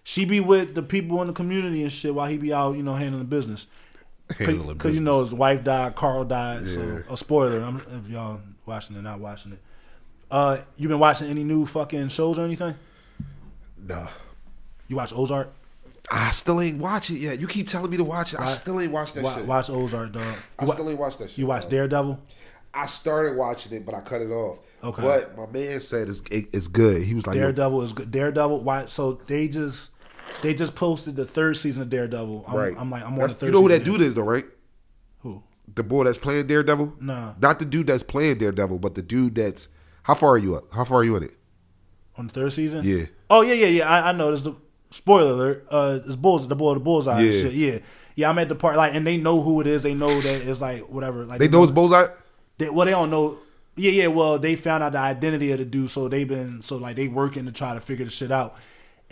[0.05, 2.82] She be with the people in the community and shit while he be out, you
[2.82, 3.66] know, handling the business.
[4.36, 6.68] Handling Because you know his wife died, Carl died.
[6.68, 7.61] So a spoiler.
[7.61, 9.59] I'm, if y'all watching it, not watching it.
[10.30, 12.74] Uh, you been watching any new fucking shows or anything?
[13.86, 14.09] Nah.
[14.88, 15.53] You watch Ozark?
[16.11, 17.38] I still ain't watch it yet.
[17.38, 18.38] You keep telling me to watch it.
[18.40, 19.46] I Wa- still ain't watched that Wa- shit.
[19.46, 20.22] Watch Ozark, dog.
[20.59, 21.38] I You, wa- still ain't watched that shit.
[21.38, 21.70] you watch dog.
[21.70, 22.18] Daredevil?
[22.74, 24.61] I started watching it, but I cut it off.
[24.82, 25.03] Okay.
[25.03, 27.03] But my man said it's it, it's good.
[27.03, 28.11] He was like, Daredevil is good.
[28.11, 28.62] Daredevil.
[28.62, 28.86] Why?
[28.86, 29.90] So they just
[30.40, 32.44] they just posted the third season of Daredevil.
[32.48, 32.74] I'm, right.
[32.76, 33.46] I'm like I'm on the third.
[33.46, 34.46] You know who that dude is though, right?
[35.20, 35.42] Who?
[35.74, 36.94] The boy that's playing Daredevil.
[37.00, 37.34] Nah.
[37.40, 39.68] Not the dude that's playing Daredevil, but the dude that's.
[40.04, 40.72] How far are you up?
[40.72, 41.36] How far are you in it?
[42.16, 42.82] On the third season?
[42.84, 43.04] Yeah.
[43.30, 43.88] Oh yeah, yeah, yeah.
[43.88, 44.30] I, I know.
[44.30, 44.56] This the
[44.90, 45.66] spoiler alert.
[45.70, 47.20] Uh, it's bulls, the boy, the bullseye.
[47.20, 47.30] Yeah.
[47.30, 47.52] shit.
[47.52, 47.78] yeah,
[48.14, 48.30] yeah.
[48.30, 49.82] I'm at the part like, and they know who it is.
[49.82, 51.24] They know that it's like whatever.
[51.24, 52.08] Like They know it's Bullseye.
[52.58, 53.38] They, well, they don't know.
[53.76, 54.06] Yeah, yeah.
[54.08, 57.08] Well, they found out the identity of the dude, so they've been so like they
[57.08, 58.56] working to try to figure the shit out.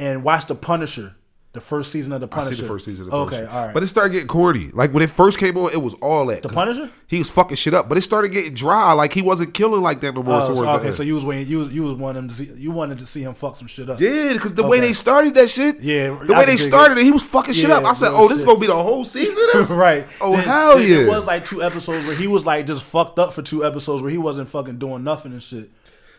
[0.01, 1.15] And watch the Punisher,
[1.53, 2.55] the first season of the I Punisher.
[2.55, 3.05] see the first season.
[3.07, 3.53] Of the okay, Punisher.
[3.53, 3.75] all right.
[3.75, 4.71] But it started getting corny.
[4.73, 6.43] Like when it first came on, it was all that.
[6.43, 6.89] The Punisher?
[7.09, 8.93] He was fucking shit up, but it started getting dry.
[8.93, 10.41] Like he wasn't killing like that no more.
[10.41, 11.49] Oh, so- okay, so you was waiting.
[11.49, 13.91] You was you was wanting to see you wanted to see him fuck some shit
[13.91, 14.01] up.
[14.01, 17.05] Yeah, because the way they started that shit, Yeah, the I way they started it.
[17.05, 17.85] he was fucking shit Yeah, up.
[17.85, 18.47] I said, "Oh, this shit.
[18.47, 19.37] gonna be the whole season."
[19.77, 20.07] right.
[20.21, 20.97] Oh Then- hell then yeah!
[20.99, 24.03] It was like two episodes where he was like just fucked up for two episodes
[24.03, 25.69] where he wasn't fucking doing nothing and shit.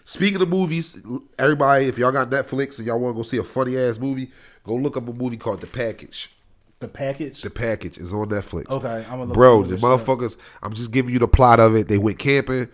[0.06, 1.02] Speaking of movies,
[1.40, 4.32] everybody, if y'all got Netflix and y'all want to go see a funny ass movie,
[4.64, 6.32] go look up a movie called The Package.
[6.80, 7.42] The package.
[7.44, 8.70] The Package is on Netflix.
[8.72, 9.64] Okay, I'ma look- bro.
[9.64, 10.36] The motherfuckers.
[10.64, 11.88] I'm just giving you the plot of it.
[11.88, 12.70] They went camping.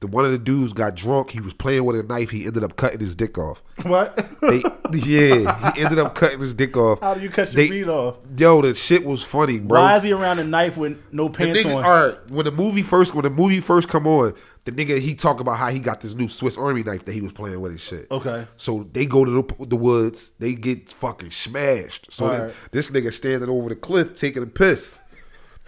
[0.00, 1.30] The one of the dudes got drunk.
[1.30, 2.30] He was playing with a knife.
[2.30, 3.62] He ended up cutting his dick off.
[3.82, 4.16] what?
[4.40, 4.62] They,
[4.92, 7.00] yeah, he ended up cutting his dick off.
[7.00, 8.16] How do you cut your They- feet off?
[8.36, 9.80] Yo, the shit was funny, bro.
[9.82, 11.84] Why is he around a knife with no pants nigga, on?
[11.84, 14.34] all right, when the movie first when the movie first come on,
[14.64, 17.20] the nigga he talk about how he got this new Swiss Army knife that he
[17.20, 18.06] was playing with and shit.
[18.10, 18.46] Okay.
[18.56, 22.12] So they go to the, the woods, they get fucking smashed.
[22.12, 22.54] So right.
[22.70, 25.00] this nigga standing over the cliff taking a piss.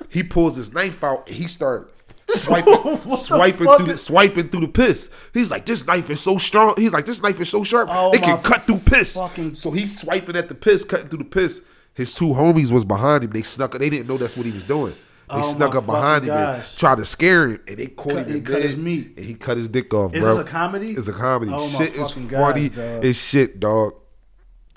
[0.09, 1.93] He pulls his knife out and he start
[2.35, 5.13] swiping, the swiping fuck through the swiping through the piss.
[5.33, 6.75] He's like, this knife is so strong.
[6.77, 7.89] He's like, this knife is so sharp.
[7.93, 9.15] Oh, it can cut through piss.
[9.17, 11.67] fucking- So he's swiping at the piss, cutting through the piss.
[11.95, 13.31] his two homies was behind him.
[13.31, 13.73] They snuck.
[13.73, 14.95] They didn't know that's what he was doing.
[15.31, 18.27] They Oh, snuck up behind him and tried to scare him, and they caught Cut-
[18.27, 18.35] him.
[18.35, 19.15] he cut his meat.
[19.17, 20.37] and he cut his dick off, Is bro.
[20.37, 20.91] this a comedy?
[20.93, 21.51] It's a comedy.
[21.55, 22.69] Oh, shit is funny.
[22.69, 23.05] gosh, dog.
[23.05, 23.95] It's shit, dog.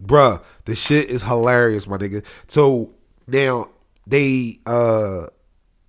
[0.01, 2.23] Bruh, the shit is hilarious, my nigga.
[2.47, 2.93] So
[3.27, 3.69] now
[4.05, 5.27] they uh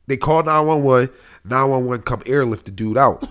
[0.07, 1.11] they call 911.
[1.45, 3.29] 911 come airlift the dude out.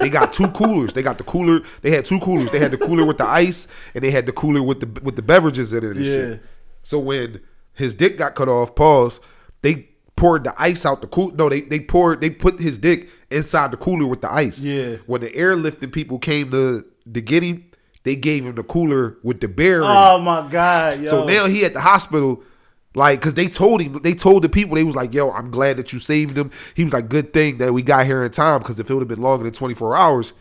[0.00, 0.94] They got two coolers.
[0.94, 1.60] They got the cooler.
[1.82, 2.50] They had two coolers.
[2.50, 5.16] They had the cooler with the ice, and they had the cooler with the with
[5.16, 5.96] the beverages in it.
[5.96, 6.12] And Yeah.
[6.12, 6.42] shit.
[6.84, 7.40] So when
[7.74, 9.20] his dick got cut off, pause.
[10.22, 11.32] Poured the ice out the cool.
[11.32, 12.20] No, they they poured.
[12.20, 14.62] They put his dick inside the cooler with the ice.
[14.62, 14.98] Yeah.
[15.06, 17.64] When the airlifting people came to to get him,
[18.04, 19.78] they gave him the cooler with the bear.
[19.78, 19.88] in it.
[19.88, 21.10] Oh my god, yo.
[21.10, 22.44] So now he at the hospital,
[22.94, 25.76] like, cause they told him, they told the people, they was like, "Yo, I'm glad
[25.78, 28.60] that you saved him." He was like, "Good thing that we got here in time,
[28.60, 30.34] because if it would have been longer than 24 hours,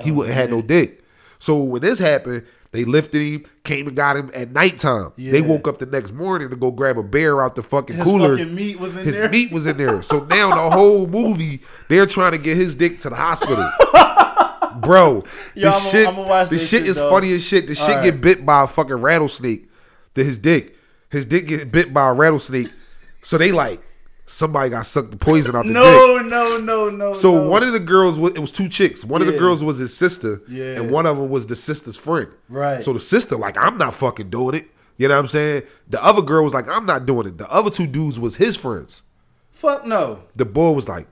[0.00, 1.04] he oh, wouldn't have had no dick."
[1.38, 5.12] So when this happened, they lifted him, came and got him at nighttime.
[5.16, 8.04] They woke up the next morning to go grab a bear out the fucking His
[8.04, 8.36] cooler.
[8.36, 9.28] fucking meat was in his there?
[9.30, 10.02] meat was in there.
[10.02, 13.68] So now the whole movie, they're trying to get his dick to the hospital.
[14.80, 15.24] Bro,
[15.54, 17.66] Yo, the I'ma- shit, the this shit shit, is funny as shit.
[17.66, 18.04] The shit Alright.
[18.04, 19.70] get bit by a fucking rattlesnake.
[20.14, 20.76] To his dick,
[21.10, 22.68] his dick get bit by a rattlesnake.
[23.22, 23.82] So they like
[24.26, 25.74] somebody got sucked the poison out the dick.
[25.74, 27.12] no, no, no, no.
[27.12, 27.48] So no.
[27.48, 29.04] one of the girls was it was two chicks.
[29.04, 30.76] One of the girls was his sister, Yeah.
[30.80, 32.28] and one of them was the sister's friend.
[32.48, 32.82] Right.
[32.82, 34.66] So the sister like, I'm not fucking doing it.
[34.98, 35.62] You know what I'm saying?
[35.88, 37.38] The other girl was like, I'm not doing it.
[37.38, 39.02] The other two dudes was his friends.
[39.50, 40.22] fuck no.
[40.34, 41.06] The boy was like,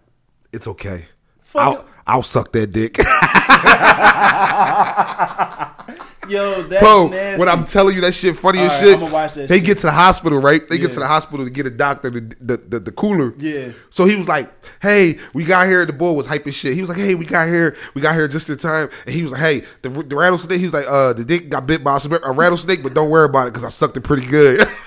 [0.53, 1.07] It's okay.
[1.41, 1.87] Fuck I'll.
[2.07, 2.99] I'll suck that dick.
[6.29, 7.39] Yo, that's Bro, nasty.
[7.41, 9.67] when I'm telling you that shit funny as Alright, shit, that they shit.
[9.67, 10.67] get to the hospital, right?
[10.69, 10.83] They Yeah.
[10.83, 13.35] get to the hospital to get a doctor, the, the, the, the cooler.
[13.39, 13.69] Yeah.
[13.91, 15.85] So he was like, hey, we got here.
[15.87, 16.75] The boy was hyping shit.
[16.75, 17.77] He was like, hey, we got here.
[17.95, 18.89] We got here just in time.
[19.07, 21.67] And he was like, hey, the, the rattlesnake, he was like, uh, the dick got
[21.67, 24.67] bit by a, rattlesnake, but don't worry about it because I sucked it pretty good.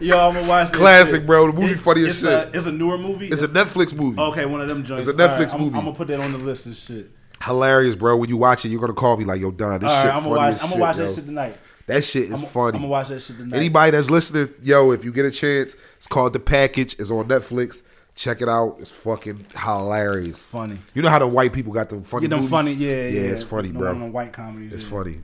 [0.00, 1.26] Yo, I'm gonna watch Classic, shit.
[1.26, 1.46] bro.
[1.52, 2.54] The movie funny as it's shit.
[2.54, 3.28] A, it's a newer movie.
[3.28, 4.20] it's a Netflix movie.
[4.20, 5.06] okay, one of them joints.
[5.06, 5.78] It's a Netflix Alright, I'm- movie.
[5.78, 7.08] I'm, gonna put that on the list and shit.
[7.44, 8.16] Hilarious, bro.
[8.16, 10.10] When you watch it, you're going to call me like, yo, Don, this All shit
[10.10, 10.62] right, I'm funny gonna watch.
[10.62, 11.06] I'm gonna watch yo.
[11.06, 11.58] that shit tonight.
[11.86, 12.76] That shit is I'm, funny.
[12.76, 13.56] I'm gonna watch that shit tonight.
[13.56, 16.94] Anybody that's listening, yo, if you get a chance, it's called The Package.
[16.94, 17.82] It's on Netflix.
[18.14, 18.76] Check it out.
[18.78, 20.46] It's fucking hilarious.
[20.46, 20.78] Funny.
[20.94, 22.50] You know how the white people got the funny Get them movies?
[22.50, 23.08] funny, yeah, yeah.
[23.08, 23.94] Yeah, it's funny, No, bro.
[23.94, 24.72] no, white comedies.
[24.72, 24.90] It's yeah.
[24.90, 25.22] funny.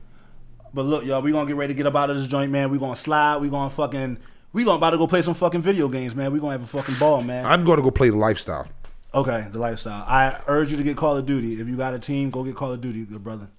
[0.73, 2.69] But look, y'all, we gonna get ready to get up out of this joint, man.
[2.69, 3.37] We gonna slide.
[3.37, 4.17] We gonna fucking.
[4.51, 6.31] We gonna about to go play some fucking video games, man.
[6.33, 7.45] We gonna have a fucking ball, man.
[7.45, 8.67] I'm going to go play The Lifestyle.
[9.13, 10.03] Okay, the lifestyle.
[10.07, 11.53] I urge you to get Call of Duty.
[11.53, 13.49] If you got a team, go get Call of Duty, good brother.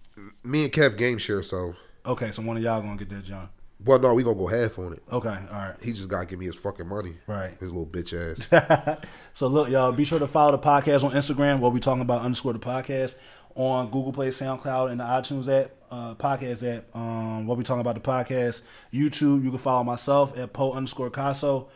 [0.42, 1.74] Me and Kev game share, so.
[2.06, 3.48] Okay, so one of y'all gonna get that, John.
[3.84, 5.02] Well, no, we to go half on it.
[5.10, 5.74] Okay, all right.
[5.82, 7.14] He just got to give me his fucking money.
[7.26, 7.56] Right.
[7.58, 8.98] His little bitch ass.
[9.32, 11.60] So look, y'all, be sure to follow the podcast on Instagram.
[11.60, 13.16] Where we talking about underscore the podcast
[13.54, 16.94] on Google Play, SoundCloud, and the iTunes app, uh, podcast app.
[16.94, 18.62] Um, what we talking about the podcast.
[18.92, 21.68] YouTube, you can follow myself at po underscore caso.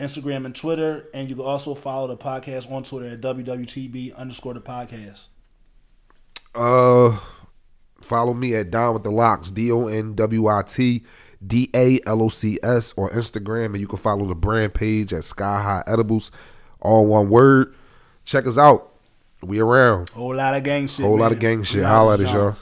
[0.00, 4.54] Instagram and Twitter, and you can also follow the podcast on Twitter at wwtb underscore
[4.54, 5.28] the podcast.
[6.54, 7.18] uh,
[8.00, 11.04] follow me at Don with the Locks, D O N W I T
[11.46, 15.12] D A L O C S on Instagram, and you can follow the brand page
[15.12, 16.30] at Sky High Edibles,
[16.80, 17.74] all one word.
[18.24, 18.92] Check us out.
[19.42, 20.10] We around.
[20.10, 21.04] Whole lot of gang shit.
[21.04, 21.82] Whole lot of gang shit.
[21.84, 22.56] Holla at us, y'all.